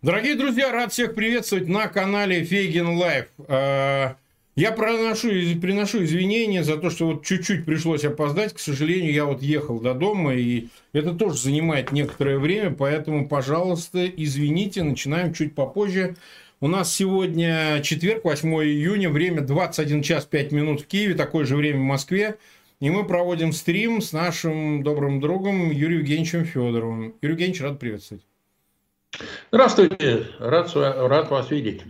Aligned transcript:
Дорогие 0.00 0.36
друзья, 0.36 0.70
рад 0.70 0.92
всех 0.92 1.16
приветствовать 1.16 1.66
на 1.66 1.88
канале 1.88 2.44
Фейгин 2.44 2.86
Live. 2.98 3.26
А, 3.48 4.14
я 4.54 4.70
проношу, 4.70 5.28
приношу 5.60 6.04
извинения 6.04 6.62
за 6.62 6.76
то, 6.76 6.88
что 6.88 7.06
вот 7.06 7.26
чуть-чуть 7.26 7.64
пришлось 7.64 8.04
опоздать. 8.04 8.54
К 8.54 8.60
сожалению, 8.60 9.12
я 9.12 9.24
вот 9.24 9.42
ехал 9.42 9.80
до 9.80 9.94
дома, 9.94 10.36
и 10.36 10.68
это 10.92 11.14
тоже 11.14 11.38
занимает 11.38 11.90
некоторое 11.90 12.38
время, 12.38 12.70
поэтому, 12.70 13.26
пожалуйста, 13.26 14.06
извините, 14.06 14.84
начинаем 14.84 15.34
чуть 15.34 15.56
попозже. 15.56 16.14
У 16.60 16.68
нас 16.68 16.94
сегодня 16.94 17.80
четверг, 17.82 18.24
8 18.24 18.48
июня, 18.48 19.10
время 19.10 19.40
21 19.40 20.02
час 20.02 20.26
5 20.26 20.52
минут 20.52 20.82
в 20.82 20.86
Киеве, 20.86 21.14
такое 21.14 21.44
же 21.44 21.56
время 21.56 21.80
в 21.80 21.82
Москве. 21.82 22.36
И 22.78 22.88
мы 22.88 23.04
проводим 23.04 23.52
стрим 23.52 24.00
с 24.00 24.12
нашим 24.12 24.84
добрым 24.84 25.18
другом 25.18 25.72
Юрием 25.72 26.02
Евгеньевичем 26.02 26.44
Федоровым. 26.44 27.16
Юрий 27.20 27.32
Евгеньевич, 27.32 27.62
рад 27.62 27.80
приветствовать. 27.80 28.27
Здравствуйте, 29.50 30.26
рад, 30.38 30.70
рад 30.74 31.30
вас 31.30 31.50
видеть. 31.50 31.82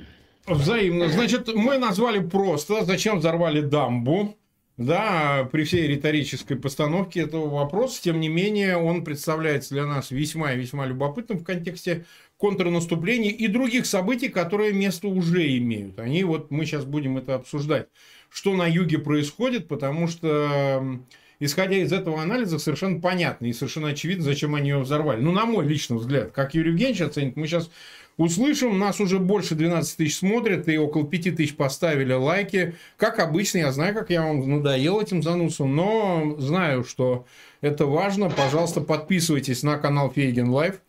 Взаимно. 0.47 1.09
Значит, 1.09 1.55
мы 1.55 1.79
назвали 1.79 2.21
просто, 2.21 2.85
зачем 2.85 3.19
взорвали 3.19 3.61
дамбу, 3.61 4.37
да, 4.79 5.49
при 5.51 5.65
всей 5.65 5.89
риторической 5.89 6.57
постановке 6.57 7.23
этого 7.23 7.49
вопроса, 7.49 8.01
тем 8.01 8.21
не 8.21 8.29
менее, 8.29 8.77
он 8.77 9.05
представляется 9.05 9.75
для 9.75 9.85
нас 9.85 10.11
весьма 10.11 10.53
и 10.53 10.59
весьма 10.59 10.87
любопытным 10.87 11.39
в 11.41 11.45
контексте 11.45 12.05
контрнаступления 12.37 13.33
и 13.33 13.49
других 13.49 13.87
событий, 13.87 14.29
которые 14.29 14.73
место 14.73 15.09
уже 15.09 15.57
имеют. 15.59 15.99
Они 15.99 16.23
вот, 16.23 16.53
мы 16.53 16.65
сейчас 16.65 16.85
будем 16.85 17.19
это 17.19 17.35
обсуждать, 17.35 17.89
что 18.31 18.55
на 18.55 18.67
юге 18.69 18.99
происходит, 18.99 19.67
потому 19.67 20.07
что 20.07 21.01
исходя 21.41 21.77
из 21.77 21.93
этого 21.93 22.21
анализа, 22.23 22.59
совершенно 22.59 23.01
понятно 23.01 23.47
и 23.47 23.53
совершенно 23.53 23.89
очевидно, 23.89 24.25
зачем 24.25 24.55
они 24.55 24.71
ее 24.71 24.79
взорвали. 24.79 25.21
Ну, 25.21 25.33
на 25.33 25.47
мой 25.47 25.67
личный 25.67 25.99
взгляд, 25.99 26.33
как 26.33 26.55
Юрий 26.55 26.71
Евгеньевич 26.71 27.01
оценит, 27.01 27.37
мы 27.37 27.47
сейчас 27.47 27.71
услышим. 28.19 28.79
Нас 28.79 29.01
уже 29.01 29.19
больше 29.19 29.55
12 29.55 29.97
тысяч 29.97 30.19
смотрят, 30.19 30.69
и 30.69 30.77
около 30.77 31.07
5 31.07 31.37
тысяч 31.37 31.57
поставили 31.57 32.13
лайки. 32.13 32.75
Как 32.99 33.19
обычно, 33.19 33.59
я 33.59 33.73
знаю, 33.73 33.95
как 33.95 34.11
я 34.11 34.23
вам 34.23 34.47
надоел 34.49 35.01
этим 35.01 35.23
занудством, 35.23 35.75
но 35.75 36.37
знаю, 36.39 36.85
что 36.85 37.25
это 37.63 37.87
важно. 37.87 38.29
Пожалуйста, 38.29 38.83
подписывайтесь 38.83 39.63
на 39.63 39.79
канал 39.79 40.13
Фейгин 40.15 40.51
Live. 40.51 40.81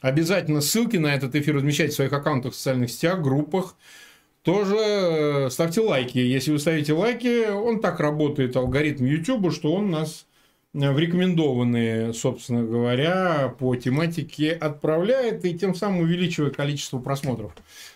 Обязательно 0.00 0.60
ссылки 0.60 0.96
на 0.96 1.14
этот 1.14 1.34
эфир 1.34 1.56
размещайте 1.56 1.92
в 1.92 1.96
своих 1.96 2.12
аккаунтах 2.12 2.52
в 2.52 2.56
социальных 2.56 2.90
сетях, 2.90 3.20
группах 3.20 3.76
тоже 4.42 4.76
э, 4.78 5.50
ставьте 5.50 5.80
лайки. 5.80 6.18
Если 6.18 6.52
вы 6.52 6.58
ставите 6.58 6.92
лайки, 6.92 7.50
он 7.50 7.80
так 7.80 8.00
работает, 8.00 8.56
алгоритм 8.56 9.04
YouTube, 9.04 9.52
что 9.52 9.72
он 9.74 9.90
нас 9.90 10.26
э, 10.74 10.90
в 10.90 10.98
рекомендованные, 10.98 12.12
собственно 12.12 12.62
говоря, 12.62 13.54
по 13.58 13.76
тематике 13.76 14.52
отправляет 14.52 15.44
и 15.44 15.58
тем 15.58 15.74
самым 15.74 16.00
увеличивает 16.00 16.56
количество 16.56 16.98
просмотров. 16.98 17.52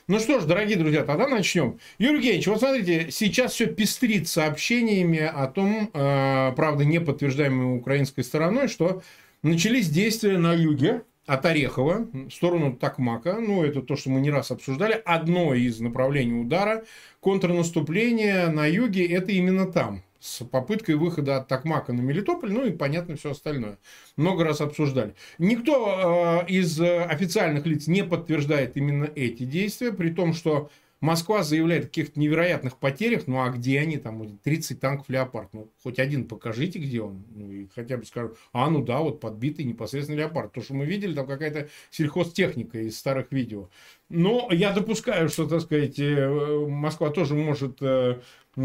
Ну 0.08 0.18
что 0.18 0.40
ж, 0.40 0.44
дорогие 0.44 0.76
друзья, 0.76 1.04
тогда 1.04 1.28
начнем. 1.28 1.78
Юрий 1.98 2.16
Евгеньевич, 2.16 2.46
вот 2.48 2.58
смотрите, 2.58 3.08
сейчас 3.10 3.52
все 3.52 3.66
пестрит 3.66 4.28
сообщениями 4.28 5.20
о 5.20 5.46
том, 5.46 5.90
э, 5.92 6.52
правда, 6.54 6.84
не 6.84 7.00
подтверждаемой 7.00 7.78
украинской 7.78 8.22
стороной, 8.22 8.68
что 8.68 9.02
начались 9.42 9.88
действия 9.88 10.38
на 10.38 10.52
юге, 10.52 11.02
от 11.26 11.46
Орехова 11.46 12.08
в 12.12 12.30
сторону 12.30 12.74
Такмака. 12.76 13.38
Ну, 13.40 13.62
это 13.62 13.82
то, 13.82 13.96
что 13.96 14.10
мы 14.10 14.20
не 14.20 14.30
раз 14.30 14.50
обсуждали. 14.50 15.00
Одно 15.04 15.54
из 15.54 15.80
направлений 15.80 16.40
удара 16.40 16.84
контрнаступления 17.20 18.48
на 18.48 18.66
юге– 18.66 19.06
это 19.12 19.32
именно 19.32 19.70
там. 19.70 20.02
С 20.18 20.44
попыткой 20.44 20.94
выхода 20.94 21.38
от 21.38 21.48
Такмака 21.48 21.92
на 21.92 22.00
Мелитополь, 22.00 22.52
ну 22.52 22.64
и 22.64 22.70
понятно 22.70 23.16
все 23.16 23.32
остальное. 23.32 23.78
Много 24.16 24.44
раз 24.44 24.60
обсуждали. 24.60 25.16
Никто 25.38 26.44
э, 26.46 26.50
из 26.50 26.80
официальных 26.80 27.66
лиц 27.66 27.88
не 27.88 28.04
подтверждает 28.04 28.76
именно 28.76 29.10
эти 29.16 29.42
действия, 29.42 29.92
при 29.92 30.10
том, 30.10 30.32
что 30.32 30.70
Москва 31.02 31.42
заявляет 31.42 31.84
о 31.84 31.88
каких-то 31.88 32.20
невероятных 32.20 32.76
потерях, 32.78 33.26
ну 33.26 33.42
а 33.42 33.50
где 33.50 33.80
они 33.80 33.96
там? 33.96 34.38
30 34.38 34.78
танков 34.78 35.08
«Леопард». 35.08 35.52
Ну, 35.52 35.68
хоть 35.82 35.98
один 35.98 36.28
покажите, 36.28 36.78
где 36.78 37.02
он. 37.02 37.24
Ну, 37.34 37.50
и 37.50 37.66
хотя 37.74 37.96
бы 37.96 38.04
скажу, 38.04 38.36
а, 38.52 38.70
ну 38.70 38.84
да, 38.84 39.00
вот 39.00 39.18
подбитый 39.18 39.64
непосредственно 39.64 40.18
«Леопард». 40.18 40.52
То, 40.52 40.62
что 40.62 40.74
мы 40.74 40.84
видели, 40.84 41.12
там 41.12 41.26
какая-то 41.26 41.68
сельхозтехника 41.90 42.78
из 42.78 42.96
старых 42.96 43.32
видео. 43.32 43.68
Но 44.10 44.48
я 44.52 44.70
допускаю, 44.70 45.28
что, 45.28 45.48
так 45.48 45.62
сказать, 45.62 45.98
э, 45.98 46.66
Москва 46.68 47.10
тоже 47.10 47.34
может 47.34 47.78
э, 47.80 48.20
э, 48.54 48.60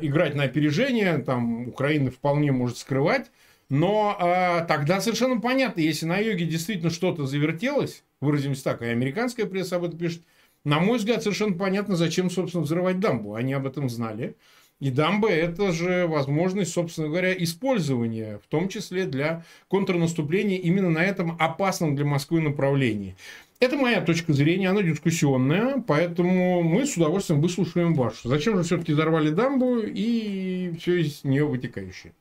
играть 0.00 0.34
на 0.34 0.44
опережение, 0.44 1.18
там 1.18 1.68
Украина 1.68 2.10
вполне 2.10 2.50
может 2.50 2.78
скрывать. 2.78 3.30
Но 3.68 4.16
э, 4.18 4.64
тогда 4.68 5.02
совершенно 5.02 5.38
понятно, 5.38 5.82
если 5.82 6.06
на 6.06 6.16
юге 6.16 6.46
действительно 6.46 6.90
что-то 6.90 7.26
завертелось, 7.26 8.04
выразимся 8.22 8.64
так, 8.64 8.80
и 8.80 8.86
американская 8.86 9.44
пресса 9.44 9.76
об 9.76 9.84
этом 9.84 9.98
пишет, 9.98 10.22
на 10.64 10.80
мой 10.80 10.98
взгляд, 10.98 11.22
совершенно 11.22 11.56
понятно, 11.56 11.96
зачем, 11.96 12.30
собственно, 12.30 12.64
взрывать 12.64 13.00
дамбу. 13.00 13.34
Они 13.34 13.52
об 13.52 13.66
этом 13.66 13.88
знали. 13.88 14.36
И 14.80 14.90
дамба– 14.90 15.28
это 15.30 15.70
же 15.70 16.08
возможность, 16.08 16.72
собственно 16.72 17.08
говоря, 17.08 17.32
использования, 17.32 18.40
в 18.44 18.48
том 18.48 18.68
числе 18.68 19.06
для 19.06 19.44
контрнаступления 19.68 20.58
именно 20.58 20.90
на 20.90 21.04
этом 21.04 21.36
опасном 21.38 21.94
для 21.94 22.04
Москвы 22.04 22.40
направлении. 22.40 23.14
Это 23.60 23.76
моя 23.76 24.00
точка 24.00 24.32
зрения, 24.32 24.70
она 24.70 24.82
дискуссионная, 24.82 25.84
поэтому 25.86 26.64
мы 26.64 26.84
с 26.84 26.96
удовольствием 26.96 27.40
выслушаем 27.40 27.94
вашу. 27.94 28.28
Зачем 28.28 28.56
же 28.56 28.64
все-таки 28.64 28.92
взорвали 28.92 29.30
дамбу 29.30 29.78
и 29.78 30.72
все 30.80 31.00
из 31.00 31.22
нее 31.22 31.46
вытекающее? 31.46 32.12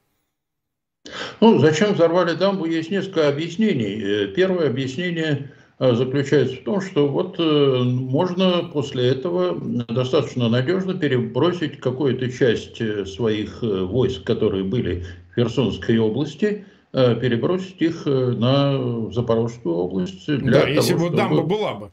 Ну, 1.39 1.57
зачем 1.57 1.93
взорвали 1.95 2.35
дамбу, 2.35 2.65
есть 2.65 2.91
несколько 2.91 3.27
объяснений. 3.27 3.99
Э, 4.03 4.27
первое 4.27 4.69
объяснение 4.69 5.51
заключается 5.81 6.57
в 6.57 6.63
том, 6.63 6.79
что 6.79 7.07
вот 7.07 7.39
э, 7.39 7.83
можно 7.83 8.69
после 8.71 9.07
этого 9.07 9.59
достаточно 9.87 10.47
надежно 10.47 10.93
перебросить 10.93 11.79
какую-то 11.79 12.31
часть 12.31 12.79
э, 12.79 13.03
своих 13.07 13.63
э, 13.63 13.81
войск, 13.81 14.23
которые 14.23 14.63
были 14.63 15.03
в 15.31 15.35
Херсонской 15.35 15.97
области, 15.97 16.65
перебросить 16.91 17.81
их 17.81 18.05
на 18.05 19.09
Запорожскую 19.11 19.75
область. 19.75 20.25
Для 20.27 20.51
да, 20.51 20.59
того, 20.59 20.71
если 20.71 20.93
бы 20.93 20.99
чтобы... 20.99 21.17
дамба 21.17 21.41
была 21.43 21.73
бы. 21.75 21.91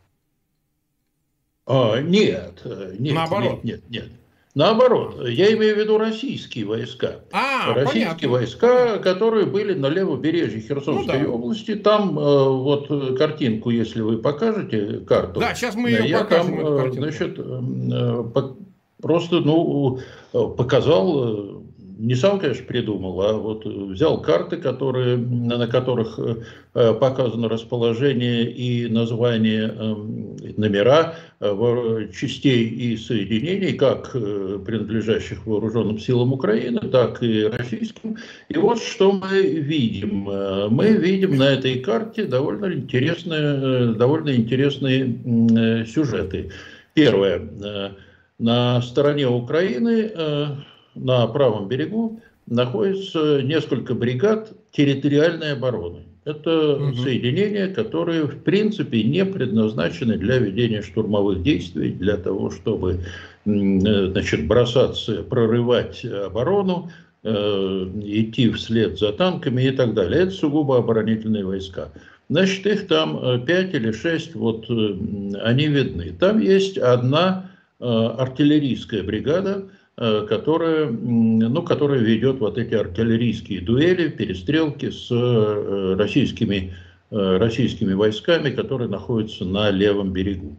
А, 1.66 2.00
нет, 2.00 2.60
нет, 2.98 3.14
Наоборот. 3.14 3.62
нет, 3.62 3.82
нет, 3.88 3.90
нет. 3.90 4.08
Наоборот, 4.54 5.28
я 5.28 5.52
имею 5.54 5.76
в 5.76 5.78
виду 5.78 5.98
российские 5.98 6.64
войска. 6.64 7.20
А, 7.32 7.74
российские 7.74 8.04
понятно. 8.06 8.28
войска, 8.28 8.98
которые 8.98 9.46
были 9.46 9.74
на 9.74 9.88
левобережье 9.88 10.60
Херсонской 10.60 11.18
ну, 11.18 11.24
да. 11.24 11.30
области. 11.30 11.74
Там 11.76 12.18
э, 12.18 12.48
вот 12.48 13.18
картинку, 13.18 13.70
если 13.70 14.00
вы 14.00 14.18
покажете 14.18 15.00
карту. 15.06 15.40
Да, 15.40 15.54
сейчас 15.54 15.74
мы 15.74 15.90
ее 15.90 16.08
я 16.08 16.20
покажем. 16.20 16.56
Там, 16.56 16.66
э, 16.66 16.92
значит, 16.92 17.38
э, 17.38 18.24
просто 19.00 19.40
ну, 19.40 20.00
показал 20.32 21.57
не 21.98 22.14
сам, 22.14 22.38
конечно, 22.38 22.64
придумал, 22.64 23.20
а 23.22 23.32
вот 23.32 23.66
взял 23.66 24.22
карты, 24.22 24.56
которые, 24.56 25.16
на 25.16 25.66
которых 25.66 26.18
э, 26.18 26.94
показано 26.94 27.48
расположение 27.48 28.48
и 28.48 28.86
название, 28.86 29.64
эм, 29.64 30.36
номера 30.56 31.16
э, 31.40 32.08
частей 32.16 32.68
и 32.68 32.96
соединений, 32.96 33.72
как 33.72 34.12
э, 34.14 34.60
принадлежащих 34.64 35.44
вооруженным 35.44 35.98
силам 35.98 36.32
Украины, 36.32 36.78
так 36.78 37.20
и 37.20 37.44
российским. 37.44 38.16
И 38.48 38.56
вот 38.56 38.80
что 38.80 39.10
мы 39.10 39.42
видим. 39.42 40.28
Мы 40.70 40.92
видим 40.92 41.36
на 41.36 41.50
этой 41.50 41.80
карте 41.80 42.26
довольно 42.26 42.72
интересные, 42.72 43.94
довольно 43.94 44.36
интересные 44.36 45.84
сюжеты. 45.84 46.52
Первое. 46.94 47.96
На 48.38 48.80
стороне 48.82 49.26
Украины 49.26 50.12
на 50.98 51.26
правом 51.26 51.68
берегу 51.68 52.20
находится 52.46 53.42
несколько 53.42 53.94
бригад 53.94 54.52
территориальной 54.72 55.52
обороны. 55.52 56.04
Это 56.24 56.76
угу. 56.76 56.94
соединения, 56.94 57.72
которые 57.72 58.24
в 58.24 58.42
принципе 58.42 59.02
не 59.02 59.24
предназначены 59.24 60.18
для 60.18 60.38
ведения 60.38 60.82
штурмовых 60.82 61.42
действий, 61.42 61.90
для 61.90 62.16
того, 62.16 62.50
чтобы 62.50 63.00
значит, 63.44 64.46
бросаться, 64.46 65.22
прорывать 65.22 66.04
оборону, 66.04 66.90
э, 67.22 67.90
идти 68.04 68.50
вслед 68.50 68.98
за 68.98 69.12
танками 69.12 69.62
и 69.62 69.70
так 69.70 69.94
далее. 69.94 70.24
Это 70.24 70.32
сугубо 70.32 70.78
оборонительные 70.78 71.46
войска. 71.46 71.92
Значит, 72.28 72.66
их 72.66 72.88
там 72.88 73.42
5 73.46 73.74
или 73.74 73.92
6, 73.92 74.34
вот 74.34 74.66
э, 74.68 74.96
они 75.42 75.66
видны. 75.68 76.14
Там 76.20 76.40
есть 76.40 76.76
одна 76.76 77.50
э, 77.80 77.84
артиллерийская 77.86 79.02
бригада, 79.02 79.64
Э, 79.64 79.77
которая, 80.28 80.88
ну, 80.90 81.62
которая 81.62 81.98
ведет 81.98 82.38
вот 82.38 82.56
эти 82.56 82.74
артиллерийские 82.74 83.60
дуэли, 83.60 84.08
перестрелки 84.08 84.90
с 84.90 85.10
э, 85.10 85.94
российскими, 85.98 86.72
э, 87.10 87.36
российскими 87.38 87.94
войсками, 87.94 88.50
которые 88.50 88.88
находятся 88.88 89.44
на 89.44 89.70
левом 89.70 90.12
берегу. 90.12 90.56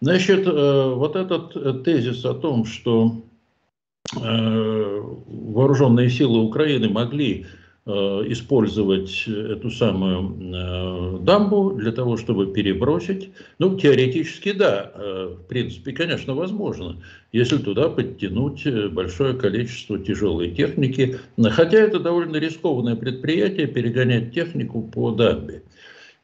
Значит, 0.00 0.44
вот 0.46 1.16
этот 1.16 1.84
тезис 1.84 2.26
о 2.26 2.34
том, 2.34 2.66
что 2.66 3.22
вооруженные 4.12 6.10
силы 6.10 6.42
Украины 6.42 6.90
могли 6.90 7.46
использовать 7.86 9.28
эту 9.28 9.70
самую 9.70 11.20
дамбу 11.20 11.72
для 11.72 11.92
того, 11.92 12.16
чтобы 12.16 12.46
перебросить. 12.52 13.30
Ну, 13.58 13.78
теоретически, 13.78 14.52
да, 14.52 14.90
в 14.96 15.46
принципе, 15.48 15.92
конечно, 15.92 16.34
возможно, 16.34 16.96
если 17.32 17.58
туда 17.58 17.90
подтянуть 17.90 18.66
большое 18.90 19.34
количество 19.34 19.98
тяжелой 19.98 20.52
техники. 20.52 21.18
Хотя 21.38 21.78
это 21.78 22.00
довольно 22.00 22.36
рискованное 22.36 22.96
предприятие, 22.96 23.66
перегонять 23.66 24.32
технику 24.32 24.80
по 24.82 25.10
дамбе. 25.10 25.62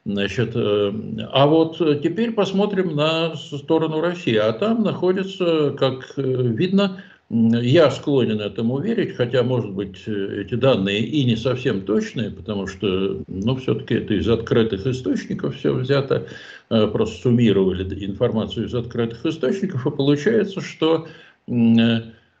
Значит, 0.03 0.53
э, 0.55 0.93
а 1.31 1.45
вот 1.45 1.77
теперь 1.77 2.31
посмотрим 2.31 2.95
на 2.95 3.35
сторону 3.35 4.01
России. 4.01 4.35
А 4.35 4.51
там 4.51 4.81
находится, 4.83 5.75
как 5.77 6.13
э, 6.17 6.21
видно, 6.23 7.03
я 7.33 7.89
склонен 7.91 8.41
этому 8.41 8.79
верить, 8.79 9.15
хотя, 9.15 9.43
может 9.43 9.71
быть, 9.71 10.05
эти 10.05 10.55
данные 10.55 10.99
и 10.99 11.23
не 11.23 11.37
совсем 11.37 11.81
точные, 11.81 12.29
потому 12.29 12.67
что, 12.67 13.21
ну, 13.27 13.55
все-таки 13.55 13.95
это 13.95 14.15
из 14.15 14.27
открытых 14.27 14.85
источников 14.85 15.55
все 15.55 15.73
взято, 15.73 16.27
э, 16.69 16.87
просто 16.87 17.21
суммировали 17.21 17.83
информацию 18.05 18.67
из 18.67 18.75
открытых 18.75 19.25
источников, 19.25 19.87
и 19.87 19.91
получается, 19.91 20.61
что 20.61 21.07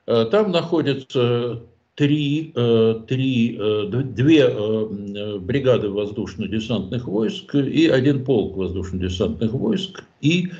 там 0.05 0.51
находится 0.51 1.61
три, 1.95 2.51
э, 2.55 3.01
три, 3.07 3.57
э, 3.59 3.85
две 3.85 4.47
э, 4.49 5.37
бригады 5.39 5.89
воздушно-десантных 5.89 7.05
войск 7.05 7.53
и 7.55 7.87
один 7.87 8.23
полк 8.23 8.57
воздушно-десантных 8.57 9.51
войск 9.51 10.03
и 10.21 10.51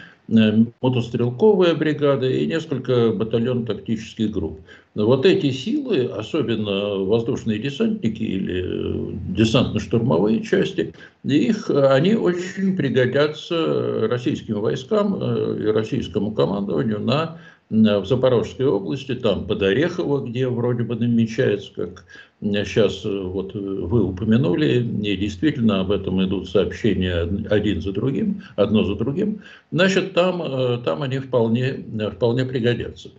мотострелковая 0.81 1.75
бригада 1.75 2.29
и 2.29 2.45
несколько 2.47 3.11
батальонов 3.11 3.67
тактических 3.67 4.31
групп. 4.31 4.61
Вот 4.95 5.25
эти 5.25 5.51
силы, 5.51 6.05
особенно 6.05 6.95
воздушные 7.05 7.59
десантники 7.59 8.23
или 8.23 9.15
десантно-штурмовые 9.35 10.43
части, 10.43 10.93
их, 11.23 11.69
они 11.69 12.15
очень 12.15 12.75
пригодятся 12.75 14.07
российским 14.09 14.61
войскам 14.61 15.15
и 15.57 15.65
российскому 15.65 16.31
командованию 16.31 16.99
на 16.99 17.37
в 17.71 18.05
Запорожской 18.05 18.65
области, 18.65 19.15
там 19.15 19.47
под 19.47 19.61
Орехово, 19.61 20.27
где 20.27 20.49
вроде 20.49 20.83
бы 20.83 20.95
намечается, 20.97 21.71
как 21.73 22.03
сейчас 22.41 23.05
э, 23.05 23.09
вот 23.09 23.55
э, 23.55 23.59
вы 23.59 24.03
упомянули, 24.03 24.79
и 24.79 25.15
действительно 25.15 25.81
об 25.81 25.91
этом 25.91 26.23
идут 26.23 26.49
сообщения 26.49 27.29
один 27.49 27.81
за 27.81 27.91
другим, 27.91 28.41
одно 28.55 28.83
за 28.83 28.95
другим, 28.95 29.41
значит, 29.71 30.13
там, 30.13 30.41
э, 30.41 30.79
там 30.83 31.03
они 31.03 31.19
вполне, 31.19 31.85
вполне 32.11 32.45
пригодятся. 32.45 33.09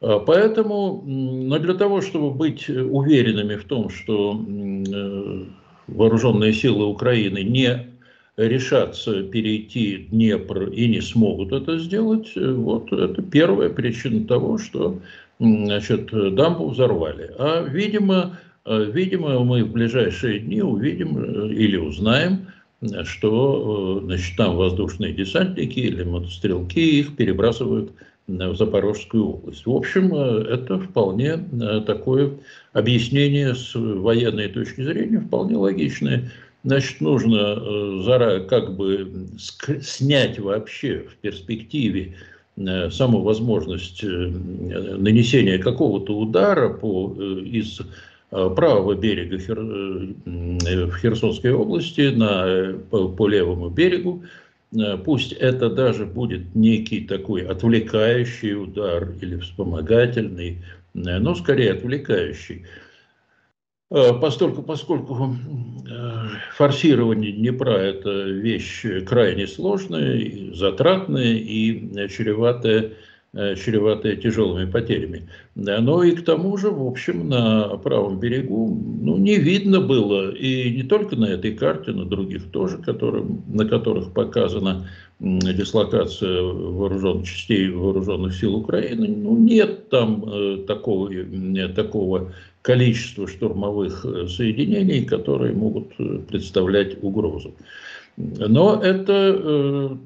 Поэтому, 0.00 1.02
но 1.06 1.58
для 1.58 1.72
того, 1.72 2.02
чтобы 2.02 2.30
быть 2.30 2.68
уверенными 2.68 3.54
в 3.56 3.64
том, 3.64 3.88
что 3.88 4.38
вооруженные 5.86 6.52
силы 6.52 6.84
Украины 6.84 7.42
не 7.42 7.86
решатся 8.36 9.22
перейти 9.22 10.08
Днепр 10.10 10.64
и 10.64 10.88
не 10.88 11.00
смогут 11.00 11.52
это 11.52 11.78
сделать, 11.78 12.32
вот 12.36 12.92
это 12.92 13.22
первая 13.22 13.70
причина 13.70 14.26
того, 14.26 14.58
что 14.58 14.98
значит, 15.38 16.10
дамбу 16.34 16.68
взорвали. 16.68 17.30
А, 17.38 17.62
видимо, 17.62 18.38
видимо, 18.66 19.44
мы 19.44 19.64
в 19.64 19.72
ближайшие 19.72 20.40
дни 20.40 20.62
увидим 20.62 21.18
э, 21.18 21.52
или 21.52 21.76
узнаем, 21.76 22.46
что 23.04 24.02
значит, 24.04 24.36
там 24.36 24.56
воздушные 24.56 25.14
десантники 25.14 25.80
или 25.80 26.02
мотострелки 26.02 27.00
их 27.00 27.16
перебрасывают 27.16 27.92
в 28.26 28.56
Запорожскую 28.56 29.26
область. 29.26 29.64
В 29.64 29.70
общем, 29.70 30.14
это 30.14 30.78
вполне 30.78 31.38
такое 31.86 32.32
объяснение 32.74 33.54
с 33.54 33.74
военной 33.74 34.48
точки 34.48 34.82
зрения, 34.82 35.20
вполне 35.20 35.56
логичное. 35.56 36.30
Значит, 36.64 37.02
нужно 37.02 37.58
э, 37.58 38.02
заранее 38.04 38.48
как 38.48 38.74
бы 38.74 39.28
снять 39.82 40.38
вообще 40.38 41.00
в 41.00 41.16
перспективе 41.16 42.14
э, 42.56 42.90
саму 42.90 43.20
возможность 43.20 44.02
э, 44.02 44.06
нанесения 44.06 45.58
какого-то 45.58 46.16
удара 46.16 46.70
по, 46.70 47.14
из 47.18 47.80
правого 48.56 48.94
берега 48.94 49.38
Хер, 49.38 49.60
в 49.60 50.96
Херсонской 50.96 51.52
области 51.52 52.10
на, 52.14 52.78
по, 52.90 53.08
по 53.08 53.28
левому 53.28 53.70
берегу. 53.70 54.24
Пусть 55.04 55.32
это 55.32 55.70
даже 55.70 56.04
будет 56.04 56.54
некий 56.56 57.02
такой 57.02 57.42
отвлекающий 57.46 58.54
удар 58.54 59.12
или 59.20 59.36
вспомогательный, 59.38 60.64
но 60.94 61.34
скорее 61.36 61.74
отвлекающий. 61.74 62.66
Э, 63.94 64.12
поскольку 64.18 65.36
э, 65.88 66.28
форсирование 66.56 67.30
Днепра– 67.30 67.70
это 67.70 68.24
вещь 68.24 68.84
крайне 69.06 69.46
сложная, 69.46 70.52
затратная 70.52 71.34
и 71.34 72.08
чреватая, 72.08 72.80
э, 72.80 72.92
чреватая 73.34 74.16
тяжелыми 74.16 74.70
потерями. 74.70 75.28
Но 75.54 76.02
и 76.02 76.12
к 76.12 76.24
тому 76.24 76.56
же, 76.56 76.70
в 76.70 76.86
общем, 76.86 77.28
на 77.28 77.76
правом 77.78 78.20
берегу 78.20 78.68
ну, 79.02 79.16
не 79.16 79.36
видно 79.36 79.80
было, 79.80 80.30
и 80.30 80.70
не 80.70 80.82
только 80.82 81.16
на 81.16 81.26
этой 81.26 81.52
карте, 81.52 81.92
на 81.92 82.04
других 82.04 82.50
тоже, 82.50 82.78
которые, 82.78 83.24
на 83.48 83.66
которых 83.66 84.12
показана 84.12 84.86
дислокация 85.20 86.42
вооруженных 86.42 87.26
частей 87.26 87.70
вооруженных 87.70 88.34
сил 88.34 88.56
Украины, 88.56 89.08
ну, 89.08 89.36
нет 89.36 89.88
там 89.88 90.24
э, 90.26 90.64
такого, 90.66 91.10
такого 91.74 92.32
количества 92.62 93.28
штурмовых 93.28 94.04
э, 94.04 94.26
соединений, 94.26 95.04
которые 95.04 95.52
могут 95.52 95.92
э, 95.98 96.18
представлять 96.26 97.02
угрозу. 97.02 97.54
Но 98.16 98.80
это 98.82 99.12
э, 99.12 99.96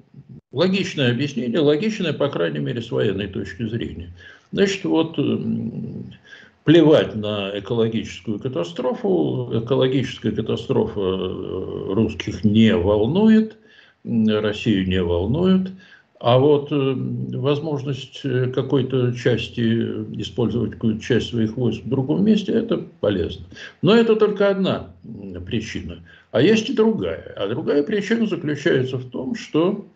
логичное 0.53 1.11
объяснение, 1.11 1.61
логичное, 1.61 2.13
по 2.13 2.29
крайней 2.29 2.61
мере, 2.61 2.81
с 2.81 2.91
военной 2.91 3.29
точки 3.29 3.69
зрения. 3.69 4.13
Значит, 4.53 4.85
вот 4.85 5.19
э, 5.19 5.39
плевать 6.65 7.15
на 7.15 7.51
экологическую 7.59 8.39
катастрофу, 8.39 9.51
экологическая 9.53 10.33
катастрофа 10.33 11.01
русских 11.95 12.45
не 12.45 12.75
волнует– 12.75 13.57
Россию 14.05 14.89
не 14.89 15.03
волнует. 15.03 15.71
А 16.21 16.39
вот 16.39 16.73
э, 16.73 16.95
возможность 17.37 18.23
э, 18.25 18.51
какой-то 18.51 19.13
части 19.13 19.61
использовать 20.21 20.73
какую-то 20.73 21.01
часть 21.01 21.29
своих 21.29 21.57
войск 21.57 21.85
в 21.85 21.89
другом 21.89 22.25
месте, 22.25 22.51
это 22.53 22.79
полезно. 23.01 23.47
Но 23.83 23.95
это 23.95 24.17
только 24.17 24.49
одна 24.49 24.91
причина. 25.47 26.01
А 26.33 26.43
есть 26.43 26.69
и 26.71 26.75
другая. 26.75 27.35
А 27.37 27.47
другая 27.47 27.85
причина 27.85 28.27
заключается 28.27 28.97
в 28.97 29.09
том, 29.11 29.37
что 29.37 29.87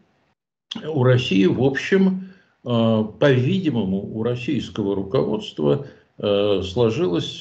у 0.86 1.02
России, 1.02 1.46
в 1.46 1.60
общем, 1.60 2.28
э, 2.64 3.04
по-видимому, 3.18 3.98
у 4.16 4.22
российского 4.22 4.94
руководства 4.94 5.86
сложилось 6.18 7.40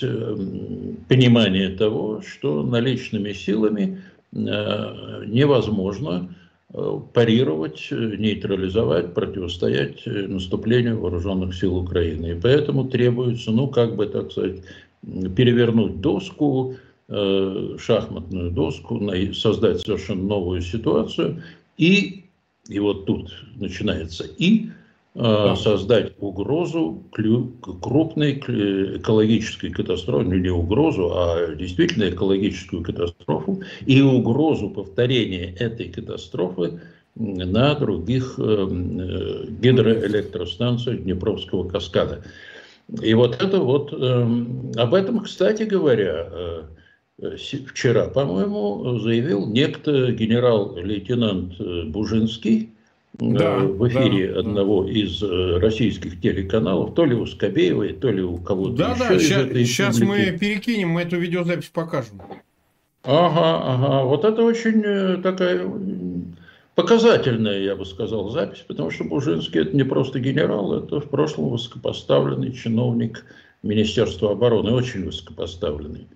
понимание 1.08 1.70
того, 1.70 2.22
что 2.26 2.64
наличными 2.64 3.34
силами 3.34 4.02
невозможно 4.32 6.30
Э, 6.32 6.41
парировать, 7.14 7.88
э, 7.92 8.16
нейтрализовать, 8.18 9.14
противостоять 9.14 10.02
э, 10.06 10.28
наступлению 10.28 11.00
вооруженных 11.00 11.54
сил 11.54 11.76
Украины. 11.76 12.32
И 12.32 12.40
поэтому 12.40 12.86
требуется, 12.86 13.52
ну, 13.52 13.68
как 13.68 13.96
бы, 13.96 14.06
так 14.06 14.32
сказать, 14.32 14.62
перевернуть 15.36 16.00
доску, 16.00 16.76
шахматную 17.10 18.52
доску, 18.52 19.02
создать 19.34 19.82
совершенно 19.82 20.24
новую 20.24 20.62
ситуацию. 20.62 21.42
И, 21.76 22.24
и 22.70 22.80
вот 22.80 23.06
тут 23.06 23.34
начинается 23.56 24.24
«и». 24.38 24.70
Создать 25.14 26.14
угрозу 26.20 27.04
крупной 27.12 28.40
экологической 28.40 29.70
катастрофы, 29.70 30.24
ну 30.30 30.36
не 30.36 30.50
угрозу, 30.50 31.12
а 31.14 31.54
действительно 31.54 32.10
экологическую 32.10 32.82
катастрофу 32.82 33.62
и 33.86 34.02
угрозу 34.02 34.70
повторения 34.70 35.54
этой 35.60 35.90
катастрофы 35.90 36.80
на 37.16 37.76
других 37.76 38.36
э, 38.38 38.44
э, 38.44 39.46
гидроэлектростанциях 39.50 41.02
Днепровского 41.02 41.68
каскада. 41.68 42.24
И 43.02 43.14
вот 43.14 43.42
это 43.42 43.60
вот, 43.60 43.94
об 43.94 44.94
этом, 44.94 45.22
кстати 45.22 45.64
говоря, 45.64 46.28
э, 47.22 47.36
вчера, 47.68 48.08
по-моему, 48.08 49.00
заявил 49.00 49.48
некто 49.48 50.12
генерал-лейтенант 50.12 51.58
Бужинский, 51.90 52.74
да, 53.14 53.58
в 53.60 53.88
эфире 53.88 54.34
да, 54.34 54.40
одного 54.40 54.84
да. 54.84 54.92
из 54.92 55.22
э, 55.22 55.58
российских 55.60 56.20
телеканалов, 56.22 56.94
то 56.96 57.06
ли 57.06 57.16
у 57.16 57.26
Скобеевой, 57.26 57.94
то 57.94 58.10
ли 58.10 58.22
у 58.22 58.38
кого-то 58.38 58.78
да, 58.78 58.92
еще. 58.92 59.08
Да, 59.08 59.20
сейчас, 59.20 59.52
сейчас 59.54 60.00
мы 60.00 60.38
перекинем, 60.40 60.90
мы 60.90 61.02
эту 61.02 61.20
видеозапись 61.20 61.70
покажем. 61.70 62.22
Ага, 63.04 63.62
ага. 63.64 64.04
Вот 64.06 64.26
это 64.26 64.44
очень 64.44 64.82
э, 64.84 65.18
такая 65.18 65.68
показательная, 66.76 67.60
я 67.60 67.76
бы 67.76 67.86
сказал, 67.86 68.30
запись, 68.30 68.64
потому 68.68 68.92
что 68.92 69.04
Бужинский 69.04 69.62
это 69.62 69.76
не 69.76 69.84
просто 69.84 70.20
генерал, 70.20 70.74
это 70.74 71.00
в 71.00 71.10
прошлом 71.10 71.50
высокопоставленный 71.50 72.52
чиновник 72.54 73.26
Министерства 73.64 74.32
обороны, 74.32 74.72
очень 74.72 75.06
высокопоставленный. 75.06 76.08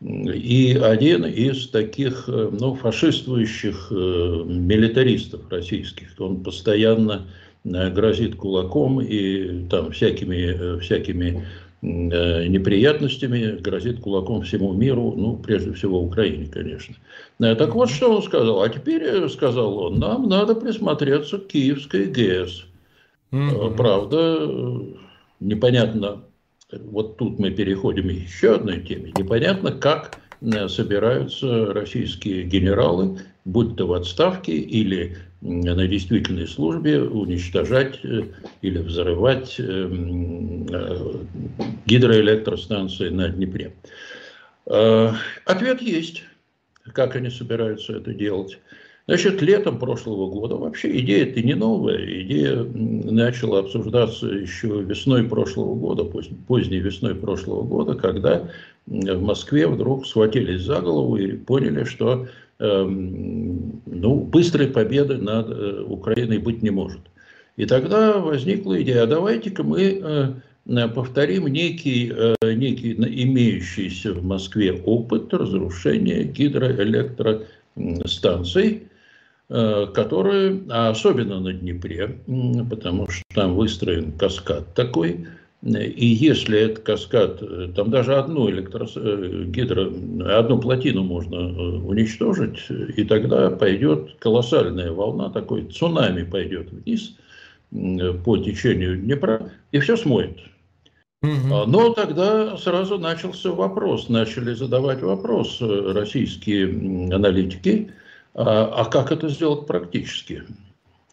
И 0.00 0.76
один 0.76 1.24
из 1.24 1.68
таких 1.68 2.28
ну, 2.28 2.74
фашистующих 2.74 3.90
милитаристов 3.90 5.50
российских, 5.50 6.08
он 6.18 6.42
постоянно 6.42 7.26
грозит 7.64 8.36
кулаком 8.36 9.00
и 9.00 9.66
там 9.68 9.92
всякими, 9.92 10.78
всякими 10.80 11.42
Э, 11.82 12.46
неприятностями, 12.46 13.58
грозит 13.60 14.00
кулаком 14.00 14.42
всему 14.42 14.72
миру, 14.72 15.12
ну, 15.14 15.36
прежде 15.36 15.72
всего 15.72 16.02
Украине, 16.02 16.48
конечно. 16.50 16.96
Э, 17.38 17.54
так 17.54 17.74
вот, 17.74 17.90
что 17.90 18.16
он 18.16 18.22
сказал. 18.22 18.62
А 18.62 18.68
теперь, 18.68 19.02
э, 19.02 19.28
сказал 19.28 19.78
он, 19.78 19.98
нам 19.98 20.26
надо 20.28 20.54
присмотреться 20.54 21.38
к 21.38 21.48
Киевской 21.48 22.06
ГЭС. 22.06 22.64
Mm-hmm. 23.30 23.76
Правда, 23.76 24.50
непонятно, 25.38 26.24
вот 26.72 27.16
тут 27.16 27.38
мы 27.38 27.50
переходим 27.50 28.08
к 28.08 28.12
еще 28.12 28.56
одной 28.56 28.80
теме, 28.80 29.12
непонятно, 29.16 29.72
как 29.72 30.18
собираются 30.68 31.72
российские 31.72 32.44
генералы, 32.44 33.20
будь 33.44 33.76
то 33.76 33.86
в 33.86 33.92
отставке 33.94 34.52
или 34.52 35.16
на 35.40 35.86
действительной 35.86 36.48
службе 36.48 37.00
уничтожать 37.02 38.00
э, 38.04 38.22
или 38.62 38.78
взрывать 38.78 39.56
э, 39.58 39.62
э, 39.62 41.12
гидроэлектростанции 41.86 43.10
на 43.10 43.28
Днепре. 43.28 43.74
Ответ 44.64 45.80
есть, 45.80 46.24
как 46.92 47.14
они 47.14 47.30
собираются 47.30 47.92
это 47.92 48.12
делать. 48.12 48.58
Значит, 49.08 49.40
летом 49.40 49.78
прошлого 49.78 50.28
года, 50.28 50.56
вообще 50.56 50.98
идея-то 50.98 51.40
не 51.40 51.54
новая, 51.54 52.04
идея 52.22 52.64
начала 52.64 53.60
обсуждаться 53.60 54.26
еще 54.26 54.82
весной 54.82 55.22
прошлого 55.24 55.76
года, 55.76 56.04
поздней 56.04 56.80
весной 56.80 57.14
прошлого 57.14 57.62
года, 57.62 57.94
когда 57.94 58.50
в 58.86 59.22
Москве 59.22 59.68
вдруг 59.68 60.06
схватились 60.06 60.62
за 60.62 60.80
голову 60.80 61.16
и 61.16 61.36
поняли, 61.36 61.84
что 61.84 62.26
Эм, 62.58 63.82
ну, 63.84 64.20
быстрой 64.20 64.68
победы 64.68 65.18
над 65.18 65.50
э, 65.50 65.84
Украиной 65.86 66.38
быть 66.38 66.62
не 66.62 66.70
может. 66.70 67.00
И 67.56 67.66
тогда 67.66 68.16
возникла 68.16 68.82
идея, 68.82 69.02
а 69.02 69.06
давайте-ка 69.06 69.62
мы 69.62 70.00
э, 70.02 70.32
повторим 70.88 71.48
некий, 71.48 72.10
э, 72.10 72.34
некий 72.54 72.94
имеющийся 72.94 74.14
в 74.14 74.24
Москве 74.24 74.72
опыт 74.72 75.34
разрушения 75.34 76.24
гидроэлектростанций, 76.24 78.84
которые, 79.48 80.62
а 80.70 80.90
особенно 80.90 81.38
на 81.38 81.52
Днепре, 81.52 82.18
потому 82.68 83.08
что 83.08 83.22
там 83.32 83.54
выстроен 83.54 84.10
каскад 84.12 84.74
такой, 84.74 85.26
и 85.62 86.06
если 86.06 86.60
этот 86.60 86.84
каскад, 86.84 87.42
э, 87.42 87.68
там 87.74 87.90
даже 87.90 88.14
одну 88.16 88.48
электрос... 88.48 88.92
Э, 88.96 89.44
гидро... 89.46 89.90
одну 90.38 90.60
плотину 90.60 91.02
можно 91.02 91.34
э, 91.36 91.78
уничтожить, 91.78 92.58
и 92.96 93.04
тогда 93.04 93.50
пойдет 93.50 94.16
колоссальная 94.18 94.92
волна, 94.92 95.30
такой 95.30 95.64
цунами 95.64 96.22
пойдет 96.22 96.70
вниз 96.70 97.16
по 98.24 98.38
течению 98.38 98.96
Днепра, 98.98 99.50
и 99.72 99.80
все 99.80 99.96
смоет. 99.96 100.38
Угу. 101.22 101.66
Но 101.66 101.92
тогда 101.94 102.56
сразу 102.58 102.98
начался 102.98 103.50
вопрос, 103.50 104.08
начали 104.08 104.54
задавать 104.54 105.02
вопрос 105.02 105.58
российские 105.60 106.68
аналитики, 107.12 107.90
а, 108.36 108.82
а 108.82 108.84
как 108.84 109.10
это 109.10 109.28
сделать 109.28 109.66
практически? 109.66 110.44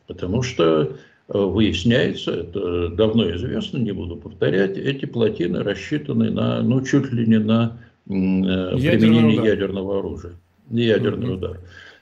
Потому 0.07 0.43
что 0.43 0.97
Э, 1.29 1.37
выясняется, 1.37 2.31
это 2.31 2.89
давно 2.89 3.33
известно, 3.35 3.77
не 3.77 3.93
буду 3.93 4.17
повторять, 4.17 4.77
эти 4.77 5.05
плотины 5.05 5.63
рассчитаны 5.63 6.29
на, 6.29 6.61
ну, 6.61 6.81
чуть 6.81 7.13
ли 7.13 7.25
не 7.25 7.39
на 7.39 7.77
э, 8.07 8.09
применение 8.09 9.39
удар. 9.39 9.45
ядерного 9.45 9.99
оружия, 9.99 10.33
ядерный 10.69 11.29
mm-hmm. 11.29 11.35
удар. 11.35 11.59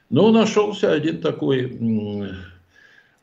Но 0.09 0.31
нашелся 0.31 0.91
один 0.91 1.21
такой 1.21 1.77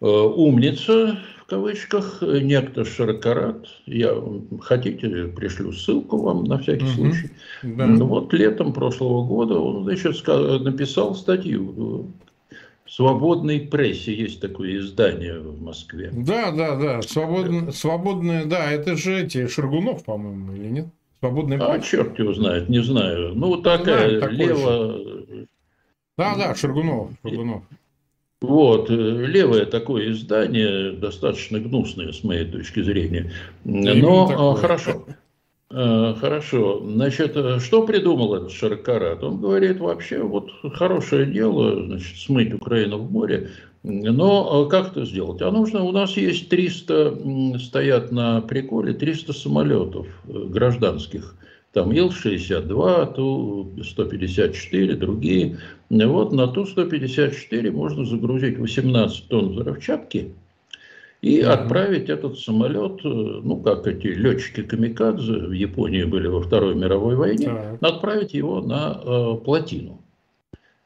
умница, 0.00 1.18
в 1.40 1.46
кавычках, 1.46 2.22
некто 2.22 2.84
Широкорат. 2.84 3.66
Я, 3.86 4.14
хотите, 4.60 5.26
пришлю 5.28 5.72
ссылку 5.72 6.18
вам 6.18 6.44
на 6.44 6.58
всякий 6.58 6.84
угу. 6.84 6.92
случай. 6.92 7.30
Да. 7.62 7.86
Вот 7.86 8.32
летом 8.32 8.72
прошлого 8.72 9.26
года 9.26 9.58
он 9.58 9.84
значит, 9.84 10.26
написал 10.26 11.14
статью 11.14 12.12
свободной 12.88 13.60
прессе 13.60 14.14
есть 14.14 14.40
такое 14.40 14.78
издание 14.78 15.38
в 15.38 15.62
Москве. 15.62 16.10
Да, 16.12 16.50
да, 16.50 16.76
да. 16.76 17.02
Свободное, 17.02 17.70
свободное, 17.70 18.44
да, 18.44 18.70
это 18.70 18.96
же 18.96 19.22
эти 19.22 19.46
Шаргунов, 19.46 20.04
по-моему, 20.04 20.54
или 20.54 20.68
нет? 20.68 20.86
Свободная 21.20 21.58
пресса. 21.58 21.72
А 21.74 21.80
черт 21.80 22.18
его 22.18 22.32
знает, 22.32 22.68
не 22.68 22.82
знаю. 22.82 23.34
Ну, 23.34 23.56
такая 23.58 24.18
Знаем, 24.18 24.32
лево... 24.32 25.00
Да, 26.16 26.34
да, 26.36 26.54
Шаргунов, 26.54 27.10
Шаргунов. 27.22 27.62
Вот, 28.40 28.88
э, 28.90 28.94
левое 28.94 29.66
такое 29.66 30.12
издание, 30.12 30.92
достаточно 30.92 31.58
гнусное 31.58 32.12
с 32.12 32.22
моей 32.22 32.44
точки 32.44 32.82
зрения. 32.82 33.32
Но 33.64 34.54
хорошо. 34.54 35.04
Э, 35.70 36.14
хорошо. 36.18 36.82
Значит, 36.82 37.36
э, 37.36 37.58
что 37.60 37.86
придумал 37.86 38.34
этот 38.34 38.52
Шаркарат? 38.52 39.22
Он 39.22 39.38
говорит, 39.38 39.80
вообще, 39.80 40.22
вот 40.22 40.50
хорошее 40.74 41.26
дело, 41.26 41.84
значит, 41.84 42.16
смыть 42.16 42.54
Украину 42.54 42.98
в 42.98 43.12
море, 43.12 43.50
но 43.82 44.64
э, 44.66 44.70
как 44.70 44.92
это 44.92 45.04
сделать? 45.04 45.42
А 45.42 45.50
нужно, 45.50 45.82
у 45.82 45.92
нас 45.92 46.16
есть 46.16 46.48
300, 46.48 47.58
стоят 47.60 48.12
на 48.12 48.40
приколе 48.40 48.94
300 48.94 49.34
самолетов 49.34 50.06
гражданских, 50.24 51.34
там 51.78 51.92
Ил-62, 51.92 53.14
Ту-154, 53.14 54.96
другие. 54.96 55.58
Вот 55.90 56.32
на 56.32 56.48
Ту-154 56.48 57.70
можно 57.70 58.04
загрузить 58.04 58.58
18 58.58 59.28
тонн 59.28 59.52
взрывчатки, 59.52 60.32
и 61.22 61.40
отправить 61.40 62.08
этот 62.08 62.36
самолет, 62.38 63.00
э, 63.04 63.08
ну, 63.08 63.58
как 63.58 63.86
эти 63.86 64.08
летчики 64.08 64.62
Камикадзе 64.62 65.34
в 65.34 65.52
Японии 65.52 66.02
были 66.02 66.26
во 66.26 66.40
Второй 66.40 66.74
мировой 66.74 67.14
войне, 67.14 67.46
так. 67.46 67.78
отправить 67.80 68.34
его 68.34 68.60
на 68.60 69.00
э, 69.04 69.34
плотину. 69.44 70.00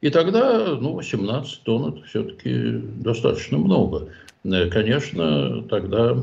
И 0.03 0.11
тогда, 0.11 0.77
ну, 0.79 0.93
18 0.93 1.63
тонн 1.63 1.95
это 1.95 2.03
все-таки 2.05 2.83
достаточно 3.01 3.57
много. 3.57 4.09
Э, 4.45 4.69
конечно, 4.69 5.63
тогда 5.71 6.17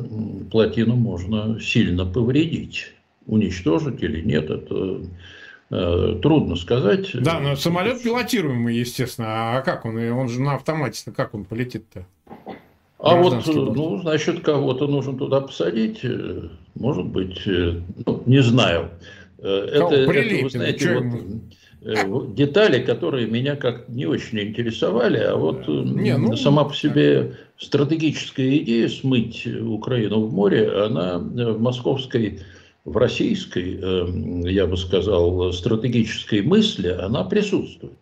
плотину 0.51 0.95
можно 0.95 1.59
сильно 1.59 2.05
повредить. 2.05 2.93
Уничтожить 3.29 4.01
или 4.01 4.21
нет, 4.21 4.50
это 4.50 5.01
э, 5.69 6.19
трудно 6.21 6.55
сказать. 6.55 7.09
Да, 7.13 7.39
но 7.39 7.55
самолет 7.55 8.01
пилотируемый, 8.01 8.75
естественно. 8.75 9.57
А 9.57 9.62
как 9.62 9.86
он? 9.86 9.98
Он 10.12 10.29
же 10.29 10.41
на 10.41 10.55
автомате, 10.55 11.12
как 11.15 11.33
он 11.33 11.45
полетит-то? 11.45 12.05
А 13.00 13.15
вот, 13.15 13.45
ну, 13.48 14.01
значит, 14.01 14.41
кого-то 14.41 14.88
нужно 14.88 15.17
туда 15.17 15.39
посадить, 15.39 16.00
э, 16.03 16.50
может 16.75 17.05
быть, 17.05 17.48
э, 17.48 17.79
ну, 18.05 18.24
не 18.25 18.41
знаю. 18.41 18.89
Э, 19.38 19.69
это, 19.71 19.95
это, 19.95 20.43
вы 20.43 20.50
знаете, 20.50 21.41
вот, 22.07 22.36
детали, 22.36 22.83
которые 22.83 23.25
меня 23.27 23.55
как 23.55 23.88
не 23.88 24.05
очень 24.05 24.41
интересовали, 24.41 25.19
а 25.19 25.38
вот 25.38 25.65
не, 25.69 26.17
ну, 26.17 26.36
сама 26.36 26.65
по 26.65 26.75
себе 26.75 27.38
стратегическая 27.57 28.57
идея 28.57 28.89
смыть 28.89 29.48
Украину 29.48 30.25
в 30.25 30.33
море, 30.33 30.69
она 30.69 31.19
в 31.19 31.62
московской, 31.62 32.41
в 32.89 32.98
российской, 32.98 34.51
я 34.51 34.65
бы 34.65 34.77
сказал, 34.77 35.53
стратегической 35.53 36.41
мысли, 36.41 36.89
она 36.89 37.24
присутствует. 37.24 37.93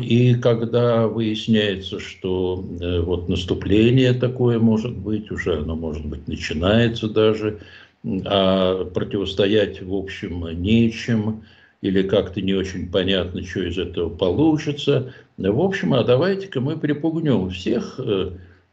И 0.00 0.34
когда 0.34 1.06
выясняется, 1.06 2.00
что 2.00 2.64
э, 2.80 3.00
вот 3.00 3.28
наступление 3.28 4.12
такое 4.12 4.58
может 4.58 4.92
быть, 4.92 5.30
уже 5.30 5.58
оно 5.58 5.76
может 5.76 6.04
быть 6.04 6.26
начинается 6.26 7.08
даже, 7.08 7.60
а 8.04 8.84
противостоять, 8.84 9.80
в 9.80 9.94
общем, 9.94 10.48
нечем, 10.60 11.44
или 11.80 12.02
как-то 12.02 12.40
не 12.42 12.54
очень 12.54 12.90
понятно, 12.90 13.44
что 13.44 13.62
из 13.62 13.78
этого 13.78 14.08
получится. 14.08 15.14
В 15.36 15.60
общем, 15.60 15.94
а 15.94 16.04
давайте-ка 16.04 16.60
мы 16.60 16.76
припугнем 16.76 17.50
всех. 17.50 17.98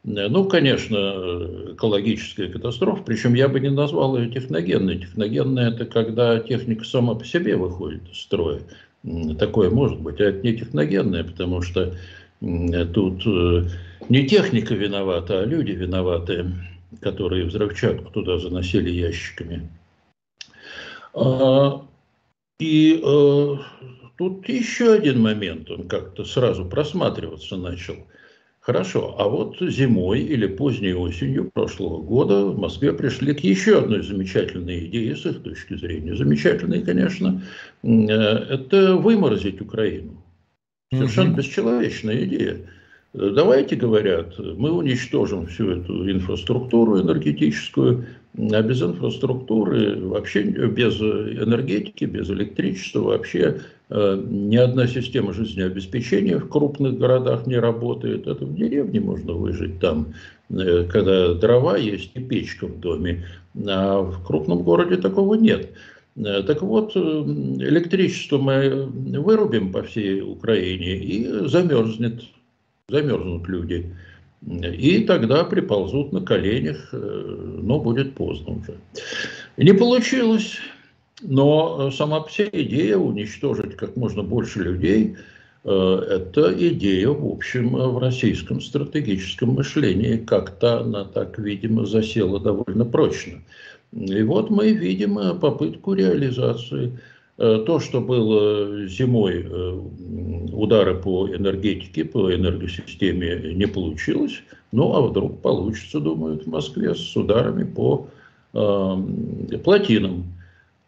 Э, 0.03 0.27
ну, 0.27 0.46
конечно, 0.46 1.74
экологическая 1.74 2.48
катастрофа, 2.48 3.03
причем 3.03 3.34
я 3.34 3.48
бы 3.50 3.60
не 3.60 3.70
назвал 3.70 4.18
ее 4.18 4.29
техногенной. 4.29 5.00
Техногенная– 5.00 5.70
это 5.72 5.86
когда 5.86 6.39
техника 6.39 6.86
сама 6.86 7.15
по 7.15 7.25
себе 7.25 7.56
выходит 7.56 8.10
из 8.12 8.22
строя. 8.22 8.62
Такое 9.38 9.70
может 9.70 10.00
быть, 10.00 10.20
а 10.20 10.25
это 10.25 10.46
не 10.46 10.58
техногенное, 10.58 11.24
потому 11.24 11.62
что 11.62 11.96
тут 12.41 13.25
э, 13.25 13.68
не 14.10 14.27
техника 14.27 14.74
виновата, 14.74 15.41
а 15.41 15.46
люди 15.46 15.72
виноваты, 15.72 16.46
которые 17.01 17.46
взрывчатку 17.46 18.12
туда 18.12 18.39
заносили 18.39 18.89
ящиками. 18.89 19.70
А, 21.13 21.82
и 22.60 23.01
э, 23.03 23.56
тут 24.18 24.48
еще 24.50 24.94
один 24.94 25.22
момент, 25.22 25.70
он 25.70 25.88
как-то 25.88 26.25
сразу 26.25 26.65
просматриваться 26.65 27.58
начал. 27.58 27.96
Хорошо, 28.70 29.16
а 29.18 29.28
вот 29.28 29.58
зимой 29.62 30.20
или 30.20 30.46
поздней 30.46 30.94
осенью 30.94 31.50
прошлого 31.52 32.04
года 32.04 32.46
в 32.46 32.60
Москве 32.60 32.94
пришли 32.94 33.34
к 33.34 33.40
еще 33.40 33.80
одной 33.80 34.04
замечательной 34.04 34.86
идее, 34.86 35.16
с 35.16 35.26
их 35.26 35.42
точки 35.42 35.74
зрения, 35.74 36.16
замечательной, 36.16 36.84
конечно, 36.84 37.42
э, 37.82 37.88
это 37.88 38.96
выморозить 38.96 39.60
Украину. 39.60 40.24
Совершенно 40.94 41.36
бесчеловечная 41.36 42.26
идея. 42.26 42.58
Давайте, 43.14 43.76
говорят, 43.76 44.38
мы 44.38 44.72
уничтожим 44.72 45.48
всю 45.48 45.72
эту 45.72 46.08
инфраструктуру 46.08 47.02
энергетическую, 47.02 48.06
а 48.38 48.62
без 48.62 48.82
инфраструктуры, 48.82 50.00
вообще 50.00 50.44
без 50.44 51.00
энергетики, 51.02 52.06
без 52.06 52.30
электричества 52.30 53.02
вообще 53.02 53.62
э, 53.90 54.24
ни 54.30 54.56
одна 54.56 54.88
система 54.88 55.34
жизнеобеспечения 55.34 56.38
в 56.38 56.48
крупных 56.48 56.98
городах 56.98 57.48
не 57.48 57.58
работает. 57.58 58.28
Это 58.28 58.46
в 58.46 58.56
деревне 58.56 59.00
можно 59.00 59.34
выжить 59.34 59.80
там, 59.80 60.14
э, 60.50 60.86
когда 60.86 61.34
дрова 61.34 61.78
есть 61.78 62.12
и 62.14 62.20
печка 62.20 62.68
в 62.68 62.80
доме, 62.80 63.26
а 63.68 64.02
в 64.02 64.24
крупном 64.24 64.64
городе 64.64 64.98
такого 64.98 65.34
нет. 65.36 65.72
Э, 66.16 66.44
так 66.44 66.62
вот, 66.62 66.96
электричество 66.96 68.38
мы 68.38 68.86
вырубим 68.86 69.72
по 69.72 69.82
всей 69.82 70.22
Украине 70.22 70.98
и 70.98 71.48
замерзнет 71.48 72.24
замерзнут 72.90 73.48
люди. 73.48 73.96
И 74.46 75.00
тогда 75.03 75.43
приползут 75.43 76.13
на 76.13 76.22
коленях, 76.22 76.89
э, 76.93 77.58
но 77.62 77.79
будет 77.79 78.15
поздно 78.15 78.53
уже. 78.53 78.77
Не 79.58 79.74
получилось, 79.74 80.58
но 81.22 81.91
сама 81.91 82.24
вся 82.24 82.46
идея 82.46 82.98
уничтожить 82.98 83.75
как 83.75 83.98
можно 83.98 84.24
больше 84.24 84.60
людей, 84.60 85.17
э, 85.65 85.69
это 85.69 86.53
идея, 86.69 87.10
в 87.10 87.25
общем, 87.25 87.72
в 87.72 87.98
российском 87.98 88.62
стратегическом 88.62 89.50
мышлении. 89.50 90.15
Как-то 90.15 90.81
она 90.81 91.03
так, 91.03 91.38
видимо, 91.38 91.86
засела 91.86 92.39
довольно 92.39 92.86
прочно. 92.86 93.41
И 93.91 94.24
вот 94.24 94.50
мы 94.50 94.72
видим 94.72 95.39
попытку 95.39 95.93
реализации 95.96 96.93
Э, 96.93 97.09
то, 97.39 97.79
что 97.79 98.01
было 98.01 98.86
зимой 98.86 99.46
э, 99.50 99.81
удары 100.51 100.96
по 100.96 101.29
энергетике, 101.29 102.03
по 102.03 102.36
энергосистеме 102.36 103.53
не 103.53 103.65
получилось, 103.65 104.43
ну 104.74 104.93
а 104.93 105.01
вдруг 105.01 105.41
получится, 105.41 106.01
думают, 106.01 106.43
в 106.43 106.50
Москве 106.50 106.93
с 106.93 107.15
ударами 107.15 107.63
по 107.63 108.08
э, 108.53 108.98
плотинам. 109.63 110.25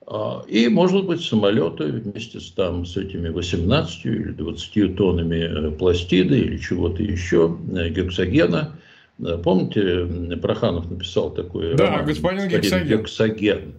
А, 0.05 0.43
и, 0.45 0.67
может 0.67 1.05
быть, 1.05 1.21
самолеты 1.21 1.85
вместе 1.85 2.41
с, 2.41 2.51
там, 2.51 2.85
с 2.85 2.97
этими 2.97 3.29
18 3.29 4.05
или 4.05 4.31
20 4.31 4.97
тоннами 4.97 5.73
пластиды 5.75 6.37
или 6.37 6.57
чего-то 6.57 7.01
еще, 7.01 7.57
гексогена. 7.69 8.75
Помните, 9.43 10.05
Проханов 10.41 10.89
написал 10.89 11.31
такой 11.31 11.75
да, 11.75 11.91
роман? 11.91 12.05
господин, 12.07 12.49
господин 12.49 12.87
Гексоген. 12.87 12.97
Гексоген. 12.99 13.73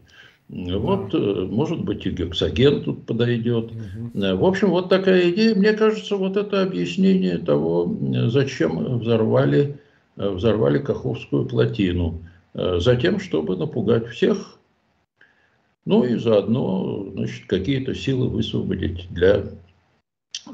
Вот, 0.53 1.15
э, 1.15 1.19
может 1.51 1.83
быть, 1.83 2.05
и 2.05 2.11
гексоген 2.11 2.83
тут 2.85 3.07
подойдет. 3.07 3.73
Угу. 3.73 4.37
В 4.37 4.45
общем, 4.45 4.69
вот 4.69 4.91
такая 4.91 5.31
идея. 5.31 5.55
Мне 5.55 5.73
кажется, 5.73 6.17
вот 6.17 6.37
это 6.37 6.63
объяснение 6.63 7.39
того, 7.39 7.91
зачем 8.29 8.99
взорвали, 8.99 9.79
э, 10.19 10.29
взорвали 10.29 10.79
Каховскую 10.79 11.47
плотину. 11.47 12.23
Затем, 12.55 13.19
чтобы 13.19 13.57
напугать 13.57 14.09
всех, 14.09 14.59
ну 15.87 16.05
и 16.05 16.17
заодно 16.17 17.09
значит, 17.15 17.47
какие-то 17.47 17.95
силы 17.95 18.29
высвободить 18.29 19.09
для, 19.11 19.45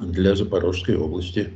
для 0.00 0.36
Запорожской 0.36 0.96
области. 0.96 1.50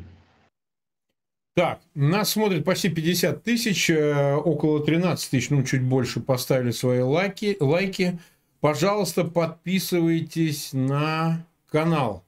Так, 1.55 1.83
нас 1.95 2.31
смотрит 2.31 2.65
почти 2.65 2.89
50 2.89 3.43
тысяч, 3.43 3.91
около 3.91 4.83
13 4.83 5.31
тысяч, 5.31 5.51
ну 5.51 5.63
чуть 5.65 5.83
больше 5.83 6.21
поставили 6.21 6.71
свои 6.71 7.01
лайки. 7.01 7.59
лайки. 7.61 8.19
Пожалуйста, 8.63 9.25
подписывайтесь 9.25 10.73
на 10.73 11.45
канал 11.69 12.25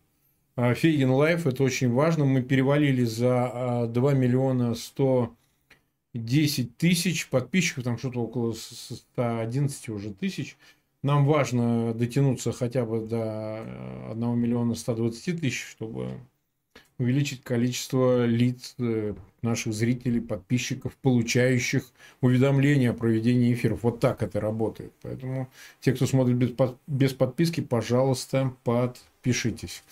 а, 0.56 0.74
Фейгин 0.74 1.10
Live. 1.10 1.46
Это 1.46 1.62
очень 1.62 1.92
важно. 1.92 2.24
Мы 2.24 2.42
перевалили 2.42 3.04
за 3.04 3.86
2 3.88 4.10
а, 4.10 4.14
миллиона 4.14 4.74
110 4.74 6.76
тысяч 6.76 7.28
подписчиков. 7.28 7.84
Там 7.84 7.98
что-то 7.98 8.20
около 8.20 8.52
111 8.52 9.88
уже 9.90 10.12
тысяч. 10.12 10.56
Нам 11.02 11.24
важно 11.24 11.94
дотянуться 11.94 12.50
хотя 12.50 12.84
бы 12.84 13.06
до 13.06 13.60
1 14.10 14.24
а, 14.24 14.34
миллиона 14.34 14.74
120 14.74 15.40
тысяч, 15.40 15.64
чтобы 15.64 16.18
увеличить 16.98 17.42
количество 17.42 18.24
лиц, 18.24 18.74
э, 18.78 19.14
наших 19.42 19.74
зрителей, 19.74 20.20
подписчиков, 20.20 20.96
получающих 20.96 21.84
уведомления 22.20 22.90
о 22.90 22.94
проведении 22.94 23.52
эфиров. 23.52 23.82
Вот 23.82 24.00
так 24.00 24.22
это 24.22 24.40
работает. 24.40 24.92
Поэтому 25.02 25.48
те, 25.80 25.92
кто 25.92 26.06
смотрит 26.06 26.36
без, 26.36 26.50
без 26.86 27.12
подписки, 27.12 27.60
пожалуйста, 27.60 28.54
подпишитесь. 28.64 29.82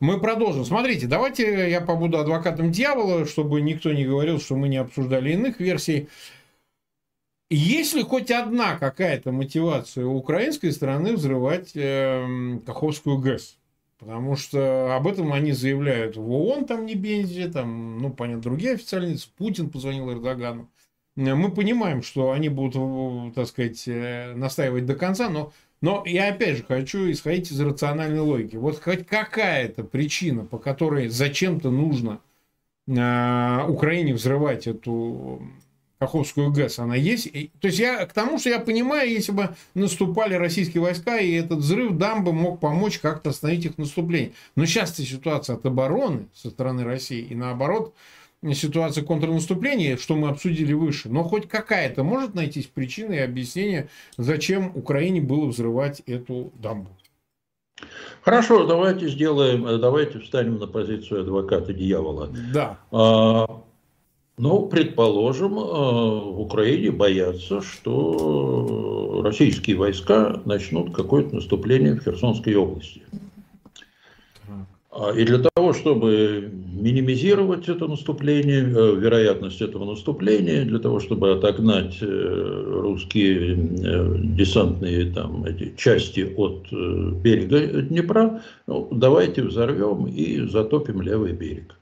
Мы 0.00 0.18
продолжим. 0.18 0.64
Смотрите, 0.64 1.06
давайте 1.06 1.70
я 1.70 1.80
побуду 1.80 2.18
адвокатом 2.18 2.72
дьявола, 2.72 3.24
чтобы 3.26 3.60
никто 3.60 3.92
не 3.92 4.04
говорил, 4.04 4.40
что 4.40 4.56
мы 4.56 4.68
не 4.68 4.78
обсуждали 4.78 5.32
иных 5.32 5.60
версий. 5.60 6.08
Есть 7.50 7.94
ли 7.94 8.02
хоть 8.02 8.30
одна 8.30 8.78
какая-то 8.78 9.30
мотивация 9.30 10.06
у 10.06 10.16
украинской 10.16 10.72
стороны 10.72 11.12
взрывать 11.12 11.72
э, 11.74 12.58
Каховскую 12.64 13.18
ГЭС? 13.18 13.58
Потому 14.02 14.34
что 14.34 14.96
об 14.96 15.06
этом 15.06 15.32
они 15.32 15.52
заявляют 15.52 16.16
в 16.16 16.28
ООН, 16.28 16.64
там 16.64 16.86
не 16.86 16.96
Бензи, 16.96 17.48
там, 17.52 17.98
ну, 17.98 18.10
понятно, 18.10 18.42
другие 18.42 18.74
официальные 18.74 19.12
лица. 19.12 19.28
Путин 19.38 19.70
позвонил 19.70 20.10
Эрдогану. 20.10 20.68
Мы 21.14 21.52
понимаем, 21.52 22.02
что 22.02 22.32
они 22.32 22.48
будут, 22.48 23.34
так 23.36 23.46
сказать, 23.46 23.80
э, 23.86 24.34
настаивать 24.34 24.86
до 24.86 24.96
конца, 24.96 25.28
но, 25.28 25.52
но 25.80 26.02
я 26.04 26.30
опять 26.30 26.56
же 26.56 26.64
хочу 26.64 27.08
исходить 27.12 27.52
из 27.52 27.60
рациональной 27.60 28.18
логики. 28.18 28.56
Вот 28.56 28.82
хоть 28.82 29.06
какая-то 29.06 29.84
причина, 29.84 30.46
по 30.46 30.58
которой 30.58 31.06
зачем-то 31.06 31.70
нужно 31.70 32.20
э, 32.88 33.64
Украине 33.68 34.14
взрывать 34.14 34.66
эту 34.66 35.42
Каховскую 36.02 36.50
ГЭС, 36.50 36.80
она 36.80 36.96
есть. 36.96 37.30
То 37.60 37.68
есть 37.68 37.78
я 37.78 38.04
к 38.06 38.12
тому, 38.12 38.40
что 38.40 38.48
я 38.48 38.58
понимаю, 38.58 39.08
если 39.08 39.30
бы 39.30 39.54
наступали 39.74 40.34
российские 40.34 40.82
войска, 40.82 41.18
и 41.18 41.30
этот 41.30 41.60
взрыв 41.60 41.92
дамбы 41.92 42.32
мог 42.32 42.58
помочь 42.58 42.98
как-то 42.98 43.30
остановить 43.30 43.66
их 43.66 43.78
наступление. 43.78 44.32
Но 44.56 44.66
сейчас 44.66 44.96
ситуация 44.96 45.54
от 45.54 45.64
обороны 45.64 46.26
со 46.34 46.50
стороны 46.50 46.82
России, 46.82 47.20
и 47.20 47.36
наоборот, 47.36 47.94
ситуация 48.52 49.04
контрнаступления, 49.04 49.96
что 49.96 50.16
мы 50.16 50.30
обсудили 50.30 50.72
выше. 50.72 51.08
Но 51.08 51.22
хоть 51.22 51.48
какая-то 51.48 52.02
может 52.02 52.34
найтись 52.34 52.66
причина 52.66 53.12
и 53.12 53.18
объяснение, 53.18 53.88
зачем 54.16 54.72
Украине 54.74 55.20
было 55.20 55.46
взрывать 55.46 56.00
эту 56.06 56.52
дамбу. 56.58 56.90
Хорошо, 58.22 58.66
давайте 58.66 59.06
сделаем, 59.06 59.80
давайте 59.80 60.18
встанем 60.18 60.58
на 60.58 60.66
позицию 60.66 61.20
адвоката 61.20 61.72
дьявола. 61.72 62.28
Да. 62.52 62.78
А, 62.90 63.62
ну, 64.42 64.66
предположим, 64.66 65.56
э, 65.56 65.62
в 65.62 66.40
Украине 66.40 66.90
боятся, 66.90 67.62
что 67.62 69.22
российские 69.24 69.76
войска 69.76 70.42
начнут 70.44 70.92
какое-то 70.92 71.36
наступление 71.36 71.94
в 71.94 72.02
Херсонской 72.02 72.56
области. 72.56 73.02
И 75.16 75.24
для 75.24 75.38
того, 75.38 75.72
чтобы 75.72 76.50
минимизировать 76.74 77.68
это 77.68 77.86
наступление, 77.86 78.64
э, 78.64 78.96
вероятность 78.96 79.62
этого 79.62 79.84
наступления, 79.84 80.64
для 80.64 80.80
того, 80.80 80.98
чтобы 80.98 81.30
отогнать 81.30 81.98
э, 82.00 82.64
русские 82.82 83.54
десантные 84.36 85.12
там, 85.12 85.44
эти 85.44 85.72
части 85.76 86.34
от 86.36 86.66
берега 87.22 87.80
Днепра, 87.82 88.42
ну, 88.66 88.88
давайте 88.90 89.44
взорвем 89.44 90.08
и 90.08 90.48
затопим 90.48 91.00
левый 91.00 91.32
берег. 91.32 91.76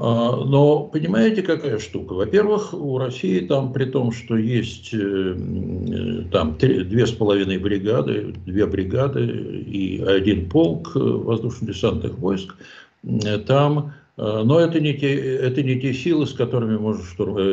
А, 0.00 0.44
но 0.44 0.84
понимаете, 0.84 1.42
какая 1.42 1.80
штука? 1.80 2.12
Во-первых, 2.12 2.72
у 2.72 2.98
России 2.98 3.40
там, 3.40 3.72
при 3.72 3.84
том, 3.84 4.12
что 4.12 4.36
есть 4.36 4.90
э, 4.94 6.24
там 6.30 6.56
две 6.56 7.04
с 7.04 7.10
половиной 7.10 7.58
бригады, 7.58 8.32
две 8.46 8.66
бригады 8.66 9.26
и 9.26 10.00
один 10.00 10.48
полк 10.48 10.92
э, 10.94 11.00
воздушно-десантных 11.00 12.16
войск, 12.18 12.54
э, 13.02 13.38
там, 13.38 13.92
но 14.16 14.58
это 14.58 14.80
не, 14.80 14.94
те, 14.94 15.14
это 15.14 15.62
не 15.62 15.80
те 15.80 15.92
силы, 15.92 16.26
с 16.26 16.32
которыми 16.32 16.76
можно 16.76 17.04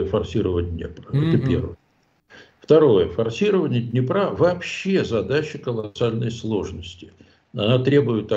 форсировать 0.08 0.76
Днепр. 0.76 1.04
Mm-hmm. 1.12 1.30
Это 1.30 1.48
первое. 1.48 1.78
Второе. 2.60 3.08
Форсирование 3.10 3.82
Днепра 3.82 4.32
вообще 4.32 5.06
задача 5.06 5.60
колоссальной 5.60 6.32
сложности. 6.32 7.14
Она 7.54 7.78
требует 7.78 8.32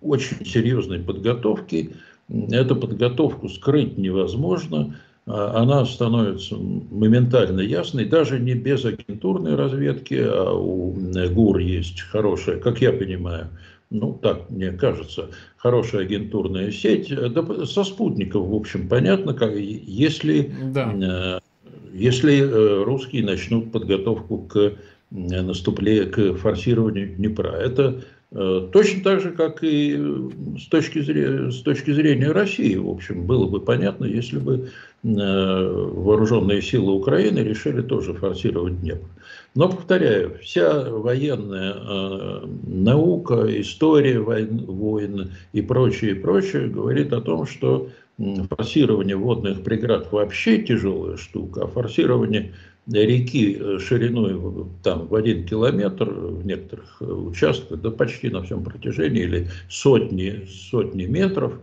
очень 0.00 0.46
серьезной 0.46 1.00
подготовки, 1.00 1.92
Эту 2.28 2.76
подготовку 2.76 3.48
скрыть 3.48 3.96
невозможно, 3.96 4.96
а 5.26 5.62
она 5.62 5.84
становится 5.86 6.56
моментально 6.56 7.60
ясной, 7.60 8.04
даже 8.04 8.38
не 8.38 8.54
без 8.54 8.84
агентурной 8.84 9.54
разведки, 9.54 10.14
а 10.14 10.52
у 10.52 10.92
ГУР 10.92 11.58
есть 11.58 12.00
хорошая, 12.02 12.58
как 12.58 12.82
я 12.82 12.92
понимаю, 12.92 13.48
ну 13.90 14.12
так 14.12 14.50
мне 14.50 14.72
кажется, 14.72 15.30
хорошая 15.56 16.02
агентурная 16.02 16.70
сеть. 16.70 17.08
Да, 17.08 17.66
со 17.66 17.84
спутников, 17.84 18.46
в 18.46 18.54
общем, 18.54 18.88
понятно, 18.88 19.32
как, 19.32 19.54
если, 19.54 20.52
да. 20.72 21.40
если 21.92 22.40
русские 22.84 23.24
начнут 23.24 23.72
подготовку 23.72 24.38
к 24.38 24.72
наступлению, 25.10 26.10
к 26.10 26.38
форсированию 26.38 27.16
Днепра. 27.16 27.48
Это 27.48 28.02
Э, 28.02 28.17
точно 28.30 29.02
так 29.02 29.20
же, 29.20 29.30
как 29.30 29.64
и 29.64 29.96
э, 29.98 30.28
с 30.58 30.66
точки, 30.66 31.00
зрения, 31.00 31.50
с 31.50 31.62
точки 31.62 31.92
зрения 31.92 32.30
России, 32.30 32.76
в 32.76 32.88
общем, 32.88 33.24
было 33.26 33.46
бы 33.46 33.58
понятно, 33.60 34.04
если 34.04 34.38
бы 34.38 34.68
э, 35.02 35.06
вооруженные 35.06 36.60
силы 36.60 36.92
Украины 36.92 37.38
решили 37.38 37.80
тоже 37.80 38.12
форсировать 38.12 38.80
Днепр. 38.80 39.06
Но, 39.54 39.70
повторяю, 39.70 40.38
вся 40.42 40.90
военная 40.90 41.74
наука, 42.66 43.46
история 43.60 44.20
войн, 44.20 44.66
войн 44.66 45.32
и 45.54 45.62
прочее, 45.62 46.10
и 46.10 46.14
прочее 46.14 46.68
говорит 46.68 47.12
о 47.14 47.22
том, 47.22 47.46
что 47.46 47.88
форсирование 48.50 49.16
водных 49.16 49.62
преград 49.62 50.12
вообще 50.12 50.58
тяжелая 50.58 51.16
штука, 51.16 51.62
а 51.62 51.66
форсирование 51.66 52.52
реки 52.92 53.56
э, 53.58 53.78
шириной 53.78 54.66
там, 54.82 55.06
в 55.08 55.14
один 55.14 55.44
километр 55.44 56.10
в 56.10 56.46
некоторых 56.46 56.96
э, 57.00 57.04
участках, 57.04 57.80
да 57.80 57.90
почти 57.90 58.30
на 58.30 58.42
всем 58.42 58.64
протяжении, 58.64 59.22
или 59.22 59.48
сотни, 59.68 60.46
сотни 60.48 61.04
метров, 61.04 61.54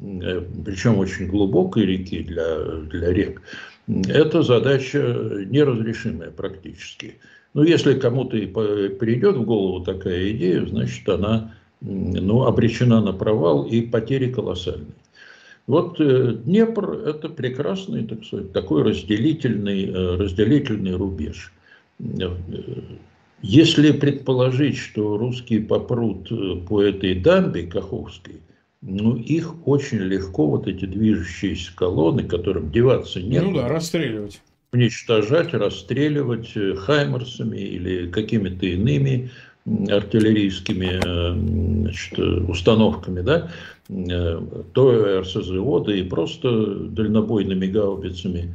э, 0.00 0.42
причем 0.64 0.98
очень 0.98 1.26
глубокой 1.26 1.86
реки 1.86 2.20
для, 2.22 2.58
для 2.90 3.12
рек, 3.12 3.42
это 4.08 4.42
задача 4.42 4.98
неразрешимая 5.46 6.30
практически. 6.30 7.14
Но 7.54 7.64
если 7.64 7.98
кому-то 7.98 8.36
и 8.36 8.46
придет 8.46 9.36
в 9.36 9.42
голову 9.42 9.84
такая 9.84 10.30
идея, 10.30 10.64
значит 10.66 11.08
она 11.08 11.52
ну, 11.80 12.44
обречена 12.44 13.00
на 13.00 13.12
провал 13.12 13.64
и 13.64 13.80
потери 13.80 14.30
колоссальные. 14.32 14.94
Вот 15.70 16.00
э, 16.00 16.32
Днепр– 16.44 16.90
это 17.06 17.28
прекрасный, 17.28 18.04
так 18.04 18.24
сказать, 18.24 18.52
такой 18.52 18.82
разделительный, 18.82 19.84
э, 19.86 20.16
разделительный 20.16 20.96
рубеж. 20.96 21.52
Э, 22.00 22.28
если 23.40 23.92
предположить, 23.92 24.76
что 24.76 25.16
русские 25.16 25.60
попрут 25.60 26.28
по 26.68 26.82
этой 26.82 27.14
дамбе 27.14 27.68
Каховской, 27.68 28.40
ну, 28.82 29.14
их 29.14 29.64
очень 29.64 29.98
легко, 29.98 30.48
вот 30.48 30.66
эти 30.66 30.86
движущиеся 30.86 31.70
колонны, 31.76 32.24
которым 32.24 32.72
деваться 32.72 33.22
нет. 33.22 33.44
Ну 33.44 33.54
да, 33.54 33.68
расстреливать. 33.68 34.42
Уничтожать, 34.72 35.54
расстреливать 35.54 36.52
хаймерсами 36.78 37.58
или 37.58 38.10
какими-то 38.10 38.66
иными 38.66 39.30
артиллерийскими 39.88 41.00
значит, 41.82 42.18
установками, 42.18 43.20
да, 43.20 43.50
то 44.72 45.20
РСЗО, 45.20 45.80
да 45.80 45.94
и 45.94 46.02
просто 46.02 46.74
дальнобойными 46.90 47.66
гаубицами. 47.66 48.54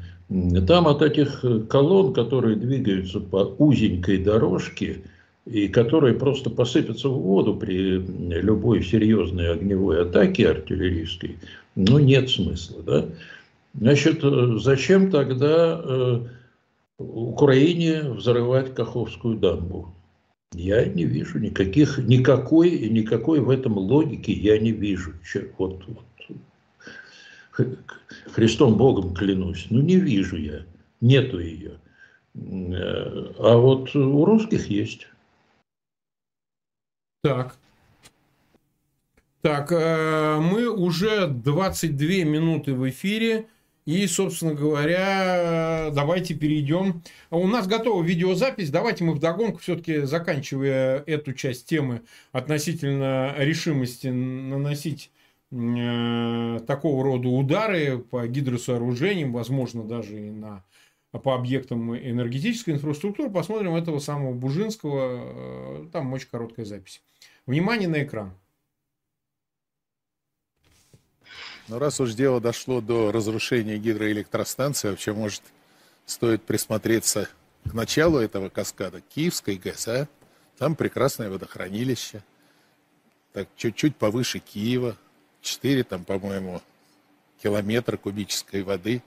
Там 0.67 0.87
от 0.87 1.01
этих 1.01 1.43
колонн, 1.69 2.13
которые 2.13 2.55
двигаются 2.55 3.19
по 3.19 3.53
узенькой 3.57 4.19
дорожке, 4.19 5.01
и 5.45 5.67
которые 5.67 6.15
просто 6.15 6.49
посыпятся 6.49 7.09
в 7.09 7.21
воду 7.21 7.55
при 7.55 7.99
любой 7.99 8.83
серьезной 8.83 9.51
огневой 9.51 10.01
атаке 10.01 10.49
артиллерийской, 10.49 11.37
ну, 11.75 11.99
нет 11.99 12.29
смысла. 12.29 12.81
Да? 12.83 13.05
Значит, 13.79 14.21
зачем 14.61 15.11
тогда 15.11 15.81
э, 15.83 16.19
Украине 16.97 18.03
взрывать 18.09 18.73
Каховскую 18.73 19.37
дамбу? 19.37 19.93
Я 20.53 20.85
не 20.85 21.03
вижу 21.03 21.39
никаких, 21.39 21.97
никакой, 21.97 22.89
никакой 22.89 23.39
в 23.39 23.49
этом 23.49 23.77
логики 23.77 24.31
я 24.31 24.57
не 24.57 24.71
вижу. 24.71 25.13
Вот, 25.57 25.83
вот, 25.87 27.67
Христом 28.31 28.77
Богом 28.77 29.13
клянусь, 29.13 29.67
ну 29.69 29.81
не 29.81 29.97
вижу 29.97 30.37
я, 30.37 30.65
нету 31.01 31.39
ее. 31.39 31.79
А 32.35 33.57
вот 33.57 33.95
у 33.95 34.25
русских 34.25 34.67
есть. 34.67 35.07
Так. 37.21 37.55
Так, 39.41 39.71
э, 39.71 40.39
мы 40.39 40.69
уже 40.69 41.27
22 41.27 42.07
минуты 42.25 42.73
в 42.73 42.89
эфире. 42.89 43.47
И, 43.85 44.07
собственно 44.07 44.55
говоря, 44.55 45.91
давайте 45.93 46.33
перейдем. 46.33 47.03
У 47.29 47.45
нас 47.47 47.67
готова 47.67 48.01
видеозапись. 48.01 48.71
Давайте 48.71 49.03
мы 49.03 49.13
вдогонку, 49.13 49.59
все-таки 49.59 50.01
заканчивая 50.01 51.03
эту 51.05 51.33
часть 51.33 51.67
темы 51.67 52.01
относительно 52.31 53.35
решимости 53.37 54.07
наносить 54.07 55.11
э, 55.51 56.59
такого 56.65 57.03
рода 57.03 57.29
удары 57.29 57.99
по 57.99 58.25
гидросооружениям, 58.25 59.31
возможно, 59.31 59.83
даже 59.83 60.19
и 60.19 60.31
на, 60.31 60.63
по 61.11 61.35
объектам 61.35 61.95
энергетической 61.95 62.71
инфраструктуры. 62.71 63.29
Посмотрим 63.29 63.75
этого 63.75 63.99
самого 63.99 64.33
Бужинского. 64.33 65.83
Э, 65.83 65.85
там 65.93 66.11
очень 66.11 66.29
короткая 66.31 66.65
запись. 66.65 67.03
Внимание 67.45 67.87
на 67.87 68.01
экран. 68.01 68.33
Но 71.67 71.79
раз 71.79 71.99
уж 71.99 72.13
дело 72.13 72.39
дошло 72.39 72.79
до 72.79 73.11
разрушения 73.11 73.77
гидроэлектростанции, 73.77 74.89
вообще, 74.89 75.13
может, 75.13 75.41
стоит 76.05 76.43
присмотреться 76.43 77.27
к 77.67 77.73
началу 77.73 78.19
этого 78.19 78.49
каскада, 78.49 79.01
Киевской 79.01 79.55
ГЭС, 79.55 79.87
а? 79.87 80.07
Там 80.57 80.75
прекрасное 80.75 81.29
водохранилище, 81.29 82.23
так 83.33 83.49
чуть-чуть 83.57 83.95
повыше 83.95 84.39
Киева, 84.39 84.95
4 85.41 85.83
там, 85.83 86.05
по-моему, 86.05 86.61
километра 87.41 87.97
кубической 87.97 88.63
воды. 88.63 89.03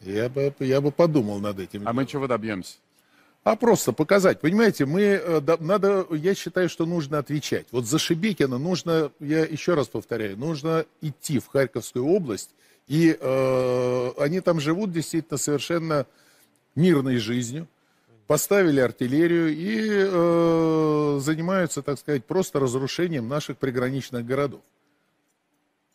Я 0.00 0.28
бы, 0.28 0.54
я 0.60 0.80
бы 0.80 0.92
подумал 0.92 1.40
над 1.40 1.58
этим. 1.58 1.80
А 1.80 1.84
делом. 1.84 1.96
мы 1.96 2.06
чего 2.06 2.26
добьемся? 2.26 2.76
А 3.46 3.54
просто 3.54 3.92
показать. 3.92 4.40
Понимаете, 4.40 4.86
мы, 4.86 5.02
э, 5.02 5.40
надо, 5.60 6.04
я 6.10 6.34
считаю, 6.34 6.68
что 6.68 6.84
нужно 6.84 7.18
отвечать. 7.18 7.68
Вот 7.70 7.86
за 7.86 7.96
Шебекина 7.96 8.58
нужно, 8.58 9.12
я 9.20 9.44
еще 9.44 9.74
раз 9.74 9.86
повторяю, 9.86 10.36
нужно 10.36 10.84
идти 11.00 11.38
в 11.38 11.46
Харьковскую 11.46 12.04
область, 12.06 12.50
и 12.88 13.16
э, 13.16 14.10
они 14.18 14.40
там 14.40 14.58
живут 14.58 14.90
действительно 14.90 15.38
совершенно 15.38 16.06
мирной 16.74 17.18
жизнью, 17.18 17.68
поставили 18.26 18.80
артиллерию 18.80 19.54
и 19.54 19.90
э, 19.90 21.20
занимаются, 21.20 21.82
так 21.82 22.00
сказать, 22.00 22.24
просто 22.24 22.58
разрушением 22.58 23.28
наших 23.28 23.58
приграничных 23.58 24.26
городов. 24.26 24.62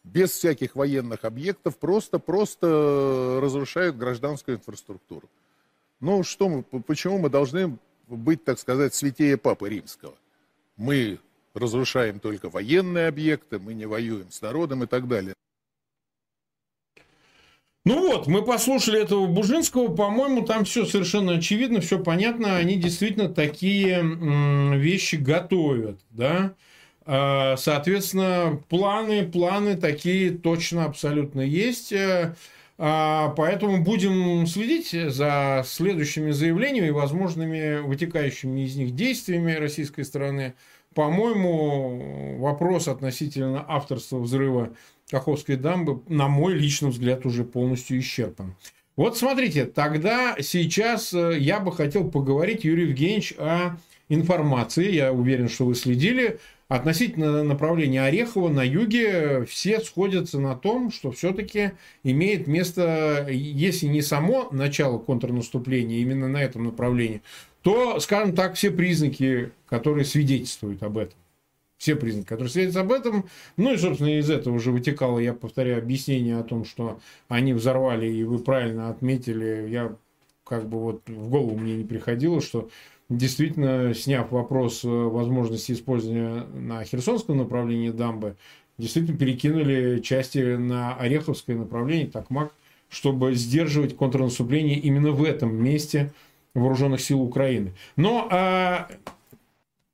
Без 0.05 0.31
всяких 0.31 0.77
военных 0.77 1.25
объектов, 1.25 1.75
просто-просто 1.75 3.39
разрушают 3.41 3.97
гражданскую 3.97 4.55
инфраструктуру. 4.55 5.27
Ну, 6.01 6.23
что 6.23 6.49
мы, 6.49 6.63
почему 6.63 7.19
мы 7.19 7.29
должны 7.29 7.77
быть, 8.07 8.43
так 8.43 8.59
сказать, 8.59 8.93
святее 8.95 9.37
Папы 9.37 9.69
Римского? 9.69 10.15
Мы 10.75 11.19
разрушаем 11.53 12.19
только 12.19 12.49
военные 12.49 13.07
объекты, 13.07 13.59
мы 13.59 13.75
не 13.75 13.85
воюем 13.85 14.31
с 14.31 14.41
народом 14.41 14.83
и 14.83 14.87
так 14.87 15.07
далее. 15.07 15.35
Ну 17.85 18.07
вот, 18.07 18.27
мы 18.27 18.43
послушали 18.43 19.01
этого 19.01 19.25
Бужинского, 19.25 19.95
по-моему, 19.95 20.43
там 20.43 20.65
все 20.65 20.85
совершенно 20.85 21.33
очевидно, 21.33 21.81
все 21.81 22.03
понятно, 22.03 22.57
они 22.57 22.77
действительно 22.77 23.29
такие 23.29 24.01
вещи 24.77 25.15
готовят, 25.15 25.99
да. 26.11 26.53
А, 27.05 27.57
соответственно, 27.57 28.61
планы, 28.69 29.27
планы 29.27 29.75
такие 29.77 30.31
точно 30.31 30.85
абсолютно 30.85 31.41
есть. 31.41 31.91
А, 32.83 33.29
поэтому 33.37 33.83
будем 33.83 34.47
следить 34.47 34.89
за 35.13 35.63
следующими 35.67 36.31
заявлениями 36.31 36.87
и 36.87 36.91
возможными 36.91 37.79
вытекающими 37.81 38.61
из 38.61 38.75
них 38.75 38.95
действиями 38.95 39.51
российской 39.51 40.01
стороны. 40.01 40.55
По-моему, 40.95 42.39
вопрос 42.39 42.87
относительно 42.87 43.63
авторства 43.67 44.17
взрыва 44.17 44.71
Каховской 45.11 45.57
дамбы, 45.57 46.01
на 46.07 46.27
мой 46.27 46.55
личный 46.55 46.89
взгляд, 46.89 47.23
уже 47.27 47.43
полностью 47.43 47.99
исчерпан. 47.99 48.55
Вот 48.95 49.15
смотрите, 49.15 49.65
тогда 49.65 50.37
сейчас 50.41 51.13
э, 51.13 51.37
я 51.37 51.59
бы 51.59 51.71
хотел 51.71 52.09
поговорить, 52.09 52.63
Юрий 52.63 52.87
Евгеньевич, 52.87 53.35
о 53.37 53.77
информации. 54.09 54.91
Я 54.91 55.13
уверен, 55.13 55.49
что 55.49 55.65
вы 55.65 55.75
следили 55.75 56.39
относительно 56.71 57.43
направления 57.43 58.03
Орехова 58.03 58.47
на 58.47 58.63
юге 58.63 59.43
все 59.43 59.81
сходятся 59.81 60.39
на 60.39 60.55
том, 60.55 60.89
что 60.89 61.11
все-таки 61.11 61.73
имеет 62.01 62.47
место, 62.47 63.27
если 63.29 63.87
не 63.87 64.01
само 64.01 64.47
начало 64.51 64.97
контрнаступления 64.97 65.97
именно 65.97 66.29
на 66.29 66.41
этом 66.41 66.63
направлении, 66.63 67.21
то, 67.61 67.99
скажем 67.99 68.33
так, 68.33 68.55
все 68.55 68.71
признаки, 68.71 69.51
которые 69.67 70.05
свидетельствуют 70.05 70.81
об 70.81 70.97
этом. 70.97 71.17
Все 71.77 71.97
признаки, 71.97 72.27
которые 72.27 72.49
свидетельствуют 72.49 72.89
об 72.89 72.97
этом. 72.97 73.25
Ну 73.57 73.73
и, 73.73 73.77
собственно, 73.77 74.17
из 74.17 74.29
этого 74.29 74.55
уже 74.55 74.71
вытекало, 74.71 75.19
я 75.19 75.33
повторяю, 75.33 75.79
объяснение 75.79 76.39
о 76.39 76.43
том, 76.43 76.63
что 76.63 77.01
они 77.27 77.51
взорвали, 77.51 78.09
и 78.09 78.23
вы 78.23 78.39
правильно 78.39 78.89
отметили, 78.89 79.67
я 79.69 79.93
как 80.45 80.69
бы 80.69 80.79
вот 80.79 81.01
в 81.07 81.29
голову 81.29 81.57
мне 81.57 81.75
не 81.75 81.83
приходило, 81.83 82.39
что 82.39 82.69
действительно, 83.11 83.93
сняв 83.93 84.31
вопрос 84.31 84.81
возможности 84.83 85.73
использования 85.73 86.45
на 86.53 86.83
Херсонском 86.83 87.37
направлении 87.37 87.89
дамбы, 87.89 88.37
действительно 88.77 89.17
перекинули 89.17 89.99
части 89.99 90.55
на 90.55 90.95
Ореховское 90.95 91.55
направление, 91.55 92.07
Такмак, 92.07 92.53
чтобы 92.89 93.35
сдерживать 93.35 93.95
контрнаступление 93.95 94.79
именно 94.79 95.11
в 95.11 95.23
этом 95.23 95.53
месте 95.53 96.11
вооруженных 96.53 97.01
сил 97.01 97.21
Украины. 97.21 97.73
Но 97.95 98.27
а, 98.31 98.89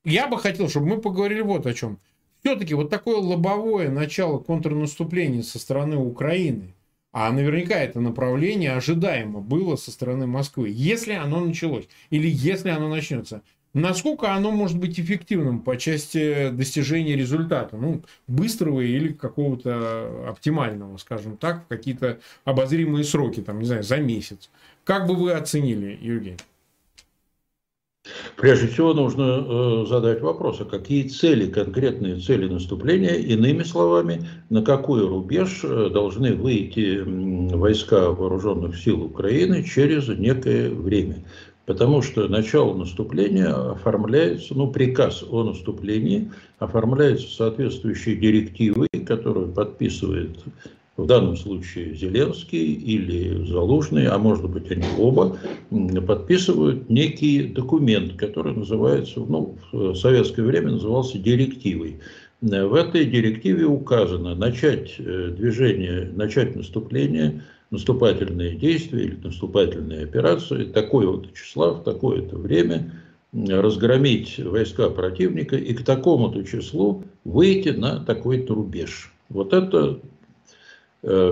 я 0.03 0.27
бы 0.27 0.39
хотел, 0.39 0.69
чтобы 0.69 0.87
мы 0.87 1.01
поговорили 1.01 1.41
вот 1.41 1.65
о 1.65 1.73
чем. 1.73 1.99
Все-таки 2.43 2.73
вот 2.75 2.89
такое 2.89 3.17
лобовое 3.17 3.89
начало 3.89 4.39
контрнаступления 4.39 5.41
со 5.41 5.59
стороны 5.59 5.97
Украины, 5.97 6.73
а 7.11 7.31
наверняка 7.31 7.75
это 7.75 7.99
направление 7.99 8.73
ожидаемо 8.73 9.39
было 9.39 9.75
со 9.75 9.91
стороны 9.91 10.27
Москвы, 10.27 10.69
если 10.71 11.13
оно 11.13 11.39
началось 11.39 11.87
или 12.09 12.27
если 12.27 12.69
оно 12.69 12.89
начнется, 12.89 13.41
насколько 13.73 14.33
оно 14.33 14.51
может 14.51 14.77
быть 14.77 14.99
эффективным 14.99 15.61
по 15.61 15.77
части 15.77 16.49
достижения 16.49 17.15
результата, 17.15 17.77
ну, 17.77 18.03
быстрого 18.27 18.81
или 18.81 19.13
какого-то 19.13 20.29
оптимального, 20.29 20.97
скажем 20.97 21.37
так, 21.37 21.65
в 21.65 21.67
какие-то 21.67 22.19
обозримые 22.43 23.03
сроки, 23.03 23.41
там, 23.41 23.59
не 23.59 23.65
знаю, 23.65 23.83
за 23.83 23.97
месяц. 23.97 24.49
Как 24.83 25.07
бы 25.07 25.15
вы 25.15 25.33
оценили, 25.33 25.97
Евгений? 26.01 26.37
Прежде 28.35 28.67
всего 28.67 28.93
нужно 28.93 29.23
э, 29.23 29.85
задать 29.87 30.21
вопрос, 30.21 30.61
а 30.61 30.65
какие 30.65 31.07
цели, 31.07 31.49
конкретные 31.49 32.19
цели 32.19 32.47
наступления, 32.47 33.15
иными 33.15 33.63
словами, 33.63 34.27
на 34.49 34.61
какой 34.61 35.07
рубеж 35.07 35.61
э, 35.63 35.89
должны 35.91 36.33
выйти 36.33 37.01
войска 37.55 38.11
вооруженных 38.11 38.77
сил 38.77 39.03
Украины 39.03 39.63
через 39.63 40.07
некое 40.07 40.69
время. 40.69 41.23
Потому 41.65 42.01
что 42.01 42.29
начало 42.29 42.73
наступления 42.77 43.53
оформляется, 43.53 44.53
ну, 44.53 44.71
приказ 44.71 45.23
о 45.29 45.43
наступлении 45.43 46.31
оформляется 46.59 47.27
соответствующей 47.27 48.15
директивой, 48.15 48.87
которую 49.05 49.51
подписывает 49.51 50.37
в 50.97 51.05
данном 51.05 51.37
случае 51.37 51.95
Зеленский 51.95 52.73
или 52.73 53.45
Залужный, 53.45 54.07
а 54.07 54.17
может 54.17 54.49
быть 54.49 54.69
они 54.71 54.85
оба, 54.97 55.37
подписывают 56.05 56.89
некий 56.89 57.43
документ, 57.43 58.13
который 58.13 58.53
называется, 58.53 59.19
ну, 59.19 59.57
в 59.71 59.95
советское 59.95 60.43
время 60.43 60.71
назывался 60.71 61.17
директивой. 61.17 61.99
В 62.41 62.73
этой 62.73 63.05
директиве 63.05 63.65
указано 63.65 64.35
начать 64.35 64.95
э, 64.99 65.33
движение, 65.35 66.11
начать 66.13 66.55
наступление– 66.55 67.41
наступательные 67.71 68.55
действия 68.55 69.05
или 69.05 69.17
наступательные 69.23 70.03
операции 70.03 70.65
такое-то 70.65 71.29
числа 71.33 71.73
в 71.73 71.83
такое-то 71.83 72.37
время 72.37 72.91
разгромить 73.33 74.39
войска 74.39 74.89
противника 74.89 75.57
и 75.57 75.73
к 75.73 75.83
такому-то 75.83 76.43
числу 76.43 77.03
выйти 77.25 77.69
на 77.69 77.99
такой-то 77.99 78.53
рубеж. 78.53 79.11
Вот 79.29 79.53
это 79.53 79.99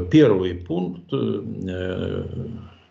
первый 0.09 0.55
пункт 0.55 1.11
э, 1.11 2.23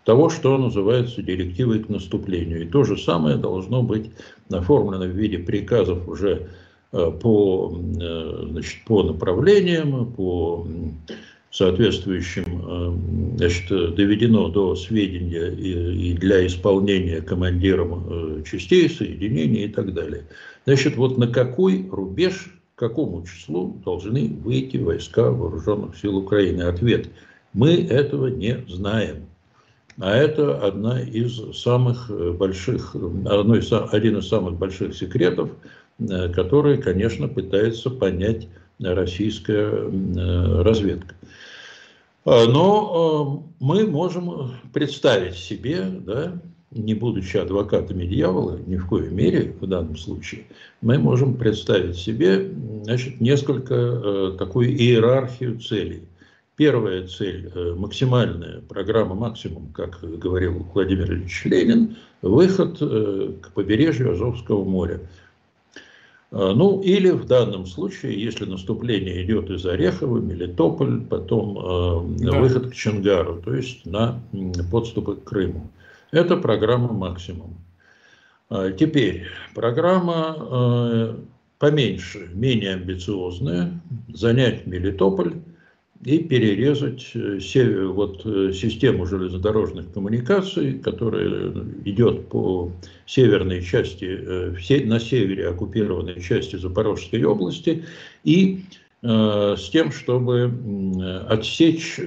того, 0.05 0.29
что 0.29 0.59
называется 0.59 1.23
директивой 1.23 1.81
к 1.81 1.89
наступлению. 1.89 2.63
И 2.63 2.67
то 2.67 2.85
же 2.85 2.99
самое 2.99 3.37
должно 3.37 3.83
быть 3.83 4.11
оформлено 4.51 5.05
в 5.05 5.17
виде 5.17 5.39
приказов 5.39 6.07
уже 6.09 6.49
э, 6.93 7.11
по, 7.21 7.75
значит, 7.75 8.85
по 8.85 9.03
направлениям, 9.03 10.13
по 10.13 10.67
соответствующим 11.55 12.45
э, 12.67 13.37
значит, 13.39 13.69
доведено 13.95 14.49
до 14.49 14.75
сведения 14.75 15.53
и, 15.53 16.13
для 16.15 16.45
исполнения 16.47 17.21
командиром 17.21 18.07
э, 18.09 18.43
частей, 18.45 18.91
соединений 18.91 19.65
и 19.65 19.69
так 19.69 19.95
далее. 19.95 20.25
Значит, 20.67 20.97
вот 20.97 21.17
на 21.17 21.29
какой 21.29 21.89
рубеж, 21.91 22.54
к 22.75 22.79
какому 22.79 23.25
числу 23.25 23.81
должны 23.85 24.29
выйти 24.29 24.77
войска 24.77 25.31
вооруженных 25.31 25.97
сил 25.97 26.17
Украины? 26.17 26.63
Ответ– 26.63 27.09
мы 27.55 27.87
этого 27.87 28.27
не 28.27 28.65
знаем. 28.69 29.29
А 29.99 30.13
это 30.13 30.59
одна 30.59 31.01
из 31.01 31.57
самых 31.57 32.11
больших, 32.37 32.95
одно 32.97 33.55
из, 33.55 33.73
один 33.73 34.19
из 34.19 34.29
самых 34.29 34.59
больших 34.59 34.95
секретов, 34.95 35.51
э, 36.01 36.29
который, 36.31 36.83
конечно, 36.83 37.29
пытается 37.29 37.91
понять 37.91 38.49
российская 38.81 39.71
разведка. 40.63 41.15
А, 42.25 42.47
но 42.47 43.45
мы 43.61 43.87
можем 43.87 44.51
представить 44.73 45.37
себе, 45.37 45.85
да, 45.85 46.33
не 46.75 46.95
будучи 46.95 47.37
адвокатами 47.37 48.05
дьявола, 48.05 48.59
ни 48.67 48.77
в 48.77 48.87
коей 48.89 49.09
мере 49.09 49.55
в 49.61 49.67
данном 49.67 49.97
случае, 49.97 50.45
мы 50.81 50.99
можем 50.99 51.35
представить 51.35 51.97
себе 51.97 52.51
значит, 52.85 53.21
несколько 53.21 53.75
э, 53.75 54.37
такую 54.39 54.71
иерархию 54.77 55.61
целей. 55.61 56.03
Первая 56.57 57.07
цель 57.07 57.51
э,– 57.55 57.75
максимальная 57.77 58.61
программа 58.61 59.15
«Максимум», 59.15 59.73
как 59.73 60.01
говорил 60.03 60.67
Владимир 60.73 61.13
Ильич 61.13 61.45
Ленин, 61.45 61.97
выход 62.23 62.79
э, 62.81 63.33
к 63.41 63.53
побережью 63.53 64.13
Азовского 64.13 64.65
моря– 64.65 65.01
а, 66.35 66.53
ну, 66.53 66.81
или 66.81 67.11
в 67.11 67.27
данном 67.27 67.65
случае, 67.65 68.21
если 68.21 68.45
наступление 68.45 69.25
идет 69.25 69.51
из 69.51 69.65
Орехова, 69.65 70.19
Мелитополь, 70.19 71.03
потом 71.03 72.17
э, 72.19 72.25
да. 72.25 72.41
выход 72.41 72.71
к 72.71 72.75
Чангару, 72.75 73.41
то 73.41 73.55
есть 73.55 73.87
на 73.87 74.21
подступы 74.73 75.15
к 75.15 75.23
Крыму. 75.23 75.71
Это 76.15 76.37
программа 76.37 76.93
«Максимум». 76.93 77.59
А, 78.49 78.71
теперь, 78.71 79.25
программа 79.55 80.37
э, 80.39 81.17
поменьше, 81.59 82.31
менее 82.33 82.75
амбициозная, 82.75 83.81
занять 84.09 84.67
Мелитополь– 84.67 85.35
и 86.05 86.19
перерезать 86.19 87.13
э, 87.15 87.87
вот, 87.87 88.21
э, 88.27 88.53
систему 88.53 89.07
железнодорожных 89.07 89.91
коммуникаций, 89.93 90.75
которая 90.75 91.53
идет 91.85 92.29
по 92.29 92.71
северной 93.07 93.63
части, 93.63 94.05
э, 94.05 94.85
на 94.85 95.01
севере 95.01 95.49
оккупированной 95.49 96.21
части 96.21 96.57
Запорожской 96.57 97.25
области, 97.25 97.85
и 98.25 98.65
с 99.03 99.69
тем, 99.71 99.93
чтобы 99.93 100.51
отсечь, 101.29 102.01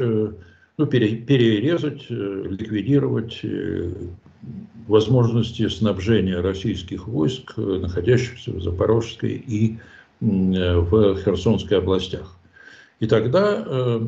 ну, 0.78 0.86
перерезать, 0.86 2.06
ликвидировать 2.10 3.42
возможности 4.88 5.68
снабжения 5.68 6.40
российских 6.40 7.08
войск, 7.08 7.58
находящихся 7.58 8.52
в 8.52 8.62
Запорожской 8.62 9.32
и 9.32 9.78
в 10.22 11.18
Херсонской 11.24 11.78
областях. 11.80 12.38
И 13.00 13.06
тогда 13.06 13.64
э, 13.66 14.02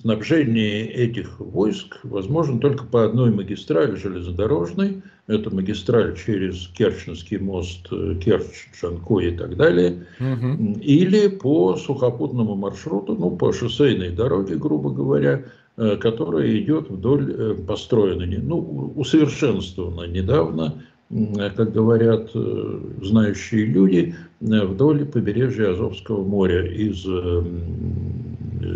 снабжение 0.00 0.86
этих 0.86 1.38
войск 1.40 1.98
возможно 2.04 2.58
только 2.58 2.84
по 2.84 3.04
одной 3.04 3.30
магистрали 3.30 3.96
железнодорожной. 3.96 5.02
Это 5.26 5.54
магистраль 5.54 6.16
через 6.16 6.68
Керченский 6.68 7.36
мост, 7.38 7.86
э, 7.90 8.14
Керчь, 8.24 8.68
Джанко 8.74 9.20
и 9.20 9.36
так 9.36 9.56
далее. 9.56 10.06
Угу. 10.20 10.80
Или 10.80 11.28
по 11.28 11.76
сухопутному 11.76 12.54
маршруту, 12.54 13.14
ну, 13.14 13.30
по 13.36 13.52
шоссейной 13.52 14.10
дороге, 14.10 14.56
грубо 14.56 14.90
говоря, 14.90 15.32
э, 15.32 15.44
которая 16.00 16.58
идет 16.58 16.90
вдоль, 16.90 17.32
э, 17.32 17.54
построена, 17.66 18.26
ну, 18.26 18.92
усовершенствована 18.96 20.06
недавно 20.06 20.74
как 21.56 21.72
говорят 21.72 22.32
знающие 23.02 23.64
люди, 23.64 24.14
вдоль 24.40 25.06
побережья 25.06 25.70
Азовского 25.70 26.22
моря 26.22 26.66
из, 26.66 27.02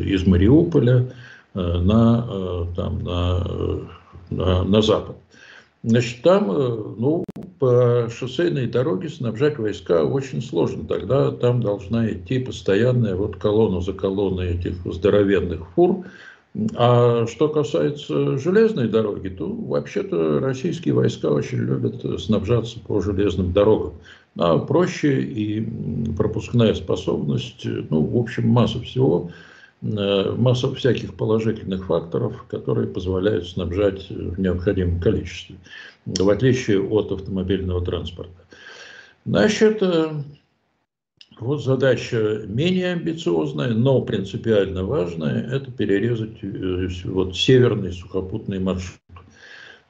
из 0.06 0.26
Мариуполя 0.26 1.12
на, 1.52 2.66
там, 2.74 3.04
на, 3.04 3.46
на, 4.30 4.64
на 4.64 4.80
запад. 4.80 5.16
Значит, 5.82 6.22
там, 6.22 6.46
ну, 6.46 7.22
по 7.62 8.08
шоссейной 8.10 8.66
дороге 8.66 9.08
снабжать 9.08 9.56
войска 9.56 10.02
очень 10.02 10.42
сложно. 10.42 10.84
Тогда 10.84 11.30
там 11.30 11.62
должна 11.62 12.10
идти 12.10 12.40
постоянная 12.40 13.14
вот 13.14 13.36
колонна 13.36 13.80
за 13.80 13.92
колонной 13.92 14.56
этих 14.56 14.74
здоровенных 14.84 15.68
фур, 15.76 16.04
а 16.74 17.26
что 17.26 17.48
касается 17.48 18.36
железной 18.36 18.88
дороги, 18.88 19.28
то 19.28 19.48
вообще-то 19.48 20.38
российские 20.40 20.94
войска 20.94 21.30
очень 21.30 21.58
любят 21.58 22.04
снабжаться 22.20 22.78
по 22.80 23.00
железным 23.00 23.52
дорогам. 23.52 23.94
А 24.38 24.58
проще 24.58 25.22
и 25.22 25.66
пропускная 26.16 26.74
способность, 26.74 27.64
ну, 27.64 28.02
в 28.02 28.18
общем, 28.18 28.48
масса 28.48 28.80
всего, 28.80 29.30
э, 29.82 30.34
масса 30.36 30.74
всяких 30.74 31.14
положительных 31.14 31.86
факторов, 31.86 32.44
которые 32.48 32.86
позволяют 32.86 33.48
снабжать 33.48 34.08
в 34.10 34.38
необходимом 34.38 35.00
количестве, 35.00 35.56
в 36.04 36.28
отличие 36.28 36.82
от 36.82 37.12
автомобильного 37.12 37.82
транспорта. 37.82 38.32
Значит, 39.24 39.78
э, 39.82 40.10
вот 41.40 41.62
задача 41.62 42.42
менее 42.46 42.92
амбициозная, 42.92 43.70
но 43.70 44.00
принципиально 44.02 44.84
важная– 44.84 45.48
это 45.52 45.70
перерезать 45.70 46.42
э, 46.42 46.88
вот, 47.04 47.36
северный 47.36 47.92
сухопутный 47.92 48.58
маршрут. 48.58 48.98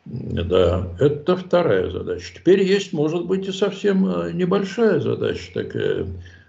Да, 0.05 0.89
это 0.99 1.37
вторая 1.37 1.91
задача. 1.91 2.35
Теперь 2.35 2.63
есть, 2.63 2.93
может 2.93 3.27
быть, 3.27 3.47
и 3.47 3.53
совсем 3.53 4.07
э, 4.07 4.33
небольшая 4.33 5.01
задача 5.01 5.53
такая. 5.55 6.07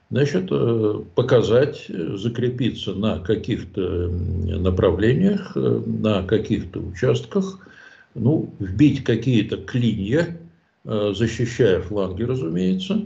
Значит, 0.10 0.47
э, 0.51 1.01
показать, 1.15 1.86
закрепиться 1.88 2.93
на 2.93 3.19
каких-то 3.19 4.10
направлениях, 4.10 5.56
на 5.56 6.23
каких-то 6.23 6.79
участках, 6.79 7.60
ну, 8.15 8.53
вбить 8.60 9.03
какие-то 9.03 9.58
клинья, 9.58 10.38
защищая 10.84 11.82
фланги, 11.82 12.23
разумеется, 12.23 13.01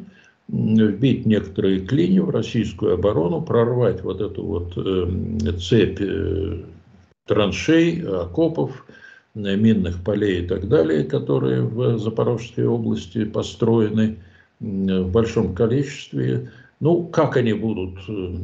вбить 0.48 1.26
некоторые 1.26 1.82
клинья 1.82 2.24
в 2.24 2.30
российскую 2.30 2.94
оборону, 2.94 3.42
прорвать 3.42 4.02
вот 4.04 4.22
эту 4.22 4.44
вот 4.44 5.62
цепь 5.62 6.00
траншей, 7.26 8.02
окопов, 8.08 8.86
минных 9.36 10.04
полей 10.04 10.44
и 10.44 10.48
так 10.48 10.68
далее, 10.68 11.04
которые 11.04 11.62
в 11.62 12.00
Запорожской 12.00 12.66
области 12.66 13.26
построены 13.26 14.18
в 14.60 15.12
большом 15.12 15.54
количестве. 15.54 16.52
Ну, 16.80 17.04
как 17.08 17.38
они 17.38 17.54
будут 17.54 17.98
э, 18.08 18.36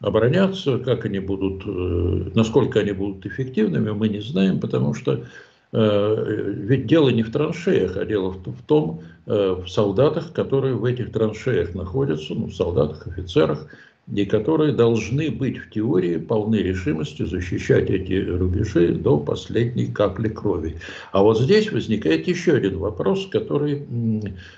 обороняться, 0.00 0.78
как 0.78 1.04
они 1.04 1.18
будут, 1.18 1.62
э, 1.66 2.30
насколько 2.34 2.80
они 2.80 2.92
будут 2.92 3.26
эффективными, 3.26 3.90
мы 3.90 4.08
не 4.08 4.20
знаем, 4.20 4.58
потому 4.58 4.94
что 4.94 5.12
э, 5.12 5.24
ведь 5.72 6.86
дело 6.86 7.10
не 7.10 7.22
в 7.22 7.30
траншеях, 7.30 7.96
а 7.96 8.04
дело 8.04 8.30
в 8.30 8.62
том, 8.66 9.02
в 9.26 9.66
солдатах, 9.68 10.32
которые 10.32 10.74
в 10.74 10.84
этих 10.84 11.12
траншеях 11.12 11.74
находятся, 11.74 12.34
ну, 12.34 12.50
солдатах, 12.50 13.06
офицерах, 13.06 13.66
и 14.12 14.24
которые 14.24 14.72
должны 14.72 15.30
быть 15.30 15.58
в 15.58 15.70
теории 15.70 16.16
полны 16.16 16.56
решимости 16.56 17.24
защищать 17.24 17.90
эти 17.90 18.14
рубежи 18.14 18.92
до 18.94 19.18
последней 19.18 19.86
капли 19.86 20.28
крови. 20.28 20.76
А 21.12 21.22
вот 21.22 21.38
здесь 21.38 21.70
возникает 21.70 22.26
еще 22.26 22.54
один 22.54 22.78
вопрос, 22.78 23.28
который, 23.30 23.86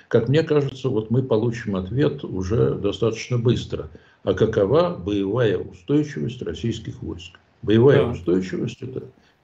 как 0.08 0.30
мне 0.30 0.42
кажется, 0.42 0.88
вот 0.88 1.10
мы 1.10 1.22
получим 1.22 1.76
ответ 1.76 2.24
уже 2.24 2.76
достаточно 2.76 3.36
быстро. 3.36 3.90
А 4.24 4.32
какова 4.32 4.96
боевая 4.96 5.58
устойчивость 5.58 6.40
российских 6.40 7.02
войск? 7.02 7.38
Боевая 7.60 8.04
да. 8.04 8.12
устойчивость– 8.12 8.78
это 8.80 9.02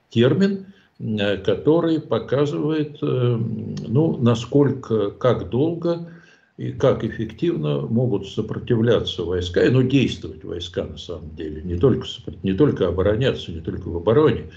термин, 0.08 0.66
который 0.98 2.00
показывает, 2.00 2.98
э, 3.02 3.38
ну, 3.86 4.16
насколько, 4.16 5.10
как 5.12 5.48
долго 5.48 6.08
и 6.56 6.72
как 6.72 7.04
эффективно 7.04 7.82
могут 7.82 8.26
сопротивляться 8.26 9.22
войска, 9.22 9.62
и 9.62 9.70
ну, 9.70 9.82
действовать 9.82 10.42
войска 10.42 10.84
на 10.84 10.98
самом 10.98 11.36
деле, 11.36 11.62
не 11.62 11.76
только, 11.76 12.04
не 12.42 12.52
только 12.52 12.88
обороняться, 12.88 13.52
не 13.52 13.60
только 13.60 13.88
в 13.88 13.96
обороне, 13.96 14.50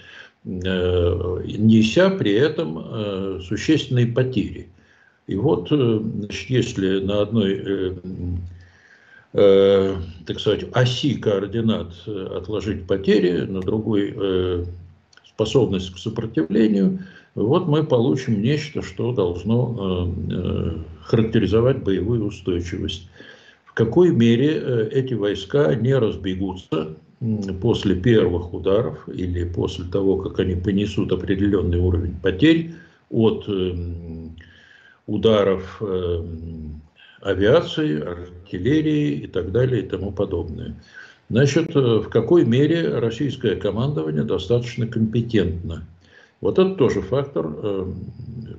э, 0.44 1.42
неся 1.46 2.10
при 2.10 2.34
этом 2.34 2.80
э, 2.80 3.40
существенные 3.48 4.08
потери. 4.08 4.70
И 5.28 5.36
вот, 5.36 5.72
э, 5.72 6.00
значит, 6.02 6.50
если 6.50 7.00
на 7.02 7.22
одной, 7.22 7.98
так 9.32 10.40
сказать, 10.42 10.66
оси 10.74 11.16
координат 11.16 11.94
отложить 12.06 12.86
потери, 12.86 13.46
на 13.46 13.62
другой 13.62 14.14
способность 15.46 15.94
к 15.94 15.98
сопротивлению– 15.98 17.00
вот 17.36 17.68
мы 17.68 17.86
получим 17.86 18.42
нечто, 18.42 18.82
что 18.82 19.14
должно 19.14 20.14
э, 20.30 20.34
э, 20.34 20.78
характеризовать 21.04 21.82
боевую 21.82 22.26
устойчивость. 22.26 23.10
В 23.64 23.74
какой 23.74 24.14
мере 24.14 24.52
э, 24.56 24.90
эти 24.92 25.14
войска 25.14 25.74
не 25.76 25.96
разбегутся 25.96 26.98
после 27.62 27.96
первых 27.96 28.54
ударов 28.54 29.08
или 29.08 29.46
после 29.46 29.86
того, 29.86 30.18
как 30.18 30.40
они 30.40 30.56
понесут 30.56 31.12
определенный 31.12 31.78
уровень 31.78 32.16
потерь 32.20 32.72
от 33.12 33.48
ударов 35.06 35.82
авиации, 37.22 38.02
артиллерии 38.02 39.20
и 39.20 39.28
так 39.28 39.52
далее 39.52 39.84
и 39.84 39.88
тому 39.88 40.12
подобное. 40.12 40.76
Значит, 41.32 41.74
в 41.74 42.10
какой 42.10 42.44
мере 42.44 43.00
российское 43.00 43.56
командование 43.56 44.24
достаточно 44.24 44.86
компетентно 44.86 45.88
вот 46.42 46.58
это 46.58 46.74
тоже 46.74 47.02
фактор, 47.02 47.56
э, 47.56 47.86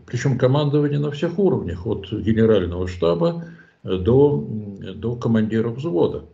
причем 0.06 0.38
командование 0.38 1.00
на 1.00 1.10
всех 1.10 1.38
уровнях, 1.38 1.86
от 1.86 2.10
генерального 2.10 2.88
штаба 2.88 3.44
э, 3.82 3.96
до, 3.96 4.48
до 4.94 5.16
командира 5.16 5.68
взвода. 5.68 6.24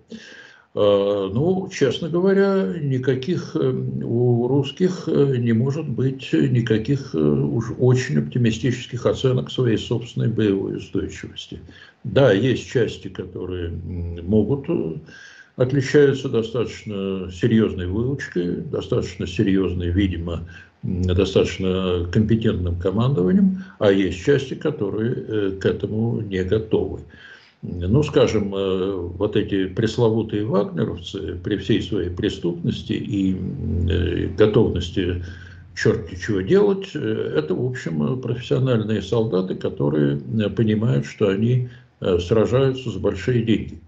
Э, 0.74 1.30
ну, 1.32 1.68
честно 1.72 2.10
говоря, 2.10 2.74
никаких 2.80 3.56
у 3.56 4.46
русских 4.46 5.08
не 5.08 5.52
может 5.54 5.88
быть 5.88 6.32
никаких 6.32 7.14
уж 7.14 7.72
очень 7.78 8.18
оптимистических 8.18 9.06
оценок 9.06 9.50
своей 9.50 9.78
собственной 9.78 10.28
боевой 10.28 10.76
устойчивости. 10.76 11.60
Да, 12.04 12.30
есть 12.30 12.68
части, 12.70 13.08
которые 13.08 13.70
могут 14.22 14.68
отличаются 15.58 16.28
достаточно 16.28 17.30
серьезной 17.32 17.88
выучкой, 17.88 18.58
достаточно 18.62 19.26
серьезной, 19.26 19.90
видимо, 19.90 20.48
достаточно 20.82 22.06
компетентным 22.12 22.76
командованием, 22.76 23.64
а 23.80 23.90
есть 23.90 24.24
части, 24.24 24.54
которые 24.54 25.14
э, 25.16 25.50
к 25.60 25.66
этому 25.66 26.20
не 26.20 26.44
готовы. 26.44 27.00
Ну, 27.62 28.04
скажем, 28.04 28.54
э, 28.54 28.92
вот 28.94 29.34
эти 29.34 29.66
пресловутые 29.66 30.44
вагнеровцы 30.44 31.36
при 31.42 31.56
всей 31.56 31.82
своей 31.82 32.10
преступности 32.10 32.92
и 32.92 33.36
э, 33.90 34.28
готовности 34.38 35.24
черти 35.74 36.16
чего 36.24 36.40
делать, 36.40 36.94
это, 36.94 37.54
в 37.54 37.64
общем, 37.64 38.20
профессиональные 38.20 39.02
солдаты, 39.02 39.56
которые 39.56 40.18
понимают, 40.50 41.06
что 41.06 41.28
они 41.28 41.68
сражаются 42.00 42.90
за 42.90 42.98
большие 42.98 43.44
деньги. 43.44 43.80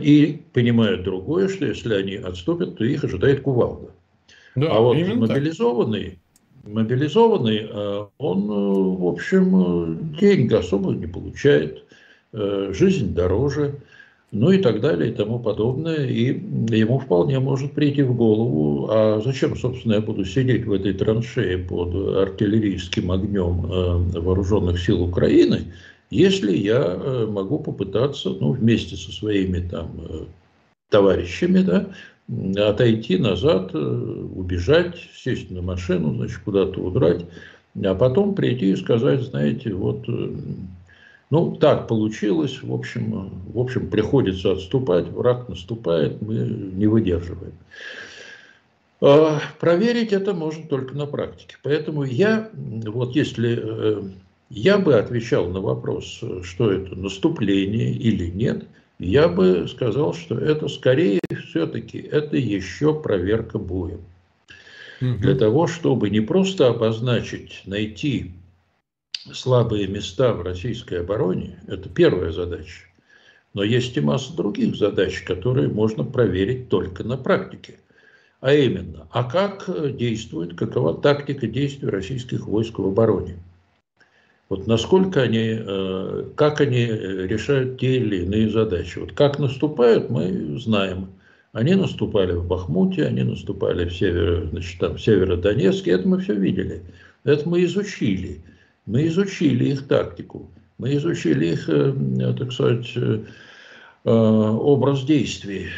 И 0.00 0.42
понимают 0.52 1.04
другое, 1.04 1.48
что 1.48 1.66
если 1.66 1.94
они 1.94 2.16
отступят, 2.16 2.76
то 2.76 2.84
их 2.84 3.04
ожидает 3.04 3.40
кувалда. 3.42 3.90
Да, 4.58 4.68
а 4.72 4.80
вот 4.80 4.96
мобилизованный, 4.96 6.18
так. 6.64 6.72
мобилизованный, 6.72 7.68
э, 7.70 8.06
он, 8.18 8.38
э, 8.44 8.98
в 9.00 9.06
общем, 9.06 9.56
э, 9.56 10.20
денег 10.20 10.52
особо 10.52 10.92
не 10.92 11.06
получает, 11.06 11.84
жизнь 12.30 13.14
дороже, 13.14 13.76
ну 14.32 14.50
и 14.50 14.58
так 14.58 14.82
далее 14.82 15.10
и 15.10 15.14
тому 15.14 15.38
подобное. 15.38 16.06
И 16.06 16.24
ему 16.76 16.98
вполне 16.98 17.38
может 17.38 17.72
прийти 17.72 18.02
в 18.02 18.14
голову, 18.14 18.86
а 18.90 19.22
зачем, 19.24 19.56
собственно, 19.56 19.94
я 19.94 20.00
буду 20.02 20.26
сидеть 20.26 20.66
в 20.66 20.72
этой 20.72 20.92
траншее 20.92 21.56
под 21.56 21.94
артиллерийским 21.94 23.10
огнем 23.10 23.62
вооруженных 24.10 24.78
сил 24.78 25.02
Украины, 25.04 25.72
если 26.10 26.56
я 26.56 27.26
могу 27.28 27.58
попытаться, 27.58 28.30
ну, 28.30 28.52
вместе 28.52 28.96
со 28.96 29.12
своими 29.12 29.66
там 29.68 30.28
товарищами, 30.90 31.60
да, 31.62 31.90
отойти 32.68 33.16
назад, 33.16 33.70
э, 33.72 33.78
убежать, 33.78 34.96
сесть 35.14 35.50
на 35.50 35.62
машину, 35.62 36.14
значит, 36.14 36.38
куда-то 36.44 36.80
удрать, 36.80 37.24
а 37.82 37.94
потом 37.94 38.34
прийти 38.34 38.72
и 38.72 38.76
сказать, 38.76 39.22
знаете, 39.22 39.72
вот, 39.72 40.04
э, 40.08 40.34
ну, 41.30 41.56
так 41.56 41.88
получилось, 41.88 42.62
в 42.62 42.72
общем, 42.72 43.30
в 43.52 43.58
общем, 43.58 43.88
приходится 43.88 44.52
отступать, 44.52 45.08
враг 45.08 45.48
наступает, 45.48 46.20
мы 46.20 46.36
не 46.36 46.86
выдерживаем. 46.86 47.54
А 49.00 49.40
проверить 49.60 50.12
это 50.12 50.34
можно 50.34 50.66
только 50.66 50.94
на 50.96 51.06
практике. 51.06 51.56
Поэтому 51.62 52.02
я, 52.02 52.50
вот 52.54 53.14
если 53.14 53.58
э, 53.62 54.02
я 54.50 54.78
бы 54.78 54.98
отвечал 54.98 55.48
на 55.48 55.60
вопрос, 55.60 56.20
что 56.42 56.72
это 56.72 56.94
наступление 56.96 57.92
или 57.92 58.26
нет– 58.26 58.64
я 58.98 59.28
бы 59.28 59.68
сказал, 59.68 60.12
что 60.12 60.36
это 60.38 60.68
скорее 60.68 61.20
все-таки 61.48 61.98
это 61.98 62.36
еще 62.36 63.00
проверка 63.00 63.58
боем. 63.58 64.00
Угу. 65.00 65.18
Для 65.18 65.36
того, 65.36 65.68
чтобы 65.68 66.10
не 66.10 66.20
просто 66.20 66.68
обозначить, 66.68 67.62
найти 67.64 68.32
слабые 69.32 69.86
места 69.86 70.32
в 70.32 70.42
российской 70.42 71.00
обороне, 71.00 71.60
это 71.68 71.88
первая 71.88 72.32
задача. 72.32 72.86
Но 73.54 73.62
есть 73.62 73.96
и 73.96 74.00
масса 74.00 74.36
других 74.36 74.76
задач, 74.76 75.22
которые 75.22 75.68
можно 75.68 76.02
проверить 76.04 76.68
только 76.68 77.04
на 77.04 77.16
практике. 77.16 77.78
А 78.40 78.52
именно, 78.52 79.08
а 79.10 79.24
как 79.24 79.68
действует, 79.96 80.56
какова 80.56 81.00
тактика 81.00 81.46
действий 81.46 81.88
российских 81.88 82.46
войск 82.46 82.78
в 82.78 82.86
обороне? 82.86 83.38
Вот 84.48 84.66
насколько 84.66 85.22
они, 85.22 85.58
э, 85.58 86.24
как 86.34 86.60
они 86.60 86.86
решают 86.86 87.78
те 87.78 87.96
или 87.96 88.22
иные 88.24 88.48
задачи. 88.48 88.98
Вот 88.98 89.12
как 89.12 89.38
наступают, 89.38 90.08
мы 90.08 90.58
знаем. 90.58 91.10
Они 91.52 91.74
наступали 91.74 92.32
в 92.32 92.46
Бахмуте, 92.46 93.04
они 93.04 93.24
наступали 93.24 93.84
в, 93.86 93.92
северо, 93.92 94.46
значит, 94.46 94.78
там, 94.78 94.96
в 94.96 95.00
Северодонецке, 95.00 95.90
это 95.92 96.08
мы 96.08 96.20
все 96.20 96.34
видели. 96.34 96.82
Это 97.24 97.48
мы 97.48 97.64
изучили. 97.64 98.42
Мы 98.86 99.06
изучили 99.08 99.66
их 99.70 99.86
тактику, 99.86 100.50
мы 100.78 100.94
изучили 100.94 101.48
их, 101.48 101.68
э, 101.68 101.92
так 102.38 102.52
сказать, 102.52 102.90
э, 102.96 103.20
образ 104.04 105.04
действий. 105.04 105.68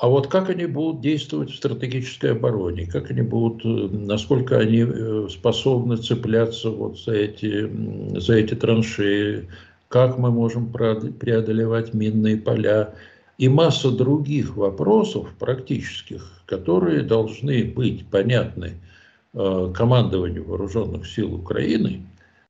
А 0.00 0.08
вот 0.08 0.28
как 0.28 0.48
они 0.48 0.64
будут 0.64 1.02
действовать 1.02 1.50
в 1.50 1.56
стратегической 1.56 2.32
обороне, 2.32 2.86
как 2.86 3.10
они 3.10 3.20
будут, 3.20 3.62
насколько 3.92 4.56
они 4.56 4.86
способны 5.28 5.98
цепляться 5.98 6.70
вот 6.70 6.98
за 6.98 7.12
эти, 7.12 7.70
за 8.18 8.36
эти 8.36 8.54
траншеи, 8.54 9.46
как 9.88 10.16
мы 10.16 10.30
можем 10.30 10.72
преодолевать 10.72 11.92
минные 11.92 12.38
поля 12.38 12.94
и 13.36 13.50
масса 13.50 13.90
других 13.90 14.56
вопросов 14.56 15.34
практических, 15.38 16.44
которые 16.46 17.02
должны 17.02 17.64
быть 17.64 18.06
понятны 18.06 18.80
э, 19.34 19.72
командованию 19.74 20.44
вооруженных 20.44 21.06
сил 21.06 21.34
Украины, 21.34 22.06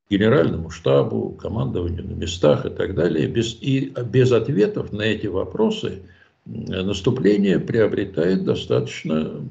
генеральному 0.09 0.71
штабу, 0.71 1.31
командованию 1.31 2.07
на 2.07 2.13
местах 2.13 2.65
и 2.65 2.71
так 2.71 2.95
далее. 2.95 3.27
Без, 3.27 3.59
и 3.61 3.93
без 4.07 4.31
ответов 4.31 4.93
на 4.93 5.03
эти 5.03 5.27
вопросы 5.27 6.03
наступление 6.47 7.59
приобретает 7.59 8.45
достаточно 8.45 9.49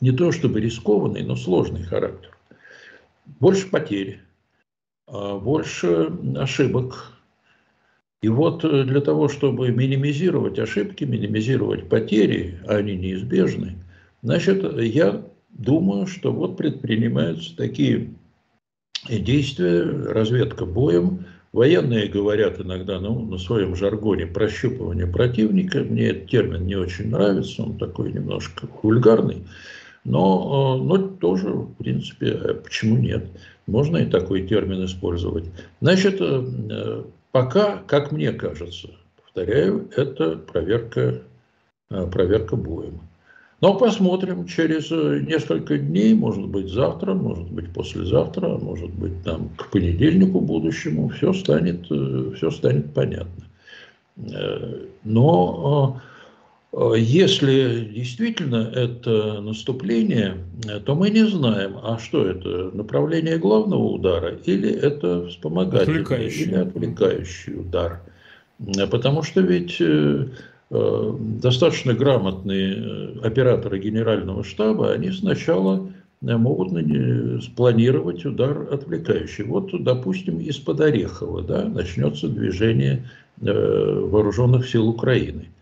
не 0.00 0.10
то 0.12 0.32
чтобы 0.32 0.60
рискованный, 0.60 1.22
но 1.22 1.36
сложный 1.36 1.82
характер. 1.84 2.36
Больше 3.40 3.70
потерь, 3.70 4.20
а, 5.06 5.38
больше 5.38 6.12
ошибок. 6.36 7.12
И 8.20 8.28
вот 8.28 8.64
э, 8.64 8.84
для 8.84 9.00
того, 9.00 9.28
чтобы 9.28 9.70
минимизировать 9.70 10.58
ошибки, 10.58 11.04
минимизировать 11.04 11.88
потери, 11.88 12.58
а 12.66 12.76
они 12.76 12.96
неизбежны, 12.96 13.78
значит, 14.22 14.62
я 14.80 15.24
думаю, 15.50 16.06
что 16.06 16.32
вот 16.32 16.56
предпринимаются 16.56 17.56
такие 17.56 18.14
действия, 19.08 19.82
разведка 19.82 20.66
боем, 20.66 21.26
Военные 21.52 22.08
говорят 22.08 22.60
иногда 22.60 22.98
ну, 22.98 23.26
на 23.26 23.36
своем 23.36 23.76
жаргоне 23.76 24.26
прощупывание 24.26 25.06
противника. 25.06 25.80
Мне 25.80 26.08
этот 26.08 26.30
термин 26.30 26.64
не 26.64 26.76
очень 26.76 27.10
нравится, 27.10 27.62
он 27.62 27.76
такой 27.76 28.10
немножко 28.12 28.66
вульгарный. 28.82 29.44
Но, 30.04 30.78
э, 30.80 30.82
но 30.82 30.96
тоже, 30.96 31.50
в 31.50 31.74
принципе, 31.74 32.30
э, 32.30 32.54
почему 32.54 32.96
нет? 32.96 33.26
Можно 33.66 33.98
и 33.98 34.06
такой 34.06 34.46
термин 34.46 34.84
использовать. 34.86 35.44
Значит, 35.82 36.16
э, 36.20 37.04
пока, 37.32 37.82
как 37.86 38.12
мне 38.12 38.32
кажется, 38.32 38.88
повторяю, 39.22 39.90
это 39.94 40.36
проверка, 40.36 41.22
проверка 41.88 42.56
боем. 42.56 43.00
Но 43.62 43.74
посмотрим 43.78 44.46
через 44.46 44.90
несколько 44.90 45.78
дней, 45.78 46.14
может 46.14 46.46
быть 46.46 46.68
завтра, 46.68 47.14
может 47.14 47.50
быть 47.50 47.72
послезавтра, 47.72 48.58
может 48.58 48.90
быть 48.90 49.22
там 49.22 49.48
к 49.56 49.70
понедельнику 49.70 50.40
будущему, 50.40 51.08
все 51.08 51.32
станет, 51.32 51.86
все 51.86 52.50
станет 52.50 52.92
понятно. 52.92 53.44
Но 55.04 56.00
Э, 56.72 56.94
если 56.96 57.84
действительно 57.92 58.70
это 58.74 59.40
наступление, 59.40 60.38
э, 60.66 60.80
то 60.80 60.94
мы 60.94 61.10
не 61.10 61.26
знаем, 61.26 61.76
а 61.82 61.98
что 61.98 62.26
это, 62.26 62.70
направление 62.74 63.38
главного 63.38 63.84
удара 63.84 64.34
или 64.44 64.70
это 64.70 65.28
вспомогательный 65.28 66.00
отвлекающий. 66.00 66.42
или 66.44 66.54
отвлекающий 66.54 67.60
удар. 67.60 68.00
Э, 68.58 68.86
потому 68.86 69.22
что 69.22 69.40
ведь 69.42 69.82
достаточно 70.72 71.92
грамотные 71.92 73.18
операторы 73.22 73.78
генерального 73.78 74.42
штаба, 74.42 74.92
они 74.92 75.10
сначала 75.10 75.90
могут 76.20 76.72
спланировать 77.44 78.24
удар 78.24 78.68
отвлекающий. 78.72 79.44
Вот, 79.44 79.70
допустим, 79.82 80.40
из-под 80.40 80.80
Орехова 80.80 81.42
да, 81.42 81.64
начнется 81.64 82.28
движение 82.28 83.04
вооруженных 83.38 84.66
сил 84.68 84.88
Украины– 84.88 85.48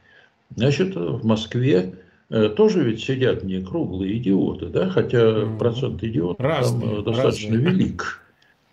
Значит, 0.57 0.97
в 0.97 1.25
Москве 1.25 1.95
э, 2.29 2.49
тоже 2.49 2.83
ведь 2.83 3.03
сидят 3.03 3.45
не 3.45 3.63
круглые 3.63 4.17
идиоты, 4.19 4.67
да, 4.67 4.89
хотя 4.89 5.47
процент 5.59 6.03
идиотов 6.03 6.45
разные, 6.45 6.97
там 6.97 7.05
достаточно 7.05 7.55
разные. 7.55 7.73
велик. 7.73 8.21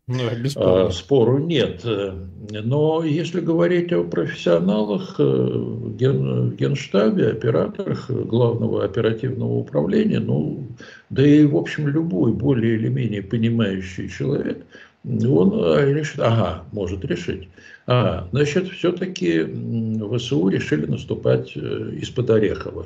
Ну, 0.10 0.22
а, 0.56 0.90
спору 0.90 1.38
нет. 1.38 1.84
Но 1.84 3.04
если 3.04 3.42
говорить 3.42 3.92
о 3.92 4.06
профессионалах 4.06 5.16
э, 5.20 5.24
в, 5.24 5.98
ген, 5.98 6.52
в 6.52 6.56
Генштабе, 6.56 7.32
операторах 7.32 8.10
главного 8.10 8.86
оперативного 8.86 9.56
управления, 9.56 10.20
ну, 10.20 10.66
да 11.10 11.28
и, 11.28 11.46
в 11.46 11.58
общем, 11.58 11.90
любой 11.90 12.32
более 12.32 12.76
или 12.76 12.88
менее 12.88 13.22
понимающий 13.22 14.08
человек, 14.08 14.66
он 15.04 15.54
э, 15.54 15.94
решит, 15.94 16.20
ага, 16.20 16.64
может 16.72 17.04
решить, 17.04 17.50
а, 17.86 18.28
значит, 18.32 18.70
все-таки 18.70 19.44
ВСУ 19.44 20.48
решили 20.48 20.86
наступать 20.86 21.52
э, 21.56 21.96
из-под 22.02 22.30
Орехова. 22.30 22.86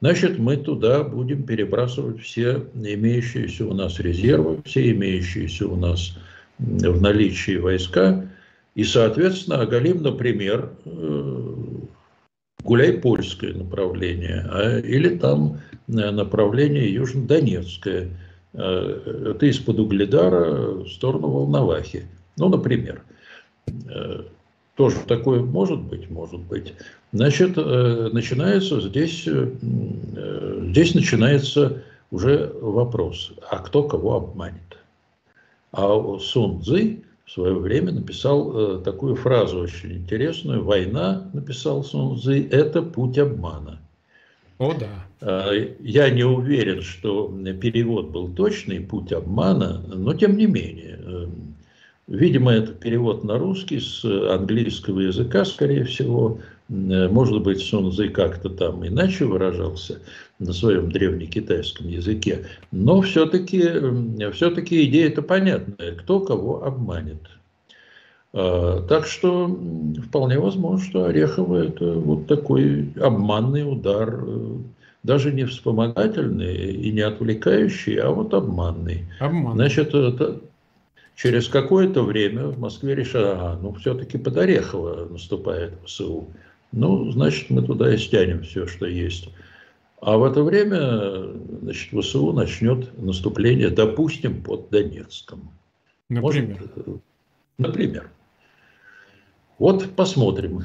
Значит, 0.00 0.38
мы 0.38 0.56
туда 0.56 1.02
будем 1.02 1.42
перебрасывать 1.42 2.20
все 2.20 2.64
имеющиеся 2.74 3.66
у 3.66 3.74
нас 3.74 3.98
резервы, 3.98 4.60
все 4.64 4.92
имеющиеся 4.92 5.66
у 5.66 5.76
нас 5.76 6.16
в 6.58 7.00
наличии 7.00 7.56
войска. 7.56 8.26
И, 8.74 8.84
соответственно, 8.84 9.60
оголим, 9.60 10.02
например, 10.02 10.70
э, 10.84 11.54
Гуляй-Польское 12.64 13.54
направление, 13.54 14.46
а, 14.50 14.78
или 14.78 15.16
там 15.16 15.60
э, 15.88 16.10
направление 16.10 16.92
Южно-Донецкое. 16.92 18.10
Это 18.54 19.46
из-под 19.46 19.78
Угледара 19.78 20.82
в 20.82 20.88
сторону 20.88 21.28
Волновахи. 21.28 22.06
Ну, 22.38 22.48
например. 22.48 23.02
Э, 23.88 24.22
тоже 24.76 24.96
такое 25.06 25.42
может 25.42 25.80
быть, 25.80 26.08
может 26.08 26.40
быть. 26.40 26.72
Значит, 27.12 27.54
э, 27.56 28.10
начинается 28.12 28.80
здесь, 28.80 29.24
э, 29.26 29.50
здесь 30.70 30.94
начинается 30.94 31.82
уже 32.10 32.52
вопрос, 32.60 33.32
а 33.50 33.58
кто 33.58 33.82
кого 33.82 34.16
обманет? 34.16 34.67
А 35.72 36.18
Сун 36.18 36.62
Цзы 36.62 37.02
в 37.24 37.30
свое 37.30 37.54
время 37.54 37.92
написал 37.92 38.80
такую 38.80 39.14
фразу 39.16 39.60
очень 39.60 39.92
интересную. 39.98 40.64
«Война», 40.64 41.30
написал 41.32 41.84
Сун 41.84 42.18
Цзы,– 42.18 42.48
«это 42.50 42.82
путь 42.82 43.18
обмана». 43.18 43.80
О, 44.58 44.74
да. 44.74 45.52
Я 45.80 46.10
не 46.10 46.24
уверен, 46.24 46.82
что 46.82 47.28
перевод 47.60 48.10
был 48.10 48.28
точный, 48.28 48.80
путь 48.80 49.12
обмана, 49.12 49.82
но 49.86 50.14
тем 50.14 50.36
не 50.36 50.46
менее, 50.46 51.28
Видимо, 52.08 52.52
это 52.52 52.72
перевод 52.72 53.22
на 53.22 53.36
русский 53.36 53.80
с 53.80 54.02
английского 54.02 55.00
языка, 55.00 55.44
скорее 55.44 55.84
всего. 55.84 56.40
Может 56.68 57.42
быть, 57.42 57.62
Сунзы 57.62 58.10
как-то 58.10 58.50
там 58.50 58.86
иначе 58.86 59.24
выражался 59.24 60.00
на 60.38 60.52
своем 60.52 60.92
древнекитайском 60.92 61.88
языке. 61.88 62.46
Но 62.70 63.00
все-таки 63.00 63.60
все 64.32 64.50
идея-то 64.50 65.22
понятная. 65.22 65.92
Кто 65.94 66.20
кого 66.20 66.64
обманет. 66.64 67.22
А, 68.34 68.82
так 68.86 69.06
что 69.06 69.48
вполне 70.06 70.38
возможно, 70.38 70.84
что 70.84 71.04
Орехово 71.06 71.64
это 71.64 71.92
вот 71.92 72.26
такой 72.26 72.92
обманный 73.00 73.62
удар, 73.62 74.22
даже 75.02 75.32
не 75.32 75.44
вспомогательный 75.44 76.72
и 76.72 76.92
не 76.92 77.00
отвлекающий, 77.00 77.96
а 77.96 78.10
вот 78.10 78.34
обманный. 78.34 79.06
Обман. 79.20 79.54
Значит, 79.54 79.94
это, 79.94 80.40
Через 81.16 81.48
какое-то 81.48 82.04
время 82.04 82.46
в 82.46 82.60
Москве 82.60 82.94
решили, 82.94 83.24
ага, 83.24 83.58
ну 83.60 83.72
все-таки 83.72 84.18
под 84.18 84.36
Орехово 84.36 85.06
наступает 85.06 85.74
ВСУ. 85.84 86.28
Ну, 86.72 87.10
значит, 87.10 87.50
мы 87.50 87.62
туда 87.62 87.94
и 87.94 87.98
стянем 87.98 88.42
все, 88.42 88.66
что 88.66 88.86
есть. 88.86 89.28
А 90.00 90.16
в 90.16 90.24
это 90.24 90.42
время 90.42 91.32
значит, 91.62 91.92
ВСУ 91.92 92.32
начнет 92.32 92.96
наступление, 92.98 93.70
допустим, 93.70 94.42
под 94.42 94.70
Донецком. 94.70 95.50
Например? 96.08 96.60
Может, 96.60 97.02
например. 97.58 98.10
Вот 99.58 99.90
посмотрим, 99.96 100.62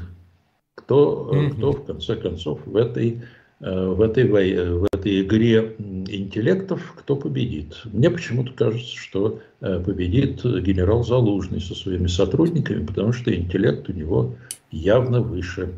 кто, 0.76 1.24
угу. 1.24 1.50
кто 1.56 1.72
в 1.72 1.86
конце 1.86 2.16
концов 2.16 2.60
в 2.66 2.76
этой 2.76 3.24
Э, 3.64 3.88
в 3.88 4.02
этой, 4.02 4.26
в 4.28 4.88
этой 4.92 5.22
игре 5.22 5.74
интеллектов 5.80 6.94
кто 6.98 7.16
победит. 7.16 7.82
Мне 7.86 8.10
почему-то 8.10 8.52
кажется, 8.52 8.98
что 8.98 9.40
э, 9.62 9.80
победит 9.80 10.44
генерал 10.44 11.06
Залужный 11.06 11.62
со 11.62 11.74
своими 11.74 12.08
сотрудниками, 12.08 12.86
потому 12.86 13.14
что 13.14 13.34
интеллект 13.34 13.88
у 13.88 13.94
него 13.94 14.36
явно 14.70 15.22
выше. 15.22 15.72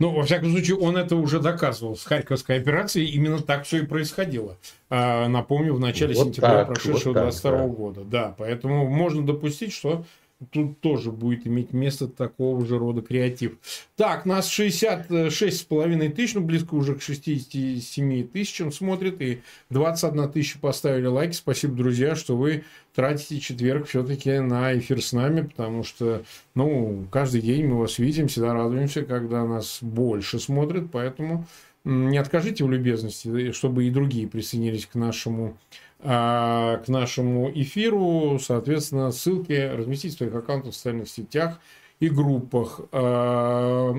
Ну, 0.00 0.12
во 0.14 0.24
всяком 0.24 0.50
случае, 0.50 0.78
он 0.78 0.96
это 0.96 1.14
уже 1.14 1.40
доказывал 1.40 1.94
с 1.94 2.04
Харьковской 2.04 2.56
операцией. 2.56 3.10
Именно 3.10 3.40
так 3.40 3.64
все 3.64 3.82
и 3.82 3.86
происходило. 3.86 4.56
А, 4.88 5.28
напомню, 5.28 5.74
в 5.74 5.80
начале 5.80 6.14
вот 6.14 6.28
сентября 6.28 6.64
так, 6.64 6.68
прошедшего 6.68 7.12
вот 7.12 7.22
22 7.22 7.50
да. 7.52 7.66
года. 7.66 8.00
Да, 8.04 8.34
поэтому 8.38 8.88
можно 8.88 9.24
допустить, 9.26 9.74
что 9.74 10.06
тут 10.50 10.80
тоже 10.80 11.10
будет 11.12 11.46
иметь 11.46 11.72
место 11.72 12.08
такого 12.08 12.64
же 12.64 12.78
рода 12.78 13.02
креатив. 13.02 13.58
Так, 13.96 14.24
нас 14.24 14.50
66,5 14.50 16.08
тысяч, 16.10 16.34
ну, 16.34 16.40
близко 16.40 16.74
уже 16.74 16.94
к 16.94 17.02
67 17.02 18.28
тысячам 18.28 18.72
смотрит, 18.72 19.20
и 19.20 19.42
21 19.70 20.30
тысяча 20.32 20.58
поставили 20.58 21.06
лайки. 21.06 21.34
Спасибо, 21.34 21.74
друзья, 21.74 22.16
что 22.16 22.36
вы 22.36 22.64
тратите 22.94 23.38
четверг 23.40 23.86
все-таки 23.86 24.38
на 24.38 24.76
эфир 24.78 25.02
с 25.02 25.12
нами, 25.12 25.42
потому 25.42 25.84
что, 25.84 26.24
ну, 26.54 27.06
каждый 27.10 27.42
день 27.42 27.66
мы 27.66 27.78
вас 27.78 27.98
видим, 27.98 28.28
всегда 28.28 28.54
радуемся, 28.54 29.02
когда 29.02 29.44
нас 29.44 29.78
больше 29.82 30.38
смотрят, 30.38 30.90
поэтому 30.90 31.46
не 31.84 32.18
откажите 32.18 32.64
в 32.64 32.70
любезности, 32.70 33.52
чтобы 33.52 33.86
и 33.86 33.90
другие 33.90 34.28
присоединились 34.28 34.86
к 34.86 34.94
нашему 34.94 35.56
а, 36.02 36.78
к 36.78 36.88
нашему 36.88 37.50
эфиру. 37.50 38.38
Соответственно, 38.40 39.12
ссылки 39.12 39.52
разместить 39.52 40.14
в 40.14 40.18
своих 40.18 40.34
аккаунтах 40.34 40.72
в 40.72 40.76
социальных 40.76 41.08
сетях 41.08 41.60
и 42.00 42.08
группах. 42.08 42.80
А, 42.92 43.94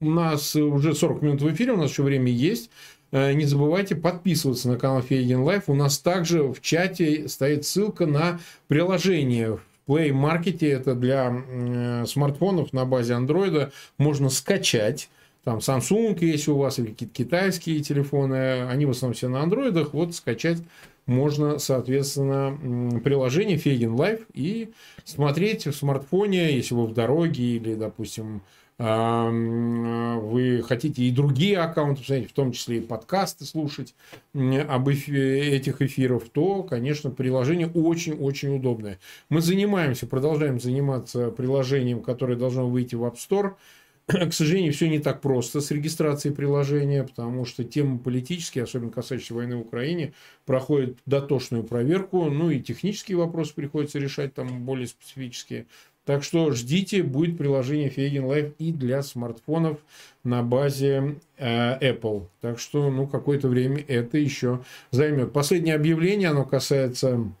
у 0.00 0.10
нас 0.10 0.56
уже 0.56 0.94
40 0.94 1.22
минут 1.22 1.42
в 1.42 1.52
эфире, 1.52 1.72
у 1.72 1.76
нас 1.76 1.90
еще 1.90 2.02
время 2.02 2.32
есть. 2.32 2.70
А, 3.10 3.32
не 3.32 3.44
забывайте 3.44 3.94
подписываться 3.94 4.68
на 4.68 4.78
канал 4.78 5.02
Фейгин 5.02 5.40
Live. 5.40 5.64
У 5.68 5.74
нас 5.74 5.98
также 5.98 6.44
в 6.44 6.60
чате 6.60 7.28
стоит 7.28 7.66
ссылка 7.66 8.06
на 8.06 8.40
приложение 8.68 9.56
в 9.56 9.60
Play 9.86 10.10
Market. 10.10 10.66
Это 10.66 10.94
для 10.94 12.06
смартфонов 12.06 12.72
на 12.72 12.86
базе 12.86 13.14
Android. 13.14 13.70
Можно 13.98 14.30
скачать 14.30 15.10
там 15.44 15.58
Samsung, 15.58 16.16
если 16.20 16.52
у 16.52 16.58
вас, 16.58 16.78
или 16.78 16.86
какие-то 16.86 17.14
китайские 17.14 17.80
телефоны, 17.80 18.62
они 18.68 18.86
в 18.86 18.90
основном 18.90 19.14
все 19.14 19.28
на 19.28 19.42
андроидах, 19.42 19.92
вот 19.92 20.14
скачать 20.14 20.62
можно, 21.06 21.58
соответственно, 21.58 23.00
приложение 23.02 23.56
Фейген 23.58 23.94
Live 23.94 24.24
и 24.32 24.72
смотреть 25.04 25.66
в 25.66 25.72
смартфоне, 25.72 26.54
если 26.54 26.74
вы 26.74 26.86
в 26.86 26.94
дороге 26.94 27.56
или, 27.56 27.74
допустим, 27.74 28.42
вы 28.78 30.62
хотите 30.66 31.02
и 31.02 31.10
другие 31.10 31.58
аккаунты 31.58 32.26
в 32.26 32.32
том 32.32 32.52
числе 32.52 32.78
и 32.78 32.80
подкасты 32.80 33.44
слушать 33.44 33.94
об 34.34 34.88
этих 34.88 35.82
эфиров, 35.82 36.28
то, 36.30 36.62
конечно, 36.62 37.10
приложение 37.10 37.68
очень-очень 37.68 38.56
удобное. 38.56 38.98
Мы 39.28 39.40
занимаемся, 39.40 40.06
продолжаем 40.06 40.58
заниматься 40.58 41.30
приложением, 41.30 42.00
которое 42.00 42.36
должно 42.36 42.68
выйти 42.68 42.94
в 42.94 43.04
App 43.04 43.16
Store– 43.16 43.54
к 44.06 44.32
сожалению, 44.32 44.72
все 44.72 44.88
не 44.88 44.98
так 44.98 45.20
просто 45.20 45.60
с 45.60 45.70
регистрацией 45.70 46.34
приложения, 46.34 47.04
потому 47.04 47.44
что 47.44 47.64
темы 47.64 47.98
политические, 47.98 48.64
особенно 48.64 48.90
касающиеся 48.90 49.34
войны 49.34 49.56
в 49.56 49.60
Украине, 49.60 50.12
проходят 50.44 50.98
дотошную 51.06 51.64
проверку, 51.64 52.24
ну 52.30 52.50
и 52.50 52.60
технические 52.60 53.16
вопросы 53.16 53.54
приходится 53.54 53.98
решать 53.98 54.34
там 54.34 54.64
более 54.64 54.88
специфические. 54.88 55.66
Так 56.04 56.24
что 56.24 56.50
ждите, 56.50 57.04
будет 57.04 57.38
приложение 57.38 57.88
Фейген 57.88 58.24
Live 58.24 58.54
и 58.58 58.72
для 58.72 59.02
смартфонов 59.02 59.78
на 60.24 60.42
базе 60.42 61.16
э, 61.38 61.78
Apple. 61.78 62.26
Так 62.40 62.58
что, 62.58 62.90
ну, 62.90 63.06
какое-то 63.06 63.46
время 63.48 63.84
это 63.86 64.18
еще 64.18 64.64
займет. 64.90 65.32
Последнее 65.32 65.76
объявление, 65.76 66.30
оно 66.30 66.44
касается 66.44 67.32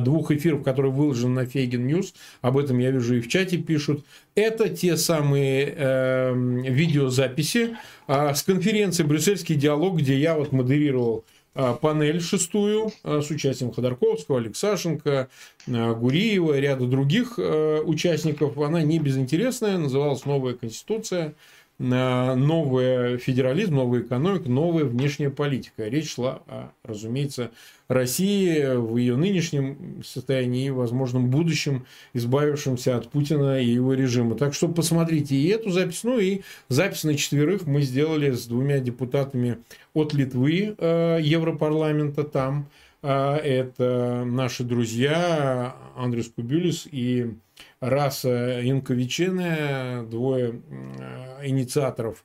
двух 0.00 0.30
эфиров, 0.30 0.62
которые 0.62 0.92
выложены 0.92 1.34
на 1.34 1.46
Фейгин 1.46 1.86
News, 1.86 2.14
об 2.42 2.58
этом 2.58 2.78
я 2.78 2.90
вижу 2.90 3.14
и 3.14 3.20
в 3.20 3.28
чате 3.28 3.58
пишут, 3.58 4.04
это 4.34 4.68
те 4.68 4.96
самые 4.96 5.74
э, 5.76 6.34
видеозаписи 6.34 7.76
э, 8.08 8.34
с 8.34 8.42
конференции 8.42 9.02
«Брюссельский 9.02 9.54
диалог», 9.54 9.98
где 9.98 10.18
я 10.18 10.34
вот 10.34 10.52
модерировал 10.52 11.24
э, 11.54 11.74
панель 11.80 12.20
шестую 12.20 12.92
э, 13.04 13.20
с 13.22 13.30
участием 13.30 13.72
Ходорковского, 13.72 14.38
Алексашенко, 14.38 15.28
э, 15.66 15.94
Гуриева 15.94 16.56
и 16.56 16.60
ряда 16.60 16.86
других 16.86 17.38
участников. 17.38 18.58
Она 18.58 18.82
не 18.82 18.98
безинтересная, 18.98 19.78
называлась 19.78 20.24
«Новая 20.24 20.54
конституция» 20.54 21.34
новый 21.80 23.16
федерализм, 23.16 23.76
новая 23.76 24.02
экономика, 24.02 24.50
новая 24.50 24.84
внешняя 24.84 25.30
политика. 25.30 25.88
Речь 25.88 26.14
шла, 26.14 26.42
о, 26.46 26.72
разумеется, 26.84 27.50
России 27.88 28.76
в 28.76 28.96
ее 28.98 29.16
нынешнем 29.16 30.02
состоянии 30.04 30.66
и 30.66 30.70
возможном 30.70 31.28
будущем, 31.28 31.86
избавившемся 32.12 32.96
от 32.96 33.10
Путина 33.10 33.60
и 33.60 33.66
его 33.66 33.94
режима. 33.94 34.36
Так 34.36 34.54
что 34.54 34.68
посмотрите 34.68 35.34
и 35.34 35.48
эту 35.48 35.70
запись, 35.70 36.04
ну 36.04 36.18
и 36.20 36.42
запись 36.68 37.02
на 37.02 37.16
четверых 37.16 37.66
мы 37.66 37.82
сделали 37.82 38.30
с 38.30 38.46
двумя 38.46 38.78
депутатами 38.78 39.58
от 39.92 40.14
Литвы 40.14 40.76
э, 40.78 41.18
Европарламента 41.20 42.22
там. 42.22 42.68
Э, 43.02 43.36
это 43.36 44.22
наши 44.24 44.62
друзья 44.62 45.74
Андрес 45.96 46.28
Кубюлис 46.28 46.86
и 46.92 47.34
Раса 47.80 48.60
Юкнявичене, 48.62 50.06
двое 50.10 50.60
инициаторов 51.42 52.24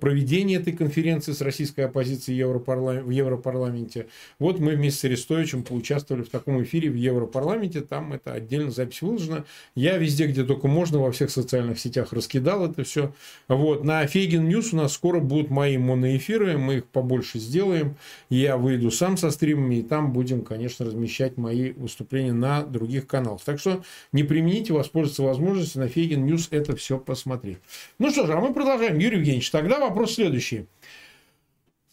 проведения 0.00 0.56
этой 0.56 0.72
конференции 0.72 1.32
с 1.32 1.40
российской 1.40 1.82
оппозицией 1.82 2.44
в 2.44 3.10
Европарламенте. 3.10 4.06
Вот 4.38 4.60
мы 4.60 4.76
вместе 4.76 5.00
с 5.00 5.04
Арестовичем 5.04 5.64
поучаствовали 5.64 6.22
в 6.22 6.28
таком 6.28 6.62
эфире 6.62 6.90
в 6.90 6.94
Европарламенте, 6.94 7.80
там 7.80 8.12
это 8.12 8.32
отдельно 8.32 8.70
запись 8.70 9.02
выложена. 9.02 9.44
Я 9.74 9.98
везде, 9.98 10.26
где 10.26 10.44
только 10.44 10.68
можно, 10.68 11.00
во 11.00 11.10
всех 11.10 11.30
социальных 11.30 11.80
сетях 11.80 12.12
раскидал 12.12 12.70
это 12.70 12.84
все. 12.84 13.12
Вот. 13.48 13.82
На 13.82 14.06
Фейгин 14.06 14.48
News 14.48 14.72
у 14.72 14.76
нас 14.76 14.92
скоро 14.92 15.18
будут 15.18 15.50
мои 15.50 15.78
моноэфиры, 15.78 16.56
мы 16.58 16.76
их 16.76 16.86
побольше 16.86 17.38
сделаем. 17.38 17.96
Я 18.30 18.56
выйду 18.56 18.90
сам 18.90 19.16
со 19.16 19.30
стримами, 19.30 19.76
и 19.76 19.82
там 19.82 20.12
будем, 20.12 20.42
конечно, 20.42 20.86
размещать 20.86 21.36
мои 21.36 21.72
выступления 21.72 22.32
на 22.32 22.62
других 22.62 23.06
каналах. 23.06 23.42
Так 23.44 23.58
что 23.58 23.82
не 24.12 24.22
преминьте 24.22 24.71
вас 24.72 24.86
воспользоваться 24.86 25.22
возможностью 25.22 25.80
на 25.82 25.88
Фейгин 25.88 26.24
News 26.24 26.48
это 26.50 26.76
все 26.76 26.98
посмотреть. 26.98 27.58
Ну 27.98 28.10
что 28.10 28.26
же, 28.26 28.34
а 28.34 28.40
мы 28.40 28.52
продолжаем. 28.52 28.98
Юрий 28.98 29.18
Евгеньевич, 29.18 29.50
тогда 29.50 29.78
вопрос 29.78 30.14
следующий. 30.14 30.66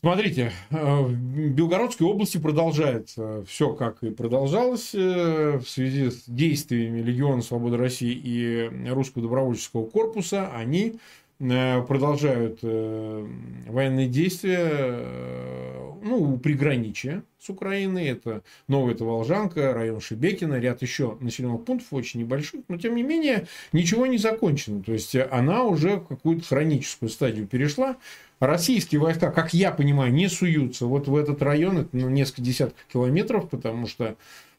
Смотрите, 0.02 0.54
э, 0.70 1.02
в 1.02 1.14
Белгородской 1.14 2.08
области 2.08 2.38
продолжается 2.38 3.44
все, 3.46 3.74
как 3.74 4.02
и 4.02 4.12
продолжалось 4.12 4.96
э, 4.96 5.58
в 5.58 5.68
связи 5.68 6.10
с 6.10 6.24
действиями 6.26 7.02
Легиона 7.02 7.42
Свободы 7.42 7.76
России 7.76 8.14
и 8.14 8.90
Русского 8.90 9.24
добровольческого 9.24 9.86
корпуса. 9.86 10.50
Они 10.54 11.00
продолжают 11.40 12.60
э, 12.64 13.28
военные 13.68 14.08
действия 14.08 14.68
э, 14.70 15.92
ну, 16.04 16.38
приграничия 16.38 17.24
с 17.40 17.50
Украиной. 17.50 18.08
Это 18.08 18.44
Новая 18.68 18.94
Таволжанка, 18.94 19.74
район 19.74 20.02
Шебекина, 20.02 20.60
ряд 20.60 20.82
еще 20.82 21.18
населенных 21.22 21.64
пунктов 21.64 21.94
очень 21.94 22.20
небольших. 22.22 22.62
Но, 22.68 22.78
тем 22.78 22.96
не 22.96 23.04
менее, 23.04 23.48
ничего 23.72 24.06
не 24.06 24.18
закончено. 24.18 24.84
То 24.84 24.92
есть, 24.92 25.16
она 25.16 25.64
уже 25.64 25.98
в 25.98 26.08
какую-то 26.08 26.46
хроническую 26.46 27.10
стадию 27.10 27.48
перешла. 27.48 27.96
Российские 28.42 29.00
войска, 29.00 29.32
как 29.32 29.54
я 29.54 29.72
понимаю, 29.72 30.14
не 30.14 30.28
суются 30.28 30.88
вот 30.88 31.08
в 31.08 31.16
этот 31.16 31.42
район. 31.42 31.80
Это 31.80 31.90
ну, 31.94 32.10
несколько 32.10 32.42
десятков 32.42 32.86
километров, 32.92 33.50
потому 33.50 33.88
что 33.88 34.18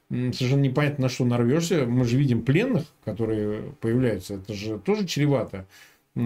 совершенно 0.08 0.62
непонятно, 0.62 1.02
на 1.02 1.08
что 1.10 1.26
нарвешься. 1.26 1.84
Мы 1.84 2.06
же 2.06 2.16
видим 2.16 2.42
пленных, 2.42 2.84
которые 3.04 3.74
появляются. 3.80 4.34
Это 4.34 4.54
же 4.54 4.78
тоже 4.78 5.06
чревато 5.06 5.66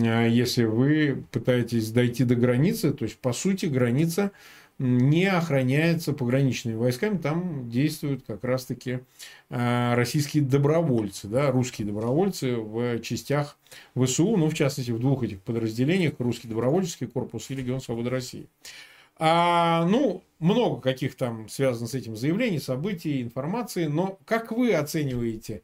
если 0.01 0.65
вы 0.65 1.25
пытаетесь 1.31 1.91
дойти 1.91 2.25
до 2.25 2.35
границы, 2.35 2.93
то 2.93 3.05
есть, 3.05 3.19
по 3.19 3.33
сути, 3.33 3.67
граница 3.67 4.33
не 4.79 5.27
охраняется 5.27 6.13
пограничными 6.13 6.75
войсками, 6.75 7.19
там 7.19 7.71
действуют 7.71 8.25
как 8.27 8.43
раз-таки 8.43 9.01
а, 9.49 9.95
российские 9.95 10.43
добровольцы, 10.43 11.29
да, 11.29 11.51
русские 11.53 11.87
добровольцы 11.87 12.57
в 12.57 12.99
частях 13.01 13.57
ВСУ, 13.95 14.37
ну, 14.37 14.49
в 14.49 14.55
частности, 14.55 14.91
в 14.91 14.99
двух 14.99 15.23
этих 15.23 15.41
подразделениях, 15.43 16.15
русский 16.19 16.49
добровольческий 16.49 17.07
корпус 17.07 17.51
и 17.51 17.55
Легион 17.55 17.81
Свободы 17.81 18.11
России. 18.11 18.49
А, 19.17 19.87
ну, 19.87 20.25
много 20.41 20.81
каких 20.81 21.15
там 21.15 21.49
связано 21.49 21.87
с 21.87 21.95
этим 21.95 22.17
заявлений, 22.17 22.59
событий, 22.59 23.23
информации, 23.23 23.87
но 23.87 24.19
как 24.25 24.51
вы 24.51 24.75
оцениваете 24.75 25.63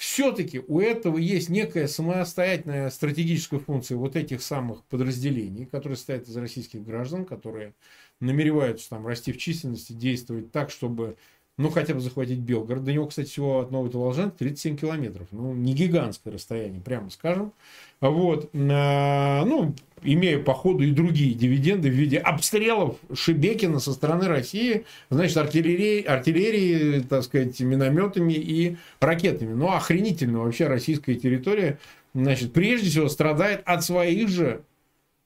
все-таки 0.00 0.62
у 0.66 0.80
этого 0.80 1.18
есть 1.18 1.50
некая 1.50 1.86
самостоятельная 1.86 2.88
стратегическая 2.88 3.58
функция 3.58 3.98
вот 3.98 4.16
этих 4.16 4.40
самых 4.40 4.82
подразделений, 4.84 5.66
которые 5.66 5.98
стоят 5.98 6.26
из 6.26 6.34
российских 6.38 6.82
граждан, 6.82 7.26
которые 7.26 7.74
намереваются 8.18 8.88
там 8.88 9.06
расти 9.06 9.30
в 9.30 9.36
численности, 9.36 9.92
действовать 9.92 10.52
так, 10.52 10.70
чтобы 10.70 11.18
ну, 11.60 11.68
хотя 11.68 11.92
бы 11.92 12.00
захватить 12.00 12.38
Белгород. 12.38 12.84
До 12.84 12.92
него, 12.92 13.06
кстати, 13.06 13.28
всего 13.28 13.60
от 13.60 13.70
Новой 13.70 13.90
Волжанки 13.90 14.38
37 14.38 14.78
километров. 14.78 15.26
Ну, 15.30 15.52
не 15.52 15.74
гигантское 15.74 16.32
расстояние, 16.32 16.80
прямо 16.80 17.10
скажем. 17.10 17.52
Вот. 18.00 18.48
А, 18.54 19.44
ну, 19.44 19.74
имея 20.02 20.38
по 20.38 20.54
ходу 20.54 20.84
и 20.84 20.90
другие 20.90 21.34
дивиденды 21.34 21.90
в 21.90 21.92
виде 21.92 22.16
обстрелов 22.16 22.96
Шебекина 23.12 23.78
со 23.78 23.92
стороны 23.92 24.26
России, 24.26 24.86
значит, 25.10 25.36
артиллерии, 25.36 26.02
артиллерии 26.02 27.00
так 27.00 27.24
сказать, 27.24 27.60
минометами 27.60 28.32
и 28.32 28.78
ракетами. 28.98 29.52
Ну, 29.52 29.70
охренительно 29.70 30.38
вообще 30.38 30.66
российская 30.66 31.14
территория, 31.14 31.78
значит, 32.14 32.54
прежде 32.54 32.88
всего 32.88 33.08
страдает 33.10 33.60
от 33.66 33.84
своих 33.84 34.30
же 34.30 34.62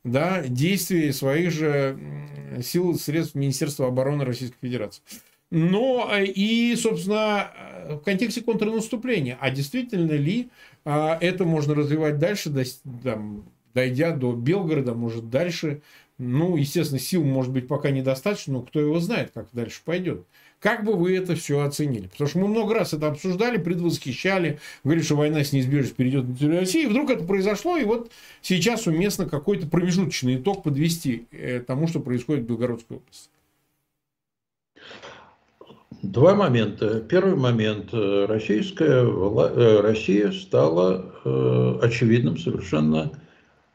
да, 0.03 0.43
действий, 0.43 1.13
своих 1.13 1.53
же 1.53 1.97
сил, 2.61 2.99
средств 2.99 3.37
Министерства 3.37 3.87
обороны 3.87 4.25
Российской 4.25 4.59
Федерации. 4.61 5.01
Но 5.57 6.11
и, 6.19 6.75
собственно, 6.75 7.53
в 7.89 7.99
контексте 7.99 8.41
контрнаступления. 8.41 9.39
А 9.41 9.53
действительно 9.53 10.11
ли 10.11 10.49
это 10.85 11.45
можно 11.45 11.77
развивать 11.77 12.19
дальше, 12.19 12.53
дойдя 13.73 14.11
до 14.11 14.33
Белгорода, 14.33 14.95
может 14.95 15.31
дальше? 15.31 15.81
Ну, 16.19 16.57
естественно, 16.57 16.99
сил 16.99 17.23
может 17.23 17.53
быть 17.53 17.69
пока 17.69 17.91
недостаточно, 17.91 18.55
но 18.55 18.63
кто 18.63 18.81
его 18.81 18.99
знает, 18.99 19.31
как 19.33 19.47
дальше 19.53 19.81
пойдет. 19.85 20.27
Как 20.59 20.85
бы 20.85 20.95
вы 20.95 21.17
это 21.17 21.37
все 21.37 21.61
оценили? 21.61 22.09
Потому 22.09 22.29
что 22.29 22.39
мы 22.41 22.49
много 22.49 22.75
раз 22.75 22.93
это 22.93 23.07
обсуждали, 23.07 23.59
предвосхищали, 23.59 24.59
говорили, 24.83 25.05
что 25.05 25.15
война 25.15 25.45
с 25.45 25.53
неизбежностью 25.53 25.97
перейдет 25.97 26.25
на 26.25 26.35
территорию 26.35 26.61
России. 26.61 26.83
И 26.83 26.89
вдруг 26.89 27.11
это 27.11 27.23
произошло, 27.23 27.77
и 27.77 27.85
вот 27.85 28.11
сейчас 28.43 28.89
уместно 28.89 29.29
какой-то 29.29 29.69
промежуточный 29.69 30.35
итог 30.35 30.65
подвести 30.65 31.29
э, 31.31 31.61
тому, 31.61 31.87
что 31.87 32.01
происходит 32.01 32.43
в 32.43 32.49
Белгородской 32.49 32.97
области. 32.97 33.29
Два 36.13 36.35
момента. 36.35 37.01
Первый 37.01 37.35
момент. 37.35 37.91
Российская, 37.93 39.05
э, 39.05 39.81
Россия 39.81 40.33
стала 40.33 41.13
э, 41.25 41.79
очевидным 41.83 42.39
совершенно 42.39 43.13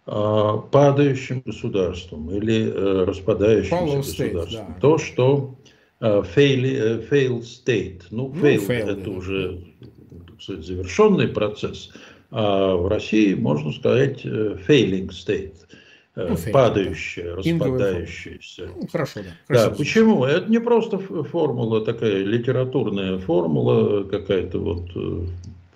падающим 0.05 1.43
государством 1.45 2.31
или 2.31 2.67
распадающимся 3.05 3.97
государством. 3.97 4.65
Да. 4.67 4.81
То, 4.81 4.97
что 4.97 5.59
Э, 6.01 6.23
fail, 6.23 6.63
э, 6.63 7.01
failed 7.09 7.43
state. 7.43 8.03
Ну, 8.09 8.31
ну 8.33 8.41
failed, 8.41 8.67
failed 8.67 9.01
это 9.01 9.09
уже 9.09 9.59
сказать, 10.39 10.65
завершенный 10.65 11.27
процесс. 11.27 11.91
А 12.31 12.75
в 12.75 12.87
России, 12.87 13.33
можно 13.33 13.73
сказать, 13.73 14.21
э, 14.23 14.57
failing 14.65 15.09
state. 15.09 15.55
Ну, 16.29 16.51
падающая, 16.51 17.35
распадающаяся. 17.35 18.69
Ну, 18.75 18.87
хорошо, 18.91 19.21
да. 19.21 19.29
Красиво. 19.47 19.69
Да, 19.69 19.75
почему? 19.75 20.25
Это 20.25 20.51
не 20.51 20.59
просто 20.59 20.97
формула 20.99 21.85
такая, 21.85 22.23
литературная 22.23 23.17
формула, 23.19 24.03
какая-то 24.03 24.59
вот 24.59 24.91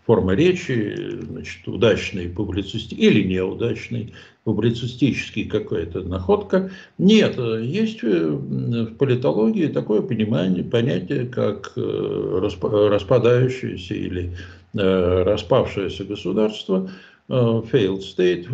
форма 0.05 0.33
речи, 0.33 0.95
значит, 1.21 1.67
удачный 1.67 2.27
публицистический 2.29 2.97
или 2.97 3.23
неудачный 3.23 4.13
публицистический 4.43 5.45
какая-то 5.45 6.01
находка. 6.01 6.71
Нет, 6.97 7.37
есть 7.37 8.03
в 8.03 8.95
политологии 8.95 9.67
такое 9.67 10.01
понимание, 10.01 10.63
понятие, 10.63 11.25
как 11.27 11.71
э, 11.77 12.49
распадающееся 12.91 13.93
или 13.93 14.33
э, 14.73 15.23
распавшееся 15.23 16.03
государство, 16.03 16.89
э, 16.89 17.12
failed 17.29 18.01
state, 18.01 18.47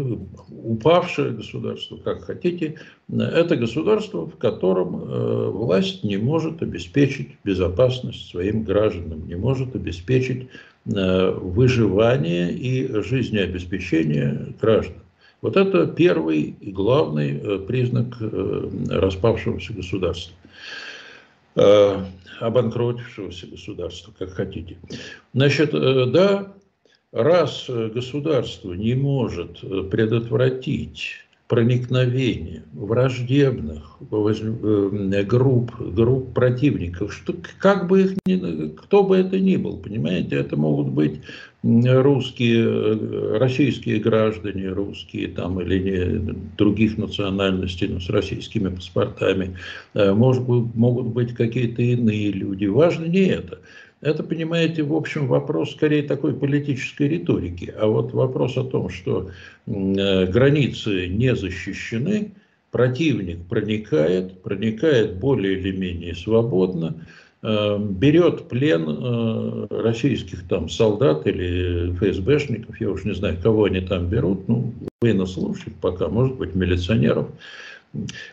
упавшее 0.50 1.32
государство, 1.32 1.98
как 1.98 2.24
хотите, 2.24 2.80
это 3.12 3.56
государство, 3.56 4.28
в 4.28 4.38
котором 4.38 5.52
власть 5.52 6.04
не 6.04 6.18
может 6.18 6.62
обеспечить 6.62 7.30
безопасность 7.44 8.30
своим 8.30 8.64
гражданам, 8.64 9.28
не 9.28 9.36
может 9.36 9.76
обеспечить 9.76 10.50
Э, 10.96 11.32
выживания 11.32 12.50
и 12.50 12.88
жизнеобеспечения 13.02 14.54
граждан. 14.60 14.96
Вот 15.42 15.56
это 15.56 15.86
первый 15.86 16.56
и 16.60 16.72
главный 16.72 17.38
э, 17.38 17.60
признак 17.60 18.16
э, 18.20 18.70
распавшегося 18.90 19.74
государства 19.74 20.34
обанкротившегося 22.40 23.48
государства, 23.48 24.14
как 24.18 24.30
хотите. 24.30 24.78
Значит, 25.34 25.72
да, 25.72 26.54
раз 27.12 27.66
государство 27.68 28.74
не 28.74 28.96
может 28.96 29.62
предотвратить 29.90 31.26
проникновения 31.50 32.62
враждебных 32.74 33.98
э, 34.12 35.24
групп, 35.24 35.72
групп 35.80 36.32
противников, 36.36 37.12
что, 37.12 37.34
как 37.58 37.88
бы 37.88 38.04
их 38.04 38.18
ни, 38.28 38.70
кто 38.76 39.04
бы 39.04 39.18
это 39.18 39.40
ни 39.40 39.58
был, 39.58 39.78
понимаете, 39.78 40.36
это 40.36 40.56
могут 40.56 40.90
быть 40.90 41.22
русские, 41.64 42.66
э, 42.68 43.38
российские 43.40 44.00
граждане, 44.00 44.70
русские 44.70 45.28
там 45.30 45.60
или 45.60 45.80
не, 45.80 46.36
других 46.56 47.00
национальностей, 47.00 47.88
но 47.88 48.00
с 48.00 48.12
российскими 48.12 48.70
паспортами, 48.70 49.58
э, 49.96 50.14
может, 50.14 50.48
могут 50.48 51.08
быть 51.08 51.34
какие-то 51.34 51.82
иные 51.82 52.32
люди. 52.32 52.66
Важно 52.66 53.06
не 53.06 53.26
это. 53.26 53.58
Это, 54.02 54.24
понимаете, 54.24 54.84
в 54.84 54.94
общем, 54.94 55.28
вопрос 55.28 55.72
скорее 55.72 56.04
такой 56.04 56.34
политической 56.34 57.08
риторики. 57.10 57.74
А 57.78 57.88
вот 57.88 58.14
вопрос 58.14 58.56
о 58.58 58.64
том, 58.64 58.90
что 58.90 59.30
э, 59.68 60.26
границы 60.28 61.08
не 61.08 61.36
защищены, 61.36 62.32
противник 62.72 63.46
проникает, 63.48 64.42
проникает 64.42 65.18
более 65.18 65.60
или 65.60 65.76
менее 65.76 66.16
свободно, 66.16 66.96
э, 67.42 67.78
берет 67.78 68.48
плен 68.48 68.86
э, 68.88 69.68
российских 69.70 70.48
там 70.48 70.70
солдат 70.70 71.28
или 71.28 71.92
ФСБшников, 71.96 72.80
я 72.80 72.92
уж 72.92 73.04
не 73.04 73.14
знаю, 73.14 73.38
кого 73.44 73.66
они 73.66 73.82
там 73.82 74.08
берут, 74.08 74.48
ну, 74.48 74.74
военнослужащих 75.02 75.74
пока, 75.82 76.08
может 76.08 76.36
быть, 76.36 76.56
милиционеров, 76.56 77.28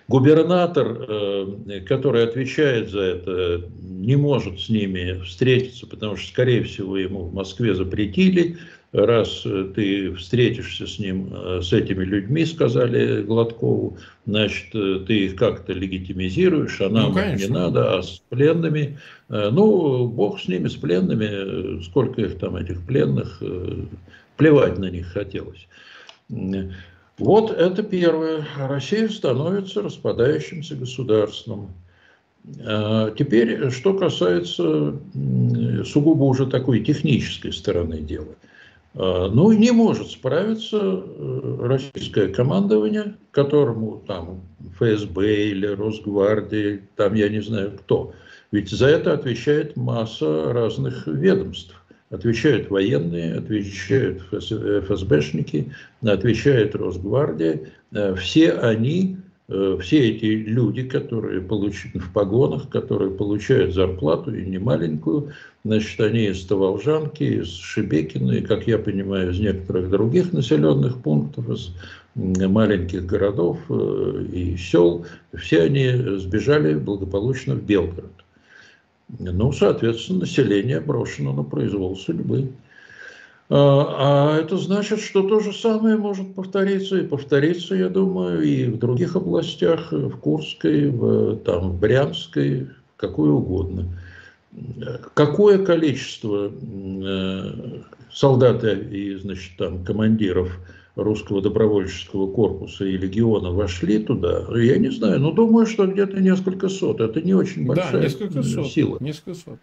Губернатор, 0.07 1.07
э, 1.09 1.81
который 1.87 2.25
отвечает 2.25 2.91
за 2.91 3.01
это, 3.01 3.63
не 3.79 4.17
может 4.17 4.61
с 4.61 4.69
ними 4.69 5.23
встретиться, 5.25 5.87
потому 5.87 6.17
что, 6.17 6.29
скорее 6.29 6.63
всего, 6.63 6.99
ему 6.99 7.21
в 7.21 7.35
Москве 7.35 7.75
запретили. 7.75 8.59
Раз 8.93 9.43
ты 9.75 10.15
встретишься 10.15 10.87
с 10.87 10.99
ним, 10.99 11.33
э, 11.33 11.61
с 11.63 11.73
этими 11.73 12.05
людьми, 12.05 12.45
сказали 12.45 13.23
Гладкову, 13.23 13.97
значит, 14.27 14.75
э, 14.75 15.01
ты 15.07 15.25
их 15.25 15.37
как-то 15.37 15.73
легитимизируешь, 15.73 16.81
а 16.83 16.91
нам 16.91 17.15
ну, 17.15 17.35
не 17.35 17.47
надо, 17.47 17.99
а 17.99 18.03
с 18.03 18.23
пленными, 18.29 18.99
ну, 19.29 20.07
бог 20.07 20.39
с 20.39 20.49
ними, 20.49 20.69
с 20.69 20.77
пленными, 20.77 21.83
сколько 21.83 22.21
их 22.21 22.39
там, 22.39 22.57
этих 22.57 22.87
пленных, 22.87 23.43
плевать 24.37 24.79
на 24.79 24.91
них 24.91 25.09
хотелось. 25.09 25.67
Вот 27.19 27.51
это 27.51 27.83
первое. 27.83 28.47
Россия 28.59 29.09
становится 29.09 29.83
распадающимся 29.83 30.77
государством. 30.77 31.71
А, 32.65 33.11
теперь, 33.11 33.71
что 33.71 33.95
касается 33.95 34.99
сугубо 35.85 36.25
уже 36.25 36.47
такой 36.47 36.81
технической 36.81 37.53
стороны 37.53 38.01
дела. 38.01 38.35
А, 38.95 39.29
ну, 39.29 39.51
не 39.53 39.71
может 39.71 40.11
справиться 40.11 40.79
э, 40.81 41.59
российское 41.63 42.29
командование, 42.29 43.15
которому 43.31 44.03
там 44.07 44.43
ФСБ 44.79 45.49
или 45.49 45.67
Росгвардия, 45.67 46.83
там 46.97 47.15
я 47.15 47.29
не 47.29 47.41
знаю 47.41 47.79
кто. 47.79 48.13
Ведь 48.53 48.71
за 48.71 48.87
это 48.89 49.15
отвечает 49.15 49.77
масса 49.77 50.53
разных 50.53 51.07
ведомств. 51.07 51.75
Отвечают 52.11 52.71
военные, 52.71 53.35
отвечают 53.35 54.23
ФСБшники, 54.31 55.73
отвечает 56.03 56.77
Росгвардия. 56.77 57.61
Э, 57.93 58.15
все 58.15 58.53
они, 58.53 59.17
э, 59.49 59.79
все 59.81 60.11
эти 60.11 60.27
люди, 60.27 60.85
которые 60.85 61.41
получают 61.41 61.97
в 61.97 62.13
погонах, 62.13 62.69
которые 62.69 63.11
получают 63.11 63.75
зарплату 63.75 64.33
и 64.33 64.47
не 64.47 64.59
маленькую, 64.59 65.33
значит, 65.65 66.01
они 66.01 66.27
из 66.27 66.45
Таволжанки, 66.47 67.25
из 67.25 67.49
Шебекина, 67.49 68.33
и, 68.33 68.41
как 68.41 68.69
я 68.69 68.79
понимаю, 68.79 69.33
из 69.33 69.41
некоторых 69.41 69.91
других 69.91 70.33
населенных 70.33 71.03
пунктов, 71.03 71.51
из 71.51 71.71
маленьких 72.15 73.05
городов 73.05 73.59
э, 73.69 74.27
и 74.33 74.57
сел, 74.57 75.05
все 75.35 75.63
они 75.63 75.91
сбежали 76.19 76.75
благополучно 76.75 77.55
в 77.55 77.65
Белгород. 77.65 78.26
Ну, 79.09 79.53
соответственно, 79.53 80.21
население 80.21 80.81
брошено 80.81 81.33
на 81.33 81.45
произвол 81.45 81.97
судьбы. 81.97 82.51
А, 83.49 84.35
а 84.35 84.41
это 84.41 84.57
значит, 84.57 85.01
что 85.01 85.23
то 85.23 85.39
же 85.39 85.53
самое 85.53 85.97
может 85.97 86.35
повториться 86.35 86.99
и 86.99 87.07
повториться, 87.07 87.77
я 87.77 87.89
думаю, 87.89 88.43
и 88.43 88.65
в 88.65 88.79
других 88.79 89.15
областях, 89.15 89.93
в 89.93 90.17
Курской, 90.17 90.91
в, 90.91 91.37
там, 91.39 91.71
в 91.71 91.79
Брянской, 91.79 92.69
какое 92.97 93.31
угодно. 93.31 93.87
Какое 95.15 95.65
количество 95.65 96.51
э, 96.51 97.53
солдат 98.13 98.65
и, 98.65 99.15
значит, 99.17 99.53
там, 99.57 99.85
командиров– 99.85 100.51
русского 100.97 101.43
добровольческого 101.43 102.31
корпуса 102.33 102.85
и 102.85 102.97
легиона 102.97 103.51
вошли 103.51 103.99
туда, 103.99 104.47
я 104.57 104.79
не 104.79 104.91
знаю, 104.91 105.21
но 105.21 105.31
думаю, 105.31 105.67
что 105.67 105.87
где-то 105.87 106.21
несколько 106.21 106.69
сот. 106.69 107.01
Это 107.01 107.21
не 107.21 107.35
очень 107.35 107.67
большая 107.67 107.93
да, 107.93 108.01
несколько 108.01 108.43
сот, 108.43 108.67
сила. 108.67 108.97
Несколько 109.01 109.35
сот. 109.35 109.59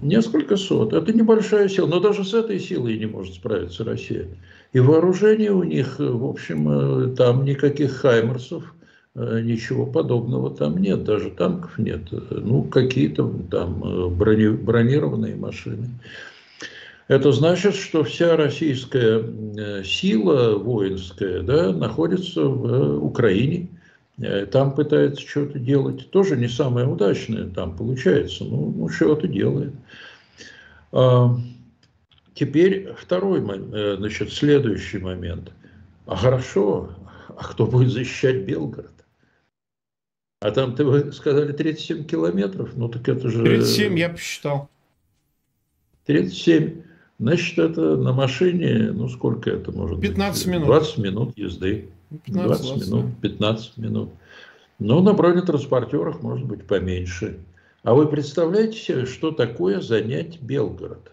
Несколько 0.00 0.56
сот. 0.56 0.92
Это 0.92 1.12
небольшая 1.12 1.68
сила. 1.68 1.88
Но 1.88 1.98
даже 1.98 2.24
с 2.24 2.32
этой 2.32 2.60
силой 2.60 2.96
не 2.98 3.06
может 3.06 3.34
справиться 3.34 3.82
Россия. 3.82 4.28
И 4.72 4.78
вооружение 4.78 5.50
у 5.50 5.64
них, 5.64 5.98
в 5.98 6.24
общем, 6.24 6.68
э, 6.68 7.16
там 7.16 7.44
никаких 7.44 7.96
хаймерсов, 7.96 8.74
э, 9.16 9.40
ничего 9.42 9.86
подобного 9.86 10.54
там 10.54 10.78
нет. 10.78 11.02
Даже 11.02 11.30
танков 11.30 11.78
нет. 11.78 12.02
Ну, 12.30 12.62
какие-то 12.62 13.28
там 13.50 13.82
э, 13.82 14.08
брони, 14.08 14.50
бронированные 14.50 15.34
машины. 15.34 15.88
Это 17.08 17.32
значит, 17.32 17.74
что 17.74 18.04
вся 18.04 18.36
российская 18.36 19.22
э, 19.22 19.82
сила 19.82 20.58
воинская 20.58 21.40
да, 21.42 21.72
находится 21.72 22.44
в 22.44 23.02
Украине. 23.02 23.68
там 24.52 24.74
пытается 24.74 25.26
что-то 25.26 25.58
делать, 25.58 26.10
тоже 26.10 26.36
не 26.36 26.48
самое 26.48 26.86
удачное 26.86 27.48
там 27.48 27.74
получается, 27.76 28.44
ну, 28.44 28.74
ну 28.76 28.88
что-то 28.90 29.26
делает. 29.26 29.72
А, 30.92 31.34
теперь 32.34 32.92
второй, 32.94 33.40
значит, 33.96 34.32
следующий 34.32 34.98
момент. 34.98 35.50
А 36.06 36.14
хорошо, 36.14 36.90
а 37.28 37.44
кто 37.44 37.66
будет 37.66 37.90
защищать 37.90 38.44
Белгород? 38.44 38.92
А 40.40 40.50
там, 40.50 40.74
ты 40.74 40.84
вы 40.84 41.10
сказали, 41.12 41.52
37 41.52 42.04
километров? 42.04 42.76
Ну, 42.76 42.88
так 42.88 43.08
это 43.08 43.28
же... 43.28 43.42
37 43.42 43.98
я 43.98 44.08
посчитал. 44.10 44.68
37. 46.06 46.82
Значит, 47.18 47.58
это 47.58 47.96
на 47.96 48.12
машине, 48.12 48.92
ну, 48.92 49.08
сколько 49.08 49.50
это 49.50 49.72
может 49.72 50.00
15 50.00 50.44
быть? 50.44 50.52
минут. 50.54 50.66
20 50.66 50.98
минут 50.98 51.38
езды. 51.38 51.88
15, 52.24 52.46
20 52.46 52.86
минут, 52.88 53.06
15 53.20 53.76
минут. 53.76 54.10
Ну, 54.78 55.02
на 55.02 55.12
бронетранспортерах 55.12 56.22
может 56.22 56.46
быть 56.46 56.64
поменьше. 56.66 57.40
А 57.82 57.94
вы 57.94 58.06
представляете 58.06 58.78
себе, 58.78 59.06
что 59.06 59.32
такое 59.32 59.80
занять 59.80 60.40
Белгород? 60.40 61.12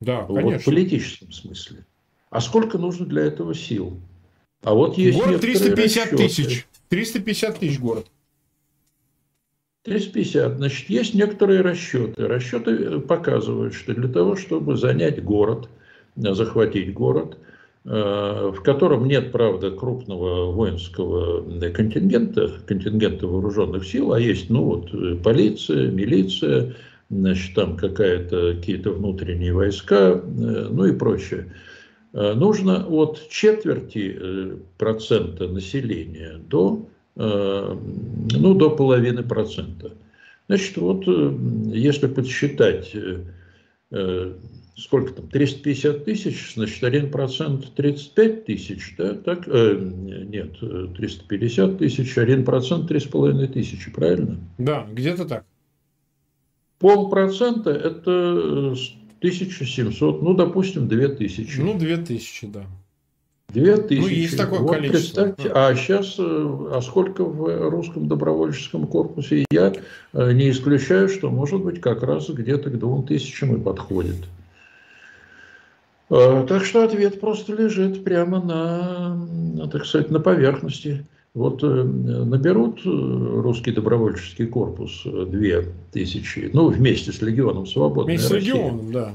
Да, 0.00 0.24
конечно. 0.24 0.50
Вот 0.50 0.62
в 0.62 0.64
политическом 0.64 1.32
смысле. 1.32 1.86
А 2.30 2.40
сколько 2.40 2.78
нужно 2.78 3.06
для 3.06 3.22
этого 3.22 3.54
сил? 3.54 4.00
А 4.62 4.74
вот 4.74 4.98
есть 4.98 5.18
Город 5.18 5.40
350 5.40 6.12
расчеты. 6.12 6.16
тысяч. 6.16 6.66
350 6.88 7.58
тысяч 7.58 7.78
город. 7.78 8.06
350. 9.84 10.58
Значит, 10.58 10.90
есть 10.90 11.14
некоторые 11.14 11.62
расчеты. 11.62 12.26
Расчеты 12.26 13.00
показывают, 13.00 13.74
что 13.74 13.94
для 13.94 14.08
того, 14.08 14.36
чтобы 14.36 14.76
занять 14.76 15.22
город, 15.22 15.68
захватить 16.16 16.92
город, 16.92 17.38
э, 17.84 18.50
в 18.54 18.60
котором 18.62 19.06
нет, 19.06 19.32
правда, 19.32 19.70
крупного 19.70 20.52
воинского 20.52 21.42
контингента, 21.70 22.50
контингента 22.66 23.26
вооруженных 23.26 23.86
сил, 23.86 24.12
а 24.12 24.20
есть, 24.20 24.50
ну 24.50 24.64
вот, 24.64 25.22
полиция, 25.22 25.90
милиция, 25.90 26.74
значит, 27.08 27.54
там 27.54 27.76
какая-то, 27.76 28.54
какие-то 28.56 28.90
внутренние 28.90 29.54
войска, 29.54 30.10
э, 30.12 30.68
ну 30.70 30.84
и 30.84 30.92
прочее. 30.92 31.46
Э, 32.12 32.34
нужно 32.34 32.86
от 32.86 33.28
четверти 33.30 34.16
э, 34.18 34.56
процента 34.78 35.48
населения 35.48 36.38
до, 36.38 36.86
э, 36.86 36.89
ну, 37.20 38.54
до 38.54 38.70
половины 38.70 39.22
процента. 39.22 39.92
Значит, 40.48 40.76
вот 40.78 41.06
если 41.06 42.06
подсчитать, 42.06 42.94
сколько 44.80 45.12
там, 45.12 45.28
350 45.28 46.04
тысяч, 46.04 46.54
значит, 46.54 46.82
1% 46.82 47.64
35 47.74 48.44
тысяч, 48.44 48.94
да, 48.96 49.14
так, 49.14 49.46
э, 49.46 49.78
нет, 49.78 50.58
350 50.58 51.78
тысяч, 51.78 52.16
1% 52.16 52.88
3,5 52.88 53.46
тысячи, 53.48 53.90
правильно? 53.90 54.38
Да, 54.58 54.86
где-то 54.90 55.26
так. 55.26 55.44
Полпроцента– 56.78 57.70
это 57.72 58.74
1700, 59.18 60.22
ну, 60.22 60.34
допустим, 60.34 60.88
2000. 60.88 61.60
Ну, 61.60 61.78
2000, 61.78 62.46
да. 62.46 62.66
2000. 63.52 64.00
Ну, 64.00 64.08
есть 64.08 64.36
такое 64.36 64.60
вот 64.60 64.72
количество. 64.72 65.24
Представьте, 65.24 65.52
а 65.54 65.74
сейчас, 65.74 66.16
э, 66.18 66.22
а 66.72 66.80
сколько 66.82 67.24
в 67.24 67.68
русском 67.70 68.08
добровольческом 68.08 68.86
корпусе? 68.86 69.44
Я 69.50 69.72
э, 70.12 70.32
не 70.32 70.50
исключаю, 70.50 71.08
что, 71.08 71.30
может 71.30 71.62
быть, 71.62 71.80
как 71.80 72.02
раз 72.02 72.28
где-то 72.28 72.70
к 72.70 72.78
2000 72.78 73.44
и 73.44 73.56
подходит. 73.58 74.16
Э, 76.10 76.44
так 76.48 76.64
что 76.64 76.84
ответ 76.84 77.20
просто 77.20 77.54
лежит 77.54 78.04
прямо 78.04 78.40
на, 78.40 79.68
так 79.68 79.84
сказать, 79.86 80.10
на 80.10 80.20
поверхности. 80.20 81.06
Вот 81.32 81.62
наберут 81.62 82.80
русский 82.84 83.70
добровольческий 83.70 84.46
корпус 84.46 85.02
две 85.04 85.64
тысячи, 85.92 86.50
ну, 86.52 86.70
вместе 86.70 87.12
с 87.12 87.22
Легионом 87.22 87.66
Свободной 87.66 88.16
Вместе 88.16 88.34
России. 88.34 88.50
с 88.50 88.54
Легионом, 88.54 88.92
да. 88.92 89.12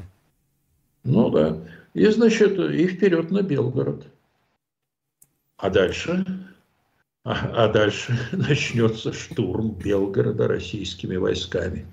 Ну, 1.04 1.30
да. 1.30 1.58
И, 1.94 2.06
значит, 2.08 2.58
и 2.58 2.88
вперед 2.88 3.32
на 3.32 3.42
Белгород. 3.42 4.06
А 5.66 5.70
дальше? 5.72 6.24
А, 7.24 7.66
а 7.66 7.68
дальше 7.68 8.16
начнется 8.32 9.12
штурм 9.12 9.72
Белгорода 9.72 10.48
российскими 10.48 11.16
войсками. 11.16 11.88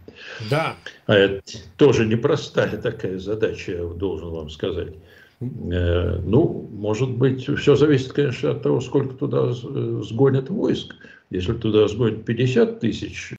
Да. 0.51 0.77
А 1.07 1.15
это 1.15 1.43
тоже 1.79 2.05
непростая 2.05 2.77
такая 2.77 3.19
задача, 3.19 3.73
я 3.73 3.85
должен 3.87 4.29
вам 4.29 4.51
сказать. 4.51 4.93
Э, 5.41 6.19
ну, 6.23 6.69
может 6.71 7.09
быть, 7.13 7.49
все 7.49 7.75
зависит, 7.75 8.13
конечно, 8.13 8.51
от 8.51 8.63
того, 8.63 8.83
сколько 8.83 9.15
туда 9.15 9.51
э, 9.51 10.03
сгонят 10.05 10.51
войск. 10.51 10.95
Если 11.31 11.55
туда 11.55 11.89
сгонят 11.89 12.27
50 12.27 12.79
тысяч, 12.79 13.33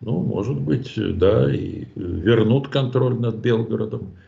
ну, 0.00 0.20
может 0.20 0.60
быть, 0.60 0.92
да, 1.16 1.50
и 1.50 1.86
вернут 1.94 2.68
контроль 2.68 3.14
над 3.14 3.36
Белгородом. 3.36 4.18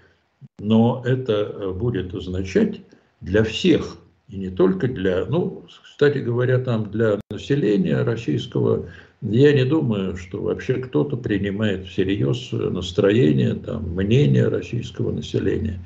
Но 0.59 1.03
это 1.05 1.71
будет 1.75 2.15
означать 2.15 2.81
для 3.21 3.45
всех, 3.45 3.99
и 4.29 4.37
не 4.39 4.51
только 4.51 4.89
для, 4.89 5.27
ну, 5.27 5.65
кстати 5.83 6.19
говоря, 6.19 6.59
там 6.59 6.91
для 6.91 7.21
населения 7.31 8.03
российского, 8.03 8.89
я 9.21 9.53
не 9.53 9.65
думаю, 9.65 10.17
что 10.17 10.43
вообще 10.43 10.75
кто-то 10.75 11.17
принимает 11.17 11.87
всерьез 11.87 12.51
настроение, 12.53 13.55
там, 13.55 13.91
мнение 13.95 14.49
российского 14.49 15.13
населения. 15.13 15.79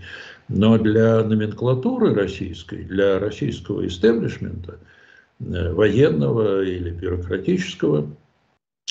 Но 0.48 0.78
для 0.78 1.22
номенклатуры 1.22 2.14
российской, 2.14 2.84
для 2.84 3.18
российского 3.18 3.86
истеблишмента, 3.86 4.78
э, 5.40 5.72
военного 5.72 6.64
или 6.64 6.90
бюрократического, 6.90 8.10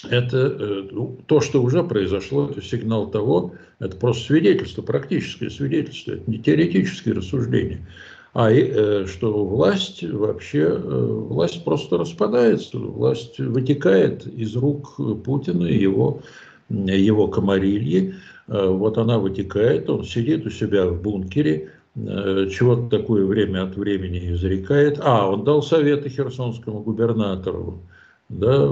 это 0.09 0.37
э, 0.37 0.87
ну, 0.91 1.17
то, 1.25 1.41
что 1.41 1.63
уже 1.63 1.83
произошло, 1.83 2.49
это 2.49 2.61
сигнал 2.61 3.09
того, 3.09 3.55
это 3.79 3.95
просто 3.97 4.25
свидетельство, 4.25 4.83
практическое 4.83 5.49
свидетельство, 5.49 6.13
это 6.13 6.29
не 6.29 6.37
теоретические 6.37 7.15
рассуждения, 7.15 7.85
а 8.33 8.51
э, 8.51 9.05
что 9.07 9.45
власть 9.45 10.03
вообще, 10.03 10.69
власть 10.75 11.63
просто 11.63 11.97
распадается, 11.97 12.77
власть 12.77 13.39
вытекает 13.39 14.27
из 14.27 14.55
рук 14.55 14.95
Путина 15.23 15.65
и 15.65 15.77
его, 15.77 16.21
его 16.69 17.27
комарильи, 17.27 18.15
Э, 18.47 18.67
вот 18.67 18.97
она 18.97 19.19
вытекает, 19.19 19.89
он 19.89 20.03
сидит 20.03 20.45
у 20.45 20.49
себя 20.49 20.87
в 20.87 21.01
бункере, 21.01 21.71
э, 21.95 22.47
чего-то 22.51 22.97
такое 22.97 23.25
время 23.25 23.63
от 23.63 23.75
времени 23.75 24.31
изрекает. 24.33 24.99
А, 25.01 25.29
он 25.29 25.43
дал 25.43 25.61
советы 25.61 26.09
херсонскому 26.09 26.81
губернатору, 26.81 27.81
да, 28.29 28.69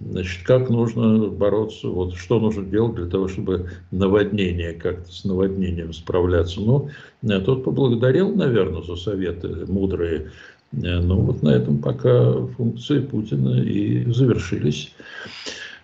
значит, 0.00 0.44
как 0.44 0.70
нужно 0.70 1.26
бороться, 1.26 1.88
вот 1.88 2.14
что 2.14 2.38
нужно 2.38 2.64
делать 2.64 2.94
для 2.94 3.06
того, 3.06 3.26
чтобы 3.26 3.68
наводнение, 3.90 4.74
как-то 4.74 5.10
с 5.10 5.24
наводнением 5.24 5.92
справляться. 5.92 6.60
Ну, 6.60 6.88
э, 7.22 7.40
тот 7.40 7.64
поблагодарил, 7.64 8.34
наверное, 8.34 8.82
за 8.82 8.94
советы 8.96 9.66
мудрые. 9.66 10.30
Ну, 10.70 11.20
вот 11.20 11.42
на 11.42 11.50
этом 11.50 11.78
пока 11.78 12.46
функции 12.56 13.00
Путина 13.00 13.60
и 13.60 14.10
завершились. 14.10 14.94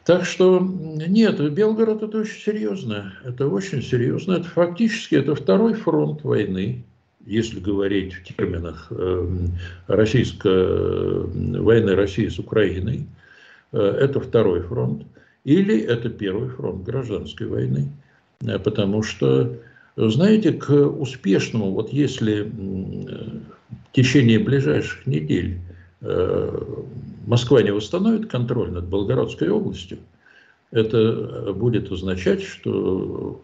Так 0.06 0.24
что 0.24 0.60
нет, 0.60 1.52
Белгород 1.52 2.02
это 2.02 2.20
очень 2.20 2.40
серьезно. 2.40 3.12
Это 3.24 3.48
очень 3.48 3.82
серьезно. 3.82 4.34
Это 4.34 4.44
фактически 4.44 5.16
это 5.16 5.34
второй 5.34 5.74
фронт 5.74 6.24
войны, 6.24 6.86
если 7.24 7.60
говорить 7.60 8.14
в 8.14 8.24
терминах 8.24 8.86
э, 8.90 9.28
российско, 9.86 10.48
войны 10.48 11.94
России 11.94 12.28
с 12.28 12.38
Украиной. 12.38 13.06
Э, 13.72 13.78
это 13.78 14.20
второй 14.20 14.62
фронт. 14.62 15.04
Или 15.44 15.78
это 15.80 16.08
первый 16.08 16.48
фронт 16.48 16.84
гражданской 16.84 17.46
войны. 17.46 17.90
Э, 18.42 18.58
потому 18.58 19.02
что, 19.02 19.56
знаете, 19.96 20.52
к 20.52 20.70
успешному, 20.70 21.72
вот 21.72 21.92
если 21.92 22.42
в 22.42 23.92
течение 23.92 24.38
ближайших 24.38 25.06
недель 25.06 25.58
Москва 27.26 27.60
не 27.60 27.72
восстановит 27.72 28.30
контроль 28.30 28.70
над 28.70 28.84
Белгородской 28.84 29.48
областью, 29.48 29.98
это 30.70 31.52
будет 31.52 31.90
означать, 31.90 32.40
что 32.40 33.42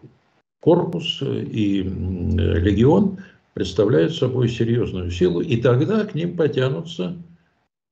корпус 0.60 1.20
и 1.20 1.82
легион 1.82 3.18
представляют 3.54 4.14
собой 4.14 4.48
серьезную 4.48 5.10
силу, 5.10 5.40
и 5.40 5.56
тогда 5.56 6.04
к 6.04 6.14
ним 6.14 6.36
потянутся, 6.36 7.16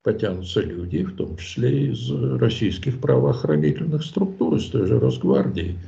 потянутся 0.03 0.61
люди, 0.61 1.05
в 1.05 1.17
том 1.17 1.37
числе 1.37 1.93
из 1.93 2.11
российских 2.11 3.01
правоохранительных 3.01 4.05
структур, 4.05 4.57
из 4.57 4.67
той 4.67 4.87
же 4.87 4.99
Росгвардии. 4.99 5.79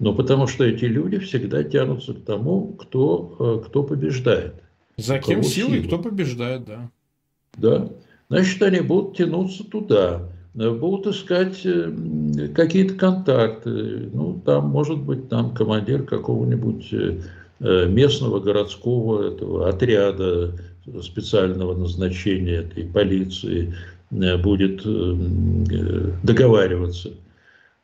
Но 0.00 0.14
потому 0.14 0.46
что 0.46 0.64
эти 0.64 0.84
люди 0.84 1.18
всегда 1.18 1.62
тянутся 1.62 2.14
к 2.14 2.24
тому, 2.24 2.72
кто, 2.72 3.62
кто 3.66 3.82
побеждает. 3.84 4.54
За 4.96 5.18
кем 5.18 5.42
силы, 5.42 5.82
кто 5.82 5.98
побеждает, 5.98 6.64
да. 6.64 6.90
Да 7.56 7.88
значит, 8.28 8.62
они 8.62 8.80
будут 8.80 9.16
тянуться 9.16 9.64
туда, 9.64 10.28
э, 10.54 10.70
будут 10.70 11.14
искать 11.14 11.60
э, 11.64 11.92
какие-то 12.54 12.94
контакты. 12.94 14.10
Ну, 14.12 14.40
там, 14.44 14.68
может 14.68 14.98
быть, 14.98 15.28
там 15.28 15.54
командир 15.54 16.04
какого-нибудь 16.04 16.92
э, 16.92 17.20
местного 17.64 18.40
городского 18.40 19.28
этого 19.28 19.68
отряда 19.68 20.52
специального 21.02 21.74
назначения 21.74 22.58
этой 22.58 22.84
полиции, 22.84 23.74
будет 24.10 24.82
договариваться. 26.22 27.10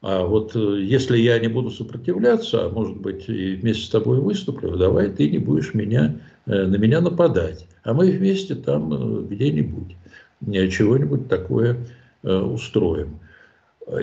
А 0.02 0.24
вот 0.24 0.54
если 0.54 1.18
я 1.18 1.38
не 1.38 1.48
буду 1.48 1.70
сопротивляться, 1.70 2.66
а 2.66 2.68
может 2.68 2.98
быть 2.98 3.28
и 3.28 3.56
вместе 3.56 3.86
с 3.86 3.88
тобой 3.88 4.20
выступлю, 4.20 4.76
давай 4.76 5.08
ты 5.10 5.28
не 5.28 5.38
будешь 5.38 5.74
меня, 5.74 6.14
на 6.46 6.76
меня 6.76 7.00
нападать. 7.00 7.66
А 7.82 7.94
мы 7.94 8.10
вместе 8.10 8.54
там 8.54 9.26
где-нибудь 9.26 9.96
чего-нибудь 10.70 11.28
такое 11.28 11.86
устроим. 12.22 13.18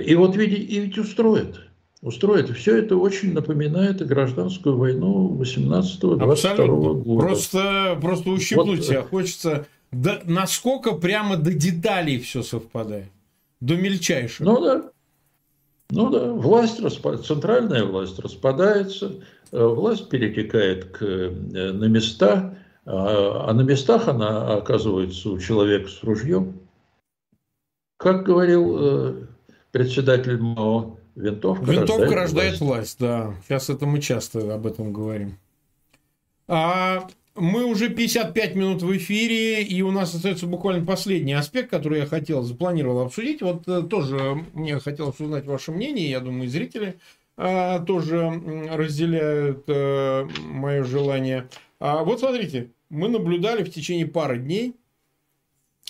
И 0.05 0.15
вот 0.15 0.35
и 0.35 0.39
ведь 0.39 0.97
устроит 0.97 1.61
устроит. 2.01 2.49
Все 2.49 2.77
это 2.77 2.95
очень 2.97 3.33
напоминает 3.33 4.01
и 4.01 4.05
гражданскую 4.05 4.77
войну 4.77 5.35
18-22 5.39 6.67
года. 7.03 7.19
Просто, 7.19 7.97
просто 8.01 8.29
ущипнуть 8.29 8.79
вот. 8.79 8.85
себя 8.85 9.01
хочется. 9.03 9.67
Да, 9.91 10.21
насколько 10.25 10.93
прямо 10.93 11.37
до 11.37 11.53
деталей 11.53 12.19
все 12.19 12.43
совпадает? 12.43 13.09
До 13.61 13.75
мельчайших. 13.75 14.41
Ну 14.41 14.61
да. 14.61 14.91
Ну 15.89 16.09
да, 16.09 16.33
власть 16.33 16.81
распад... 16.81 17.25
центральная 17.25 17.85
власть 17.85 18.19
распадается, 18.19 19.23
э, 19.53 19.65
власть 19.65 20.09
перетекает 20.09 20.97
к, 20.97 21.01
э, 21.01 21.71
на 21.71 21.85
места, 21.85 22.57
а, 22.85 23.49
а 23.49 23.53
на 23.53 23.61
местах 23.61 24.09
она 24.09 24.55
оказывается 24.55 25.29
у 25.29 25.39
человека 25.39 25.89
с 25.89 26.03
ружьем. 26.03 26.59
Как 27.97 28.25
говорил 28.25 28.77
э, 28.79 29.27
председатель 29.71 30.37
МАО, 30.37 30.96
Винтовка, 31.17 31.65
Винтовка 31.65 32.03
рождает, 32.03 32.15
рождает 32.15 32.59
власть. 32.59 32.61
власть, 32.61 32.99
да. 32.99 33.33
Сейчас 33.43 33.71
это 33.71 33.87
мы 33.87 33.99
часто 34.01 34.53
об 34.53 34.67
этом 34.67 34.93
говорим. 34.93 35.37
А 36.47 37.07
мы 37.33 37.65
уже 37.65 37.89
55 37.89 38.55
минут 38.55 38.83
в 38.83 38.95
эфире, 38.97 39.63
и 39.63 39.81
у 39.81 39.89
нас 39.89 40.13
остается 40.13 40.45
буквально 40.45 40.85
последний 40.85 41.33
аспект, 41.33 41.71
который 41.71 41.99
я 42.01 42.05
хотел, 42.05 42.43
запланировал 42.43 43.01
обсудить. 43.01 43.41
Вот 43.41 43.67
э, 43.67 43.81
тоже 43.81 44.45
мне 44.53 44.77
хотелось 44.79 45.19
узнать 45.19 45.47
ваше 45.47 45.71
мнение, 45.71 46.07
я 46.07 46.19
думаю, 46.19 46.49
зрители 46.49 46.99
а, 47.35 47.79
тоже 47.79 48.31
разделяют 48.71 49.63
а, 49.69 50.27
мое 50.43 50.83
желание. 50.83 51.49
А 51.79 52.03
вот 52.03 52.19
смотрите, 52.19 52.69
мы 52.89 53.09
наблюдали 53.09 53.63
в 53.63 53.71
течение 53.71 54.05
пары 54.05 54.37
дней, 54.37 54.75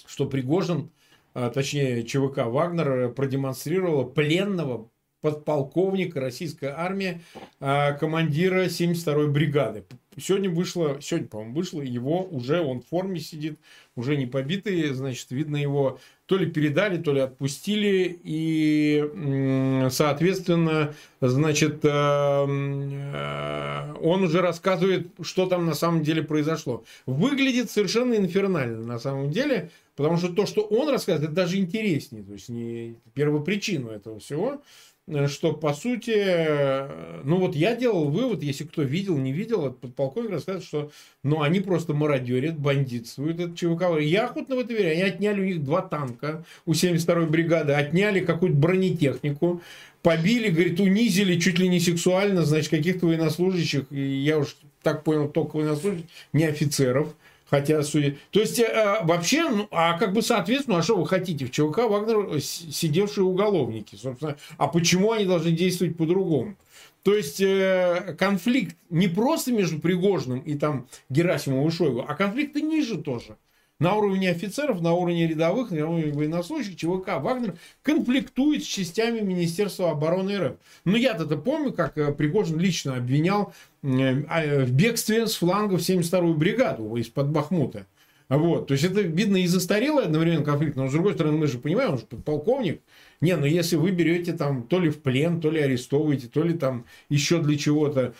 что 0.05 0.25
Пригожин, 0.25 0.89
а, 1.33 1.49
точнее 1.49 2.03
ЧВК 2.03 2.45
Вагнер, 2.45 3.11
продемонстрировала 3.11 4.05
пленного 4.05 4.87
подполковника 5.21 6.19
российской 6.19 6.69
армии, 6.69 7.21
а, 7.59 7.93
командира 7.93 8.65
72-й 8.65 9.29
бригады. 9.29 9.83
Сегодня 10.19 10.49
вышло, 10.49 10.97
сегодня, 10.99 11.27
по-моему, 11.27 11.53
вышло 11.53 11.81
его, 11.81 12.23
уже 12.23 12.59
он 12.59 12.81
в 12.81 12.87
форме 12.87 13.19
сидит, 13.19 13.59
уже 13.95 14.17
не 14.17 14.25
побитый, 14.25 14.89
значит, 14.89 15.29
видно 15.29 15.57
его 15.57 15.99
то 16.25 16.37
ли 16.37 16.47
передали, 16.47 16.99
то 17.01 17.13
ли 17.13 17.21
отпустили, 17.21 18.19
и, 18.23 19.87
соответственно, 19.91 20.93
значит, 21.21 21.85
э, 21.85 21.89
э, 21.89 23.93
он 24.01 24.23
уже 24.23 24.41
рассказывает, 24.41 25.07
что 25.21 25.45
там 25.45 25.67
на 25.67 25.73
самом 25.73 26.03
деле 26.03 26.23
произошло. 26.23 26.83
Выглядит 27.05 27.71
совершенно 27.71 28.15
инфернально 28.15 28.85
на 28.85 28.99
самом 28.99 29.31
деле, 29.31 29.69
потому 29.95 30.17
что 30.17 30.33
то, 30.33 30.45
что 30.45 30.61
он 30.61 30.89
рассказывает, 30.89 31.29
это 31.29 31.33
даже 31.33 31.55
интереснее, 31.57 32.23
то 32.23 32.33
есть 32.33 32.49
не 32.49 32.97
первопричину 33.13 33.89
этого 33.89 34.19
всего. 34.19 34.61
Э, 35.07 35.27
что 35.27 35.53
по 35.53 35.73
сути, 35.73 36.13
э, 36.15 37.21
ну 37.23 37.37
вот 37.37 37.55
я 37.55 37.75
делал 37.75 38.09
вывод, 38.09 38.43
если 38.43 38.65
кто 38.65 38.83
видел, 38.83 39.17
не 39.17 39.31
видел, 39.31 39.67
этот 39.67 39.79
подполковник 39.79 40.31
рассказывает, 40.31 40.67
что 40.67 40.91
ну 41.23 41.41
они 41.41 41.61
просто 41.61 41.93
мародерят, 41.93 42.59
бандитствуют, 42.59 43.39
это 43.39 43.55
ЧВК. 43.55 43.99
Я 44.01 44.25
охотно 44.25 44.57
в 44.57 44.59
это 44.59 44.73
верю. 44.73 44.91
Они 44.91 45.01
отняли 45.03 45.41
у 45.41 45.45
них 45.45 45.63
два 45.63 45.81
танка 45.81 46.43
у 46.65 46.73
72-й 46.73 47.27
бригады, 47.27 47.73
отняли 47.73 48.19
какую-то 48.19 48.57
бронетехнику, 48.57 49.61
побили, 50.01 50.49
говорит, 50.49 50.79
унизили 50.79 51.39
чуть 51.39 51.57
ли 51.57 51.69
не 51.69 51.79
сексуально, 51.79 52.43
значит, 52.43 52.69
каких-то 52.69 53.07
военнослужащих, 53.07 53.89
я 53.91 54.39
уж 54.39 54.57
так 54.83 55.03
понял, 55.03 55.29
только 55.29 55.55
военнослужащих, 55.57 56.05
не 56.33 56.45
офицеров. 56.45 57.15
Хотя, 57.49 57.81
судя... 57.83 58.17
То 58.31 58.39
есть, 58.41 58.59
э, 58.59 58.99
вообще, 59.03 59.49
ну, 59.49 59.67
а 59.71 59.97
как 59.97 60.13
бы 60.13 60.21
соответственно, 60.21 60.79
а 60.79 60.83
что 60.83 60.97
вы 60.97 61.07
хотите? 61.07 61.45
В 61.45 61.51
ЧВК 61.51 61.89
Вагнер 61.89 62.41
сидевшие 62.41 63.23
уголовники, 63.23 63.95
собственно. 63.95 64.37
А 64.57 64.67
почему 64.67 65.11
они 65.11 65.25
должны 65.25 65.51
действовать 65.51 65.97
по-другому? 65.97 66.55
То 67.03 67.15
есть, 67.15 67.39
э, 67.39 68.15
конфликт 68.19 68.75
не 68.89 69.07
просто 69.07 69.53
между 69.53 69.79
Пригожным 69.79 70.39
и 70.39 70.55
там 70.55 70.87
Герасимовым 71.09 71.69
и 71.69 71.71
Шойгу, 71.71 72.05
а 72.05 72.15
конфликты 72.15 72.61
ниже 72.61 72.97
тоже 72.97 73.37
на 73.79 73.95
уровне 73.95 74.29
офицеров, 74.29 74.81
на 74.81 74.93
уровне 74.93 75.27
рядовых, 75.27 75.71
на 75.71 75.87
уровне 75.87 76.11
военнослужащих 76.11 76.75
ЧВК 76.77 77.19
Вагнер 77.19 77.55
конфликтует 77.83 78.63
с 78.63 78.67
частями 78.67 79.19
Министерства 79.19 79.91
обороны 79.91 80.37
РФ. 80.37 80.53
Но 80.85 80.97
я-то 80.97 81.25
помню, 81.37 81.71
как 81.71 81.97
э, 81.97 82.11
Пригожин 82.11 82.59
лично 82.59 82.95
обвинял 82.95 83.53
а, 83.83 84.65
в 84.65 84.71
бегстве 84.71 85.27
с 85.27 85.35
флангов 85.35 85.81
72-ю 85.81 86.33
бригаду 86.33 86.95
из-под 86.95 87.29
Бахмута. 87.29 87.85
Вот. 88.29 88.67
То 88.67 88.73
есть 88.73 88.83
это 88.83 89.01
видно 89.01 89.37
и 89.37 89.47
застарелый 89.47 90.05
одновременно 90.05 90.43
конфликт, 90.43 90.75
но 90.75 90.89
с 90.89 90.91
другой 90.91 91.13
стороны 91.13 91.37
мы 91.37 91.47
же 91.47 91.59
понимаем, 91.59 91.91
он 91.91 91.97
же 91.99 92.05
подполковник, 92.05 92.81
не, 93.21 93.35
ну 93.35 93.45
если 93.45 93.75
вы 93.75 93.91
берете 93.91 94.33
там 94.33 94.63
то 94.63 94.79
ли 94.79 94.89
в 94.89 95.01
плен, 95.01 95.41
то 95.41 95.49
ли 95.49 95.59
арестовываете, 95.59 96.27
то 96.27 96.43
ли 96.43 96.53
там 96.53 96.85
еще 97.09 97.41
для 97.41 97.57
чего-то 97.57 98.13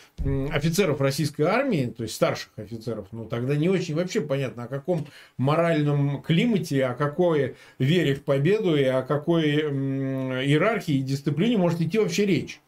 офицеров 0.49 1.01
российской 1.01 1.43
армии, 1.43 1.93
то 1.95 2.03
есть 2.03 2.15
старших 2.15 2.51
офицеров, 2.55 3.07
ну 3.11 3.25
тогда 3.25 3.55
не 3.55 3.69
очень 3.69 3.95
вообще 3.95 4.21
понятно, 4.21 4.63
о 4.63 4.67
каком 4.67 5.07
моральном 5.37 6.21
климате, 6.21 6.85
о 6.85 6.95
какой 6.95 7.55
вере 7.79 8.15
в 8.15 8.23
победу 8.23 8.75
и 8.75 8.83
о 8.83 9.03
какой 9.03 9.45
иерархии 9.45 10.95
и 10.95 11.01
дисциплине 11.01 11.57
может 11.57 11.81
идти 11.81 11.99
вообще 11.99 12.25
речь. 12.25 12.59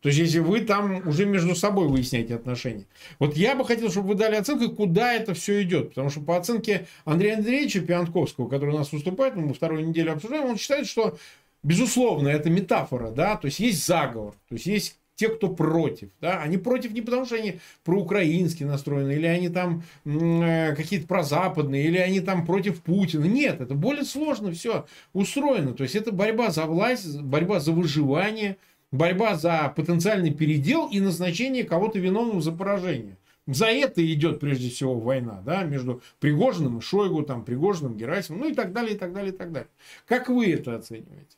То 0.00 0.08
есть, 0.08 0.18
если 0.18 0.38
вы 0.38 0.62
там 0.62 1.06
уже 1.06 1.26
между 1.26 1.54
собой 1.54 1.88
выясняете 1.88 2.34
отношения. 2.34 2.86
Вот 3.18 3.36
я 3.36 3.54
бы 3.54 3.66
хотел, 3.66 3.90
чтобы 3.90 4.08
вы 4.08 4.14
дали 4.14 4.36
оценку, 4.36 4.74
куда 4.74 5.12
это 5.12 5.34
все 5.34 5.62
идет. 5.62 5.90
Потому 5.90 6.08
что 6.08 6.20
по 6.20 6.38
оценке 6.38 6.86
Андрея 7.04 7.36
Андреевича 7.36 7.80
Пианковского, 7.80 8.48
который 8.48 8.74
у 8.74 8.78
нас 8.78 8.92
выступает, 8.92 9.36
мы 9.36 9.52
вторую 9.52 9.86
неделю 9.86 10.12
обсуждаем, 10.12 10.46
он 10.46 10.56
считает, 10.56 10.86
что 10.86 11.18
безусловно, 11.62 12.28
это 12.28 12.50
метафора, 12.50 13.10
да, 13.10 13.36
то 13.36 13.46
есть 13.46 13.60
есть 13.60 13.86
заговор, 13.86 14.34
то 14.48 14.54
есть 14.54 14.66
есть 14.66 15.00
те, 15.20 15.28
кто 15.28 15.50
против, 15.50 16.08
да, 16.22 16.40
они 16.40 16.56
против 16.56 16.92
не 16.92 17.02
потому, 17.02 17.26
что 17.26 17.34
они 17.34 17.60
проукраински 17.84 18.64
настроены, 18.64 19.12
или 19.12 19.26
они 19.26 19.50
там 19.50 19.82
э, 20.06 20.74
какие-то 20.74 21.06
прозападные, 21.06 21.84
или 21.84 21.98
они 21.98 22.20
там 22.20 22.46
против 22.46 22.80
Путина. 22.80 23.26
Нет, 23.26 23.60
это 23.60 23.74
более 23.74 24.04
сложно 24.04 24.50
все 24.52 24.86
устроено. 25.12 25.74
То 25.74 25.82
есть 25.82 25.94
это 25.94 26.10
борьба 26.10 26.48
за 26.50 26.64
власть, 26.64 27.20
борьба 27.20 27.60
за 27.60 27.72
выживание, 27.72 28.56
борьба 28.92 29.34
за 29.34 29.70
потенциальный 29.76 30.32
передел 30.32 30.88
и 30.88 31.00
назначение 31.00 31.64
кого-то 31.64 31.98
виновным 31.98 32.40
за 32.40 32.52
поражение. 32.52 33.18
За 33.46 33.66
это 33.66 34.00
идет 34.14 34.40
прежде 34.40 34.70
всего 34.70 34.98
война, 34.98 35.42
да, 35.44 35.64
между 35.64 36.00
Пригожиным 36.20 36.78
и 36.78 36.80
Шойгу, 36.80 37.24
там, 37.24 37.44
Пригожиным, 37.44 37.94
Герасимом, 37.94 38.40
ну 38.40 38.48
и 38.48 38.54
так 38.54 38.72
далее, 38.72 38.94
и 38.94 38.98
так 38.98 39.12
далее, 39.12 39.34
и 39.34 39.36
так 39.36 39.52
далее. 39.52 39.68
Как 40.06 40.30
вы 40.30 40.50
это 40.50 40.76
оцениваете? 40.76 41.36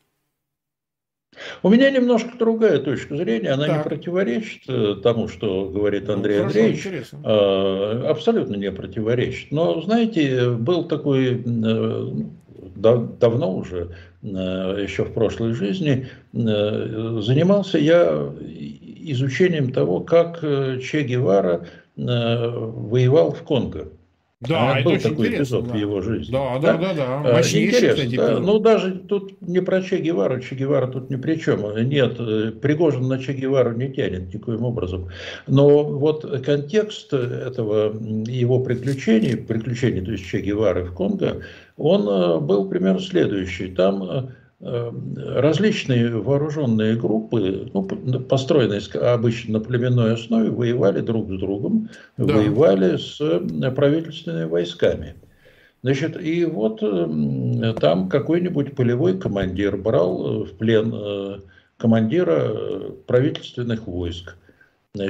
У 1.62 1.68
меня 1.70 1.90
немножко 1.90 2.36
другая 2.38 2.78
точка 2.78 3.16
зрения, 3.16 3.50
она 3.50 3.66
так. 3.66 3.78
не 3.78 3.82
противоречит 3.84 4.62
э, 4.68 4.96
тому, 5.02 5.28
что 5.28 5.68
говорит 5.68 6.06
ну, 6.06 6.14
Андрей 6.14 6.38
ну, 6.38 6.46
Андреевич. 6.46 6.80
Интересно. 6.80 7.18
А, 7.24 8.06
абсолютно 8.10 8.56
не 8.56 8.70
противоречит. 8.70 9.50
Но, 9.50 9.80
знаете, 9.80 10.50
был 10.50 10.84
такой 10.84 11.42
э, 11.44 12.08
давно 12.76 13.56
уже, 13.56 13.96
э, 14.22 14.26
еще 14.82 15.04
в 15.04 15.12
прошлой 15.12 15.54
жизни, 15.54 16.08
занимался 16.32 17.78
я 17.78 18.30
изучением 19.04 19.72
того, 19.72 20.00
как 20.00 20.40
Че 20.40 21.02
Гевара 21.02 21.66
воевал 21.96 23.32
в 23.32 23.42
Конго. 23.42 23.88
Да, 24.48 24.74
а 24.74 24.82
был 24.82 24.98
такой 24.98 25.36
эпизод 25.36 25.66
да. 25.66 25.72
в 25.72 25.76
его 25.76 26.00
жизни. 26.00 26.32
Да, 26.32 26.58
да, 26.58 26.76
да, 26.76 26.94
да. 26.94 27.22
да. 27.22 27.40
Интересно, 27.40 28.16
да. 28.16 28.38
Ну, 28.40 28.58
даже 28.58 28.92
тут 28.92 29.40
не 29.40 29.60
про 29.60 29.82
Че 29.82 29.98
Гевара, 29.98 30.40
Че 30.40 30.56
Гевара 30.56 30.88
тут 30.88 31.10
ни 31.10 31.16
при 31.16 31.36
чем. 31.36 31.60
Нет, 31.88 32.16
э, 32.18 32.50
Пригожин 32.50 33.06
на 33.08 33.18
Че 33.18 33.34
Гевару 33.34 33.72
не 33.72 33.92
тянет 33.92 34.34
никоим 34.34 34.64
образом. 34.64 35.08
Но 35.46 35.84
вот 35.84 36.24
контекст 36.44 37.12
этого 37.12 37.94
его 38.26 38.60
приключений, 38.60 39.36
приключений, 39.36 40.00
то 40.00 40.12
есть 40.12 40.26
Че 40.26 40.40
Гевары 40.40 40.84
в 40.84 40.92
Конго, 40.92 41.42
он 41.76 42.08
э, 42.08 42.40
был 42.40 42.68
примерно 42.68 43.00
следующий. 43.00 43.68
Там 43.68 44.02
э, 44.02 44.22
различные 44.62 46.10
вооруженные 46.10 46.94
группы, 46.94 47.68
ну, 47.74 47.82
построенные 48.20 48.80
обычно 48.94 49.58
на 49.58 49.60
племенной 49.60 50.14
основе, 50.14 50.50
воевали 50.50 51.00
друг 51.00 51.32
с 51.32 51.38
другом, 51.38 51.88
да. 52.16 52.34
воевали 52.34 52.96
с 52.96 53.20
э, 53.20 53.70
правительственными 53.72 54.44
войсками. 54.44 55.16
Значит, 55.82 56.20
и 56.20 56.44
вот 56.44 56.80
эм, 56.80 57.74
там 57.80 58.08
какой-нибудь 58.08 58.76
полевой 58.76 59.18
командир 59.18 59.76
брал 59.76 60.42
э, 60.42 60.44
в 60.44 60.56
плен 60.56 60.92
э, 60.94 61.38
командира 61.76 62.92
правительственных 63.08 63.88
войск. 63.88 64.36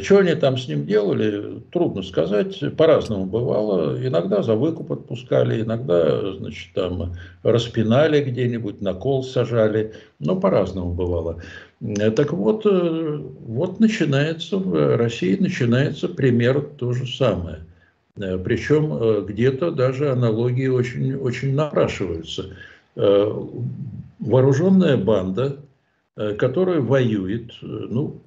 Что 0.03 0.19
они 0.19 0.37
там 0.37 0.59
с 0.59 0.69
ним 0.69 0.87
делали, 0.87 1.61
трудно 1.73 2.05
сказать, 2.05 2.57
по-разному 2.77 3.27
бывало. 3.27 3.99
Иногда 4.07 4.41
за 4.41 4.55
выкуп 4.55 4.93
отпускали, 4.93 5.61
иногда, 5.61 6.35
значит, 6.35 6.73
там 6.73 7.15
распинали 7.43 8.23
где-нибудь, 8.23 8.81
на 8.81 8.95
кол 8.95 9.25
сажали, 9.25 9.95
но 10.21 10.37
по-разному 10.37 10.95
бывало. 10.95 11.43
Так 12.15 12.33
вот, 12.33 12.65
э, 12.65 13.23
вот 13.41 13.81
начинается, 13.81 14.57
в 14.59 14.97
России 14.97 15.35
начинается 15.35 16.09
пример 16.09 16.61
то 16.61 16.93
же 16.93 17.05
самое. 17.09 17.67
Э, 18.17 18.39
Причем 18.39 18.93
э, 18.95 19.25
где-то 19.27 19.73
даже 19.73 20.13
аналогии 20.13 20.69
очень, 20.69 21.17
очень 21.17 21.57
напрашиваются. 21.57 22.51
Вооруженная 24.21 24.97
банда, 24.97 25.57
которая 26.15 26.81
воюет, 26.81 27.51
ну, 27.63 28.22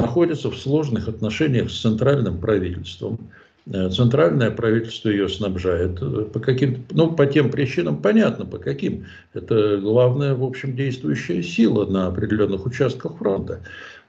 находится 0.00 0.50
в 0.50 0.56
сложных 0.56 1.08
отношениях 1.08 1.70
с 1.70 1.80
центральным 1.80 2.38
правительством. 2.38 3.30
Э, 3.66 3.88
центральное 3.90 4.50
правительство 4.50 5.10
ее 5.10 5.28
снабжает 5.28 6.00
э, 6.00 6.24
по 6.32 6.40
каким 6.40 6.84
ну, 6.90 7.12
по 7.12 7.26
тем 7.26 7.50
причинам, 7.50 8.00
понятно, 8.00 8.46
по 8.46 8.58
каким. 8.58 9.06
Это 9.34 9.76
главная, 9.78 10.34
в 10.34 10.42
общем, 10.42 10.74
действующая 10.74 11.42
сила 11.42 11.86
на 11.86 12.06
определенных 12.06 12.66
участках 12.66 13.18
фронта. 13.18 13.60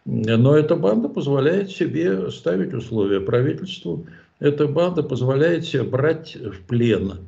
Но 0.06 0.56
эта 0.56 0.76
банда 0.76 1.10
позволяет 1.10 1.70
себе 1.70 2.32
ставить 2.32 2.74
условия 2.74 3.20
правительству. 3.20 4.08
Эта 4.40 4.68
банда 4.68 5.04
позволяет 5.04 5.66
себе 5.66 5.84
брать 5.84 6.36
в 6.36 6.66
плен 6.66 7.20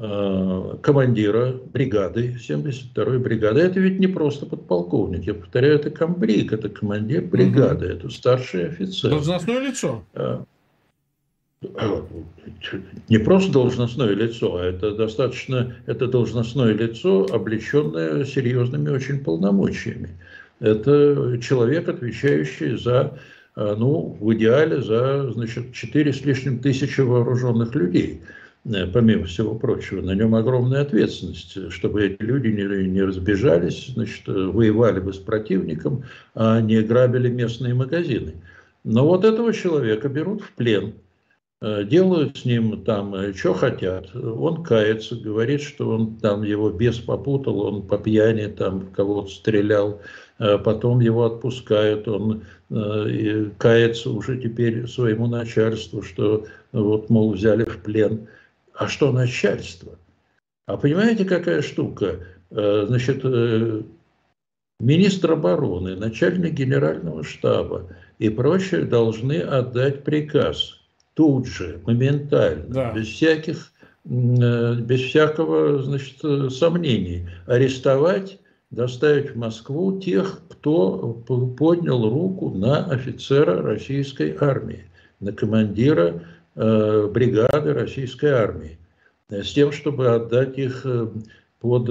командира 0.00 1.52
бригады, 1.74 2.34
72-й 2.40 3.18
бригады. 3.18 3.60
Это 3.60 3.80
ведь 3.80 4.00
не 4.00 4.06
просто 4.06 4.46
подполковник, 4.46 5.26
я 5.26 5.34
повторяю, 5.34 5.74
это 5.74 5.90
комбриг, 5.90 6.54
это 6.54 6.70
командир 6.70 7.22
бригады, 7.22 7.86
угу. 7.86 7.94
это 7.94 8.08
старший 8.08 8.68
офицер. 8.68 9.10
Должностное 9.10 9.60
лицо. 9.60 10.02
Э, 10.14 10.38
не 13.10 13.18
просто 13.18 13.52
должностное 13.52 14.14
лицо, 14.14 14.56
а 14.56 14.64
это 14.64 14.92
достаточно, 14.92 15.76
это 15.84 16.06
должностное 16.06 16.72
лицо, 16.72 17.26
облеченное 17.30 18.24
серьезными 18.24 18.88
очень 18.88 19.22
полномочиями. 19.22 20.16
Это 20.60 21.38
человек, 21.42 21.88
отвечающий 21.90 22.78
за, 22.78 23.18
э, 23.54 23.74
ну, 23.76 24.16
в 24.18 24.32
идеале, 24.32 24.80
за, 24.80 25.30
значит, 25.32 25.74
4 25.74 26.10
с 26.10 26.24
лишним 26.24 26.58
тысячи 26.60 27.02
вооруженных 27.02 27.74
людей– 27.74 28.22
Э, 28.30 28.39
помимо 28.64 29.24
всего 29.24 29.54
прочего, 29.54 30.02
на 30.02 30.14
нем 30.14 30.34
огромная 30.34 30.82
ответственность, 30.82 31.72
чтобы 31.72 32.06
эти 32.06 32.22
люди 32.22 32.48
не, 32.48 32.88
не 32.88 33.02
разбежались, 33.02 33.88
значит, 33.88 34.26
воевали 34.26 35.00
бы 35.00 35.12
с 35.12 35.18
противником, 35.18 36.04
а 36.34 36.60
не 36.60 36.82
грабили 36.82 37.28
местные 37.28 37.74
магазины. 37.74 38.34
Но 38.84 39.06
вот 39.06 39.24
этого 39.24 39.52
человека 39.52 40.08
берут 40.08 40.42
в 40.42 40.52
плен, 40.52 40.94
э, 41.62 41.84
делают 41.84 42.38
с 42.38 42.44
ним 42.44 42.84
там, 42.84 43.14
э, 43.14 43.32
что 43.32 43.54
хотят. 43.54 44.14
Он 44.14 44.62
кается, 44.62 45.16
говорит, 45.16 45.62
что 45.62 45.88
он 45.88 46.16
там 46.16 46.42
его 46.42 46.70
бес 46.70 46.98
попутал, 46.98 47.60
он 47.62 47.82
по 47.86 47.96
пьяни 47.96 48.46
там 48.46 48.88
кого-то 48.92 49.30
стрелял, 49.30 50.00
потом 50.38 51.00
его 51.00 51.26
отпускают, 51.26 52.08
он 52.08 52.44
кается 53.58 54.10
уже 54.10 54.40
теперь 54.40 54.86
своему 54.86 55.26
начальству, 55.26 56.00
что 56.00 56.46
вот, 56.72 57.10
мол, 57.10 57.32
взяли 57.32 57.64
в 57.64 57.76
плен– 57.82 58.26
а 58.80 58.88
что 58.88 59.12
начальство? 59.12 59.98
А 60.66 60.78
понимаете, 60.78 61.26
какая 61.26 61.60
штука? 61.60 62.20
Э, 62.50 62.86
значит, 62.88 63.20
э, 63.24 63.82
министр 64.80 65.32
обороны, 65.32 65.96
начальник 65.96 66.54
генерального 66.54 67.22
штаба 67.22 67.88
и 68.18 68.30
прочее 68.30 68.84
должны 68.84 69.34
отдать 69.34 70.02
приказ 70.02 70.80
тут 71.12 71.46
же, 71.46 71.82
моментально, 71.84 72.72
да. 72.72 72.92
без 72.92 73.08
всяких, 73.08 73.70
э, 74.06 74.74
без 74.76 75.00
всякого, 75.00 75.82
значит, 75.82 76.16
сомнений, 76.50 77.28
арестовать, 77.46 78.38
доставить 78.70 79.32
в 79.32 79.36
Москву 79.36 80.00
тех, 80.00 80.40
кто 80.48 81.22
поднял 81.58 82.08
руку 82.08 82.48
на 82.48 82.86
офицера 82.86 83.60
российской 83.60 84.34
армии, 84.40 84.86
на 85.20 85.32
командира 85.32 86.22
бригады 86.54 87.72
российской 87.72 88.30
армии, 88.30 88.78
э, 89.28 89.42
с 89.42 89.52
тем, 89.52 89.72
чтобы 89.72 90.14
отдать 90.14 90.58
их 90.58 90.82
э, 90.84 91.08
под, 91.60 91.86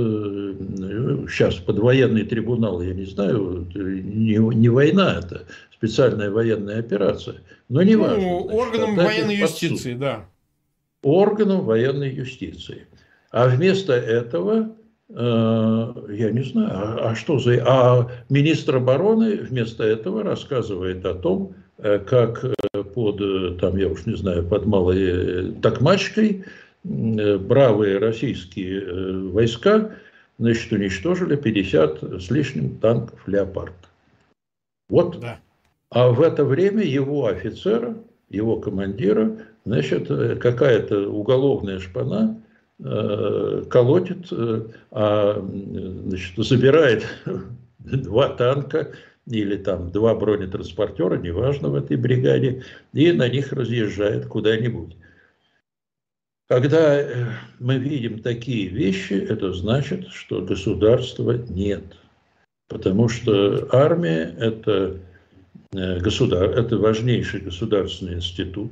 сейчас, 1.29 1.55
под 1.55 1.79
военный 1.79 2.23
трибунал, 2.23 2.81
я 2.81 2.93
не 2.93 3.05
знаю, 3.05 3.67
не, 3.73 4.35
не 4.35 4.69
война 4.69 5.19
это, 5.19 5.43
специальная 5.71 6.31
военная 6.31 6.79
операция, 6.79 7.37
но 7.69 7.83
не 7.83 7.95
ну, 7.95 8.03
важно. 8.03 8.21
Значит, 8.21 8.51
органам 8.53 8.95
военной 8.95 9.35
юстиции, 9.35 9.93
да. 9.93 10.25
Органам 11.03 11.61
военной 11.65 12.11
юстиции. 12.11 12.87
А 13.31 13.47
вместо 13.47 13.93
этого, 13.93 14.71
я 15.07 16.31
не 16.31 16.43
знаю, 16.43 16.71
а, 16.73 17.11
а 17.11 17.15
что 17.15 17.37
за... 17.37 17.63
А 17.65 18.11
министр 18.29 18.77
обороны 18.77 19.35
вместо 19.35 19.83
этого 19.83 20.23
рассказывает 20.23 21.05
о 21.05 21.13
том, 21.13 21.53
как 21.77 22.43
под, 22.99 23.21
э, 23.21 23.57
там, 23.59 23.77
я 23.77 23.87
уж 23.87 24.05
не 24.05 24.15
знаю, 24.15 24.45
под 24.45 24.65
Малой 24.65 24.99
э, 24.99 25.51
Токмачкой 25.61 26.43
э, 26.83 27.37
бравые 27.37 27.97
российские 27.97 29.29
войска 29.29 29.91
значит, 30.37 30.71
уничтожили 30.71 31.37
50 31.37 32.03
с 32.21 32.29
лишним 32.29 32.77
танков 32.77 33.19
«Леопард». 33.25 33.73
Вот. 34.89 35.19
Да. 35.21 35.39
А 35.91 36.09
в 36.09 36.21
это 36.21 36.43
время 36.43 36.83
его 36.83 37.27
офицера, 37.27 37.95
его 38.29 38.57
командира, 38.57 39.37
значит, 39.65 40.07
какая-то 40.39 41.09
уголовная 41.09 41.79
шпана 41.79 42.41
э, 42.83 43.63
колотит, 43.69 44.27
э, 44.31 44.67
а, 44.91 45.41
значит, 46.05 46.33
забирает 46.37 47.05
два 47.79 48.29
танка, 48.29 48.91
или 49.29 49.57
там 49.57 49.91
два 49.91 50.15
бронетранспортера, 50.15 51.17
неважно, 51.17 51.69
в 51.69 51.75
этой 51.75 51.97
бригаде, 51.97 52.63
и 52.93 53.11
на 53.11 53.29
них 53.29 53.53
разъезжает 53.53 54.25
куда-нибудь. 54.25 54.95
Когда 56.47 56.99
э, 56.99 57.27
мы 57.59 57.77
видим 57.77 58.23
такие 58.23 58.67
вещи, 58.67 59.13
это 59.13 59.53
значит, 59.53 60.07
что 60.07 60.41
государства 60.41 61.33
нет. 61.33 61.83
Потому 62.67 63.07
что 63.07 63.67
армия– 63.71 64.35
это, 64.39 64.97
э, 65.73 65.99
государ... 65.99 66.49
это 66.49 66.77
важнейший 66.77 67.41
государственный 67.41 68.15
институт. 68.15 68.71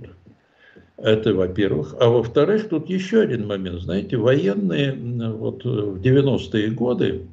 Это, 0.97 1.36
во-первых. 1.36 1.95
А 1.99 2.10
во-вторых, 2.10 2.70
тут 2.70 2.89
еще 2.89 3.22
один 3.22 3.45
момент. 3.45 3.82
Знаете, 3.82 4.18
военные 4.18 4.93
вот 4.93 5.64
в 5.64 6.01
90-е 6.01 6.72
годы, 6.72 7.28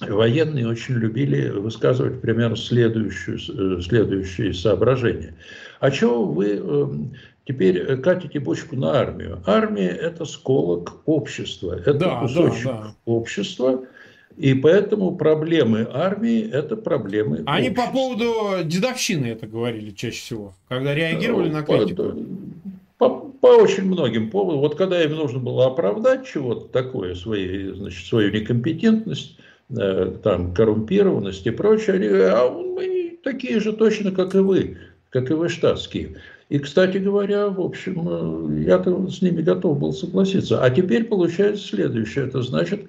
военные 0.00 0.68
очень 0.68 0.94
любили 0.94 1.48
высказывать 1.50 2.20
примерно 2.20 2.56
следующую, 2.56 3.38
э, 3.38 3.80
следующие 3.82 4.54
соображения. 4.54 5.34
А 5.80 5.90
чего 5.90 6.24
вы 6.24 6.60
э, 6.62 6.86
теперь 7.46 7.96
катите 7.98 8.40
бочку 8.40 8.76
на 8.76 8.92
армию? 8.92 9.42
Армия– 9.46 9.88
это 9.88 10.24
сколок 10.24 11.02
общества, 11.06 11.78
это 11.78 11.94
да, 11.94 12.20
кусочек 12.20 12.64
да, 12.64 12.72
да. 12.72 12.94
общества, 13.04 13.84
и 14.36 14.54
поэтому 14.54 15.16
проблемы 15.16 15.86
армии– 15.92 16.40
это 16.52 16.76
проблемы 16.76 17.42
Они 17.46 17.68
общества. 17.68 17.86
по 17.86 17.92
поводу 17.92 18.64
дедовщины 18.64 19.26
это 19.26 19.46
говорили 19.46 19.90
чаще 19.90 20.18
всего, 20.18 20.54
когда 20.68 20.94
реагировали 20.94 21.50
на 21.50 21.62
критику. 21.62 22.14
По, 22.98 23.08
по 23.08 23.46
очень 23.48 23.86
многим 23.86 24.30
поводам. 24.30 24.60
Вот 24.60 24.76
когда 24.76 25.02
им 25.02 25.16
нужно 25.16 25.40
было 25.40 25.66
оправдать 25.66 26.24
чего-то 26.24 26.68
такое, 26.68 27.16
свои, 27.16 27.72
значит, 27.72 28.06
свою 28.06 28.30
некомпетентность, 28.30 29.36
Э, 29.36 29.51
там, 30.22 30.54
коррумпированность 30.54 31.46
и 31.46 31.50
прочее, 31.50 32.28
а 32.28 32.50
мы 32.50 33.18
такие 33.22 33.60
же 33.60 33.72
точно, 33.72 34.12
как 34.12 34.34
и 34.34 34.38
вы, 34.38 34.78
как 35.10 35.30
и 35.30 35.34
вы 35.34 35.48
штатские. 35.48 36.16
И, 36.52 36.58
кстати 36.58 36.98
говоря, 36.98 37.48
в 37.48 37.60
общем, 37.62 38.06
э, 38.06 38.64
я-то 38.64 39.08
с 39.08 39.22
ними 39.22 39.40
готов 39.40 39.78
был 39.78 39.94
согласиться. 39.94 40.62
А 40.62 40.68
теперь 40.68 41.04
получается 41.04 41.66
следующее. 41.66 42.26
Это 42.26 42.42
значит, 42.42 42.82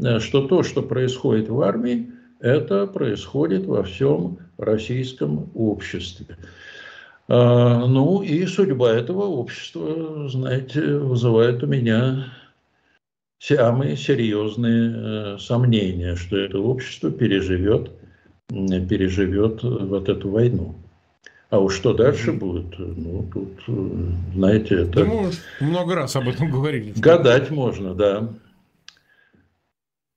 э, 0.00 0.20
что 0.20 0.46
то, 0.46 0.62
что 0.62 0.82
происходит 0.82 1.48
в 1.48 1.60
армии, 1.60 2.12
это 2.38 2.86
происходит 2.86 3.66
во 3.66 3.82
всем 3.82 4.38
российском 4.56 5.50
обществе. 5.54 6.36
А, 7.26 7.86
ну 7.86 8.22
и 8.22 8.46
судьба 8.46 8.92
этого 8.92 9.24
общества, 9.24 10.28
знаете, 10.28 10.80
вызывает 10.98 11.62
у 11.64 11.66
меня 11.66 12.32
самые 13.38 13.96
серьезные 13.96 15.34
э, 15.34 15.38
сомнения, 15.38 16.16
что 16.16 16.36
это 16.36 16.58
общество 16.58 17.10
переживет, 17.10 17.90
переживет 18.48 19.62
вот 19.62 20.08
эту 20.08 20.30
войну. 20.30 20.74
А 21.50 21.60
уж 21.60 21.76
что 21.76 21.94
дальше 21.94 22.32
будет, 22.32 22.78
ну, 22.78 23.26
тут, 23.32 23.52
э, 23.68 24.12
знаете, 24.34 24.82
это... 24.82 24.90
Да 24.90 25.04
мы 25.04 25.30
много 25.60 25.94
раз 25.94 26.14
об 26.16 26.28
этом 26.28 26.50
говорили. 26.50 26.92
Гадать 26.96 27.50
можно, 27.50 27.94
да. 27.94 28.28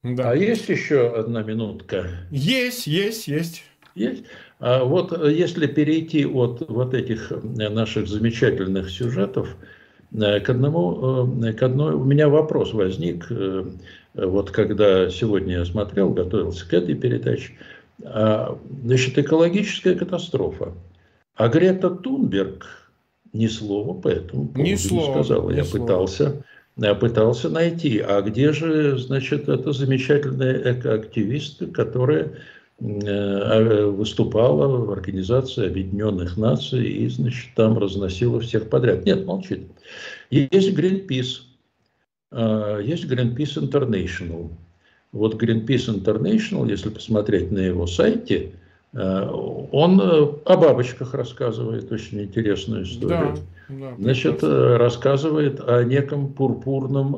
да. 0.03 0.31
А 0.31 0.35
есть 0.35 0.67
еще 0.67 1.07
одна 1.15 1.41
минутка? 1.43 2.09
Есть, 2.31 2.85
есть, 2.85 3.29
есть. 3.29 3.63
Есть. 3.95 4.23
А 4.59 4.83
вот 4.83 5.25
если 5.27 5.67
перейти 5.67 6.25
от 6.25 6.69
вот 6.69 6.93
этих 6.93 7.31
наших 7.43 8.07
замечательных 8.07 8.89
сюжетов 8.89 9.55
к 10.13 10.49
одному, 10.49 11.27
к 11.57 11.63
одной, 11.63 11.95
у 11.95 12.03
меня 12.03 12.27
вопрос 12.29 12.73
возник, 12.73 13.31
вот 14.13 14.51
когда 14.51 15.09
сегодня 15.09 15.59
я 15.59 15.65
смотрел, 15.65 16.09
готовился 16.09 16.67
к 16.67 16.73
этой 16.73 16.95
передаче, 16.95 17.53
а, 18.03 18.57
значит, 18.83 19.17
экологическая 19.17 19.95
катастрофа. 19.95 20.73
А 21.35 21.47
Грета 21.47 21.89
Тунберг 21.89 22.65
ни 23.33 23.47
слова 23.47 23.99
по 23.99 24.09
этому 24.09 24.47
поводу 24.47 24.69
ни 24.69 24.75
слова, 24.75 25.07
не 25.07 25.13
сказала. 25.13 25.51
Ни 25.51 25.55
я 25.55 25.63
слова. 25.63 25.85
пытался, 25.85 26.45
я 26.77 26.95
пытался 26.95 27.49
найти. 27.49 27.99
А 27.99 28.21
где 28.21 28.51
же, 28.51 28.97
значит, 28.97 29.47
это 29.47 29.71
замечательная 29.71 30.73
экоактивистка, 30.73 31.67
которая 31.67 32.23
э, 32.23 32.31
выступала 32.81 34.67
в 34.67 34.91
Организации 34.91 35.67
Объединенных 35.67 36.35
Наций 36.35 36.87
и, 36.87 37.07
значит, 37.09 37.51
там 37.55 37.77
разносила 37.77 38.39
всех 38.39 38.69
подряд. 38.69 39.05
Нет, 39.05 39.25
молчит. 39.25 39.67
Есть 40.31 40.75
Greenpeace, 40.75 41.41
а, 42.31 42.79
есть 42.79 43.05
Greenpeace 43.05 43.69
International. 43.69 44.49
Вот 45.11 45.41
Greenpeace 45.41 46.03
International, 46.03 46.69
если 46.69 46.89
посмотреть 46.89 47.51
на 47.51 47.59
его 47.59 47.85
сайте, 47.85 48.53
э, 48.93 49.29
он 49.71 49.99
э, 49.99 50.27
о 50.45 50.57
бабочках 50.57 51.13
рассказывает 51.13 51.91
очень 51.91 52.21
интересную 52.21 52.83
историю. 52.83 53.35
Да, 53.67 53.89
да, 53.89 53.95
Значит, 53.99 54.39
прекрасно. 54.39 54.77
рассказывает 54.77 55.59
о 55.67 55.83
неком 55.83 56.31
пурпурном 56.31 57.15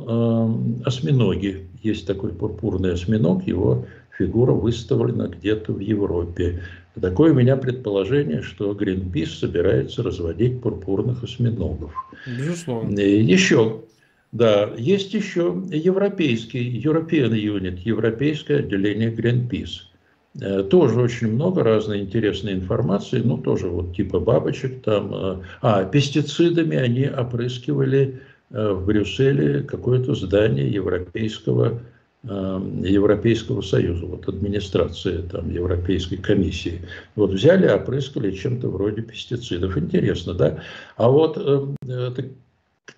э, 0.83 0.87
осьминоге. 0.87 1.67
Есть 1.83 2.07
такой 2.07 2.31
пурпурный 2.31 2.93
осьминог, 2.93 3.45
его 3.45 3.85
фигура 4.17 4.51
выставлена 4.51 5.27
где-то 5.27 5.73
в 5.73 5.79
Европе. 5.79 6.61
Такое 6.99 7.31
у 7.31 7.35
меня 7.35 7.57
предположение, 7.57 8.41
что 8.41 8.71
Greenpeace 8.73 9.39
собирается 9.39 10.03
разводить 10.03 10.61
пурпурных 10.61 11.23
осьминогов. 11.23 11.93
Безусловно. 12.27 12.99
Еще 12.99 13.81
да, 14.33 14.71
есть 14.77 15.13
еще 15.13 15.61
европейский, 15.71 16.81
European 16.83 17.33
Unit, 17.33 17.81
европейское 17.85 18.59
отделение 18.59 19.11
Greenpeace. 19.11 19.93
Э, 20.41 20.63
тоже 20.63 20.99
очень 20.99 21.31
много 21.31 21.63
разной 21.63 21.99
интересной 21.99 22.53
информации, 22.53 23.21
ну 23.23 23.37
тоже 23.37 23.67
вот 23.67 23.95
типа 23.95 24.19
бабочек 24.19 24.81
там. 24.81 25.13
Э, 25.13 25.37
а, 25.61 25.83
пестицидами 25.85 26.75
они 26.75 27.05
опрыскивали 27.05 28.21
э, 28.49 28.71
в 28.71 28.87
Брюсселе 28.87 29.61
какое-то 29.61 30.15
здание 30.15 30.67
Европейского, 30.67 31.81
Европейского 32.23 33.61
Союза, 33.61 34.05
вот 34.05 34.29
администрация 34.29 35.23
там 35.23 35.49
Европейской 35.49 36.15
комиссии. 36.15 36.81
Вот 37.15 37.31
взяли, 37.31 37.67
опрыскали 37.67 38.31
чем-то 38.31 38.69
вроде 38.69 39.01
пестицидов. 39.01 39.77
Интересно, 39.77 40.33
да? 40.33 40.63
А 40.95 41.09
вот 41.09 41.37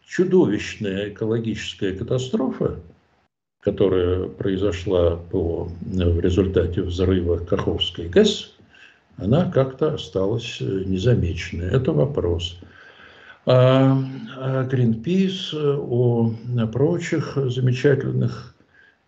чудовищная 0.05 1.09
экологическая 1.09 1.93
катастрофа, 1.93 2.79
которая 3.61 4.27
произошла 4.27 5.15
по, 5.15 5.71
в 5.81 6.19
результате 6.19 6.83
взрыва 6.83 7.37
Каховской 7.37 8.07
ГЭС, 8.07 8.53
она 9.17 9.49
как-то 9.49 9.95
осталась 9.95 10.57
незамеченной. 10.59 11.69
Это 11.71 11.91
вопрос. 11.93 12.59
А, 13.47 13.97
а 14.37 14.67
Greenpeace, 14.67 15.55
о 15.55 16.31
прочих 16.67 17.37
замечательных 17.37 18.51
э, 18.51 18.54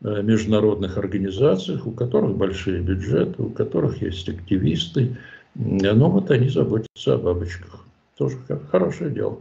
международных 0.02 0.98
организациях, 0.98 1.88
у 1.88 1.91
которых 1.91 2.36
большие 2.38 2.82
бюджеты, 2.82 3.41
у 3.41 3.50
которых 3.50 4.02
есть 4.02 4.30
активисты, 4.30 5.18
но 5.56 6.10
вот 6.10 6.30
они 6.32 6.50
заботятся 6.50 7.16
о 7.16 7.18
бабочках. 7.18 7.84
Тоже 8.18 8.38
хорошее 8.72 9.12
дело. 9.12 9.39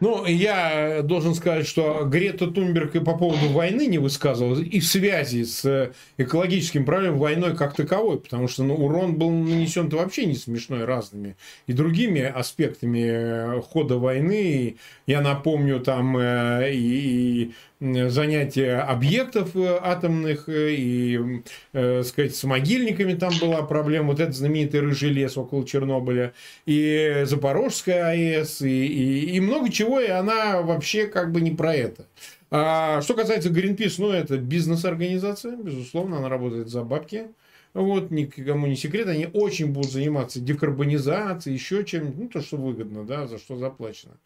Ну, 0.00 0.26
я 0.26 1.00
должен 1.02 1.34
сказать, 1.34 1.66
что 1.66 2.04
Грета 2.04 2.48
Тунберг 2.48 2.94
и 2.96 3.00
по 3.00 3.16
поводу 3.16 3.48
войны 3.48 3.86
не 3.86 3.98
высказывалась, 3.98 4.60
и 4.60 4.80
в 4.80 4.86
связи 4.86 5.44
с 5.44 5.92
экологическим 6.18 6.84
проблемами 6.84 7.18
войной 7.18 7.56
как 7.56 7.74
таковой, 7.74 8.20
потому 8.20 8.46
что 8.46 8.62
ну, 8.62 8.74
урон 8.74 9.14
был 9.14 9.30
нанесен 9.30 9.88
вообще 9.88 10.26
не 10.26 10.34
смешной 10.34 10.84
разными 10.84 11.36
и 11.66 11.72
другими 11.72 12.20
аспектами 12.20 13.60
хода 13.62 13.96
войны. 13.96 14.76
Я 15.06 15.22
напомню, 15.22 15.80
там 15.80 16.18
э, 16.18 16.72
и, 16.74 17.42
и 17.44 17.52
занятия 17.80 18.78
объектов 18.78 19.54
э, 19.54 19.78
атомных, 19.82 20.48
э, 20.48 20.74
и, 20.74 21.42
э, 21.72 22.02
сказать, 22.02 22.34
с 22.34 22.44
могильниками 22.44 23.14
там 23.14 23.32
была 23.40 23.62
проблема, 23.62 24.08
вот 24.08 24.20
этот 24.20 24.34
знаменитый 24.34 24.80
рыжий 24.80 25.10
лес 25.10 25.36
около 25.36 25.66
Чернобыля, 25.66 26.32
и 26.64 27.22
Запорожская 27.24 28.10
АЭС, 28.10 28.62
и, 28.62 28.86
и, 28.86 29.36
и 29.36 29.40
много 29.40 29.70
чего, 29.70 30.00
и 30.00 30.08
она 30.08 30.62
вообще 30.62 31.06
как 31.06 31.32
бы 31.32 31.40
не 31.40 31.50
про 31.50 31.74
это. 31.74 32.06
А 32.50 33.02
что 33.02 33.14
касается 33.14 33.50
Greenpeace, 33.50 33.96
ну, 33.98 34.10
это 34.10 34.38
бизнес-организация, 34.38 35.56
безусловно, 35.56 36.18
она 36.18 36.28
работает 36.28 36.68
за 36.68 36.82
бабки. 36.82 37.26
Вот, 37.74 38.10
никому 38.10 38.66
не 38.68 38.76
секрет, 38.76 39.06
они 39.06 39.28
очень 39.34 39.66
будут 39.66 39.92
заниматься 39.92 40.40
декарбонизацией, 40.40 41.54
еще 41.54 41.84
чем-нибудь, 41.84 42.16
ну, 42.18 42.28
то, 42.28 42.40
что 42.40 42.56
выгодно, 42.56 43.04
да, 43.04 43.26
за 43.26 43.36
что 43.36 43.56
заплачено. 43.56 44.16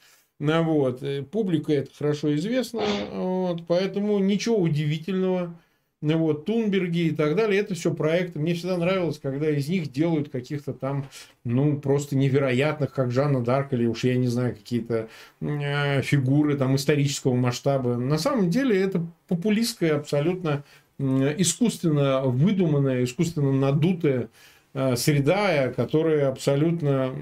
Ну, 0.40 0.62
вот. 0.64 1.02
Э, 1.02 1.22
публика 1.22 1.72
это 1.72 1.90
хорошо 1.96 2.34
известно, 2.34 2.80
вот, 3.12 3.66
поэтому 3.68 4.18
ничего 4.18 4.56
удивительного. 4.56 5.54
Ну, 6.02 6.16
вот, 6.16 6.46
Тунберги 6.46 7.08
и 7.08 7.10
так 7.10 7.36
далее, 7.36 7.60
это 7.60 7.74
все 7.74 7.92
проекты. 7.92 8.38
Мне 8.38 8.54
всегда 8.54 8.78
нравилось, 8.78 9.18
когда 9.18 9.50
из 9.50 9.68
них 9.68 9.92
делают 9.92 10.30
каких-то 10.30 10.72
там, 10.72 11.06
ну, 11.44 11.78
просто 11.78 12.16
невероятных, 12.16 12.94
как 12.94 13.10
Жанна 13.10 13.44
Дарк, 13.44 13.74
или 13.74 13.84
уж 13.84 14.04
я 14.04 14.16
не 14.16 14.28
знаю, 14.28 14.56
какие-то 14.56 15.10
э, 15.42 16.00
фигуры 16.00 16.56
там 16.56 16.74
исторического 16.74 17.34
масштаба. 17.34 17.96
На 17.96 18.16
самом 18.16 18.48
деле 18.48 18.80
это 18.80 19.06
популистская, 19.28 19.96
абсолютно 19.96 20.64
искусственно 20.98 22.22
выдуманная, 22.22 23.04
искусственно 23.04 23.52
надутая 23.52 24.20
Э, 24.22 24.28
среда, 24.72 25.68
которая 25.68 26.28
абсолютно, 26.28 27.14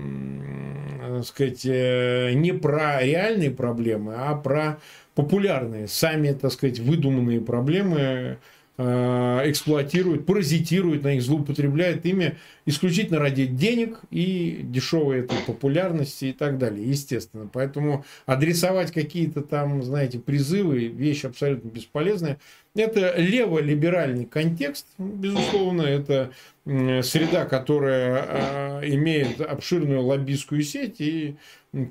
так 1.00 1.24
сказать, 1.24 1.64
э, 1.64 2.32
не 2.34 2.52
про 2.52 3.02
реальные 3.02 3.50
проблемы, 3.50 4.14
а 4.16 4.34
про 4.34 4.78
популярные, 5.14 5.88
сами, 5.88 6.32
так 6.32 6.52
сказать, 6.52 6.78
выдуманные 6.78 7.40
проблемы 7.40 8.38
э, 8.76 9.42
эксплуатируют, 9.46 10.26
паразитируют 10.26 11.02
на 11.02 11.14
них, 11.14 11.22
злоупотребляют 11.22 12.06
ими 12.06 12.36
исключительно 12.66 13.18
ради 13.18 13.46
денег 13.46 14.00
и 14.10 14.60
дешевой 14.62 15.20
этой 15.20 15.38
популярности 15.46 16.26
и 16.26 16.32
так 16.32 16.58
далее, 16.58 16.88
естественно. 16.88 17.48
Поэтому 17.52 18.04
адресовать 18.26 18.92
какие-то 18.92 19.40
там, 19.40 19.82
знаете, 19.82 20.18
призывы, 20.18 20.86
вещь 20.86 21.24
абсолютно 21.24 21.68
бесполезная. 21.68 22.38
Это 22.74 23.16
леволиберальный 23.16 24.24
контекст, 24.24 24.86
безусловно, 24.98 25.82
это 25.82 26.32
среда, 26.64 27.46
которая 27.46 28.24
а, 28.28 28.80
имеет 28.84 29.40
обширную 29.40 30.02
лоббистскую 30.02 30.62
сеть, 30.62 31.00
и 31.00 31.36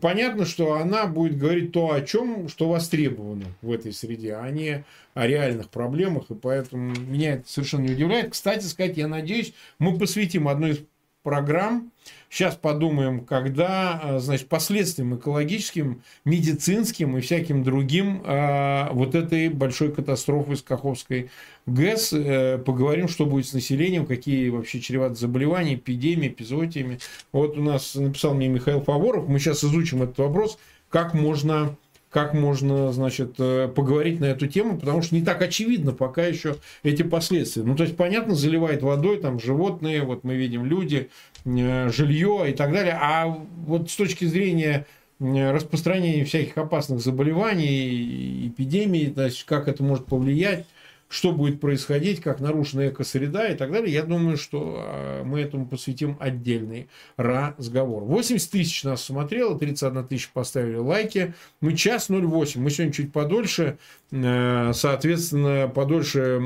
понятно, 0.02 0.46
что 0.46 0.74
она 0.74 1.08
будет 1.08 1.38
говорить 1.38 1.72
то, 1.72 1.92
о 1.92 2.02
чем, 2.02 2.48
что 2.48 2.70
востребовано 2.70 3.46
в 3.62 3.72
этой 3.72 3.92
среде, 3.92 4.36
а 4.36 4.50
не 4.52 4.86
о 5.14 5.26
реальных 5.26 5.70
проблемах, 5.70 6.30
и 6.30 6.36
поэтому 6.36 6.94
меня 6.96 7.34
это 7.34 7.50
совершенно 7.50 7.86
не 7.86 7.94
удивляет. 7.94 8.32
Кстати 8.32 8.66
сказать, 8.66 8.98
я 8.98 9.08
надеюсь, 9.08 9.54
мы 9.80 9.98
посвятим 9.98 10.48
одной 10.48 10.72
из 10.72 10.80
программ. 11.24 11.92
Сейчас 12.30 12.56
подумаем, 12.56 13.24
когда, 13.24 14.00
а, 14.04 14.20
значит, 14.20 14.50
последствиям 14.50 15.16
экологическим, 15.16 16.02
медицинским 16.26 17.18
и 17.18 17.22
всяким 17.22 17.64
другим 17.64 18.22
а, 18.26 18.90
вот 18.92 19.16
этой 19.16 19.50
большой 19.50 19.94
катастрофы 19.94 20.58
с 20.58 20.62
Каховской 20.62 21.30
ГЭС. 21.66 22.14
Э, 22.14 22.58
поговорим, 22.58 23.08
что 23.08 23.26
будет 23.26 23.48
с 23.48 23.54
населением, 23.54 24.06
какие 24.06 24.50
вообще 24.50 24.80
чреваты 24.80 25.16
заболевания, 25.16 25.76
эпидемии, 25.76 26.28
эпизоотиями. 26.30 27.00
Вот 27.32 27.58
у 27.58 27.62
нас 27.62 27.96
написал 27.96 28.34
мне 28.34 28.48
Михаил 28.48 28.82
Фаворов. 28.82 29.28
Мы 29.28 29.40
сейчас 29.40 29.64
изучим 29.64 30.04
этот 30.04 30.18
вопрос, 30.18 30.58
как 30.90 31.14
можно 31.14 31.76
как 32.10 32.34
можно, 32.34 32.92
значит, 32.94 33.36
э, 33.38 33.68
поговорить 33.68 34.20
на 34.20 34.26
эту 34.26 34.48
тему, 34.48 34.80
потому 34.80 35.02
что 35.02 35.14
не 35.14 35.22
так 35.22 35.42
очевидно 35.42 35.92
пока 35.92 36.26
еще 36.26 36.56
эти 36.82 37.04
последствия. 37.04 37.64
Ну, 37.64 37.76
то 37.76 37.84
есть, 37.84 37.98
понятно, 37.98 38.34
заливает 38.34 38.82
водой 38.82 39.18
там 39.18 39.40
животные, 39.40 40.04
вот 40.04 40.24
мы 40.24 40.36
видим 40.36 40.66
люди, 40.66 41.10
э, 41.37 41.37
жилье 41.48 42.46
и 42.50 42.54
так 42.54 42.72
далее. 42.72 42.98
А 43.00 43.26
вот 43.66 43.90
с 43.90 43.96
точки 43.96 44.26
зрения 44.26 44.86
э, 45.20 45.52
распространения 45.52 46.26
всяких 46.26 46.58
опасных 46.58 47.00
заболеваний, 47.00 48.48
эпидемий, 48.48 49.12
значит, 49.14 49.46
как 49.48 49.68
это 49.68 49.84
может 49.84 50.06
повлиять, 50.06 50.66
что 51.10 51.32
будет 51.32 51.62
происходить, 51.62 52.22
как 52.22 52.40
нарушена 52.40 52.90
экосреда 52.90 53.48
и 53.48 53.56
так 53.56 53.72
далее. 53.72 53.94
Я 53.94 54.04
думаю, 54.04 54.38
что 54.38 54.76
а, 54.78 55.24
мы 55.24 55.40
этому 55.40 55.66
посвятим 55.66 56.18
отдельный 56.20 56.90
разговор. 57.16 58.04
80 58.04 58.52
тысяч 58.52 58.84
нас 58.84 59.06
смотрело, 59.06 59.58
31 59.58 60.06
тысяча 60.06 60.30
поставили 60.34 60.76
лайки. 60.76 61.34
Мы 61.62 61.76
час 61.76 62.10
08. 62.10 62.62
Мы 62.62 62.70
сегодня 62.70 62.94
чуть 62.94 63.14
подольше, 63.14 63.78
э, 64.12 64.72
соответственно, 64.74 65.72
подольше 65.74 66.42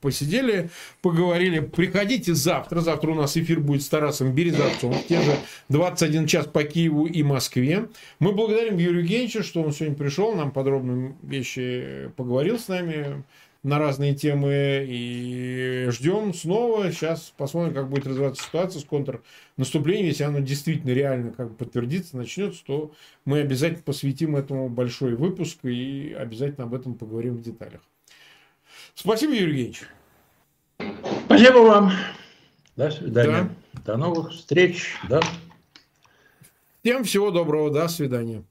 посидели, 0.00 0.70
поговорили. 1.02 1.60
Приходите 1.60 2.34
завтра. 2.34 2.80
Завтра 2.80 3.10
у 3.10 3.14
нас 3.14 3.36
эфир 3.36 3.60
будет 3.60 3.82
с 3.82 3.88
Тарасом 3.88 4.32
Березовцем 4.34 4.92
в 4.92 5.06
те 5.06 5.20
же 5.20 5.36
21 5.68 6.26
час 6.26 6.46
по 6.46 6.62
Киеву 6.64 7.06
и 7.06 7.22
Москве. 7.22 7.88
Мы 8.18 8.32
благодарим 8.32 8.78
Юрию 8.78 9.00
Евгеньевича, 9.00 9.42
что 9.42 9.62
он 9.62 9.72
сегодня 9.72 9.96
пришел, 9.96 10.34
нам 10.34 10.50
подробно 10.52 11.14
вещи 11.22 12.10
поговорил 12.16 12.58
с 12.58 12.68
нами 12.68 13.09
на 13.62 13.78
разные 13.78 14.14
темы 14.14 14.86
и 14.88 15.86
ждем 15.90 16.32
снова. 16.32 16.90
Сейчас 16.90 17.32
посмотрим, 17.36 17.74
как 17.74 17.88
будет 17.88 18.06
развиваться 18.06 18.42
ситуация 18.42 18.80
с 18.80 18.84
контрнаступлением. 18.84 20.06
Если 20.06 20.24
оно 20.24 20.40
действительно 20.40 20.92
реально 20.92 21.32
как 21.32 21.50
бы 21.50 21.54
подтвердится, 21.56 22.16
начнется, 22.16 22.64
то 22.64 22.92
мы 23.24 23.40
обязательно 23.40 23.82
посвятим 23.82 24.36
этому 24.36 24.68
большой 24.68 25.14
выпуск 25.14 25.58
и 25.64 26.16
обязательно 26.18 26.64
об 26.64 26.74
этом 26.74 26.94
поговорим 26.94 27.36
в 27.36 27.42
деталях. 27.42 27.82
Спасибо, 28.94 29.32
Юрий 29.32 29.64
Евгеньевич. 29.64 29.82
Спасибо 31.26 31.58
вам. 31.58 31.92
До 32.76 32.90
свидания. 32.90 33.50
Да. 33.72 33.92
До 33.92 33.96
новых 33.98 34.32
встреч. 34.32 34.96
Да. 35.08 35.20
Всем 36.82 37.04
всего 37.04 37.30
доброго. 37.30 37.70
До 37.70 37.88
свидания. 37.88 38.42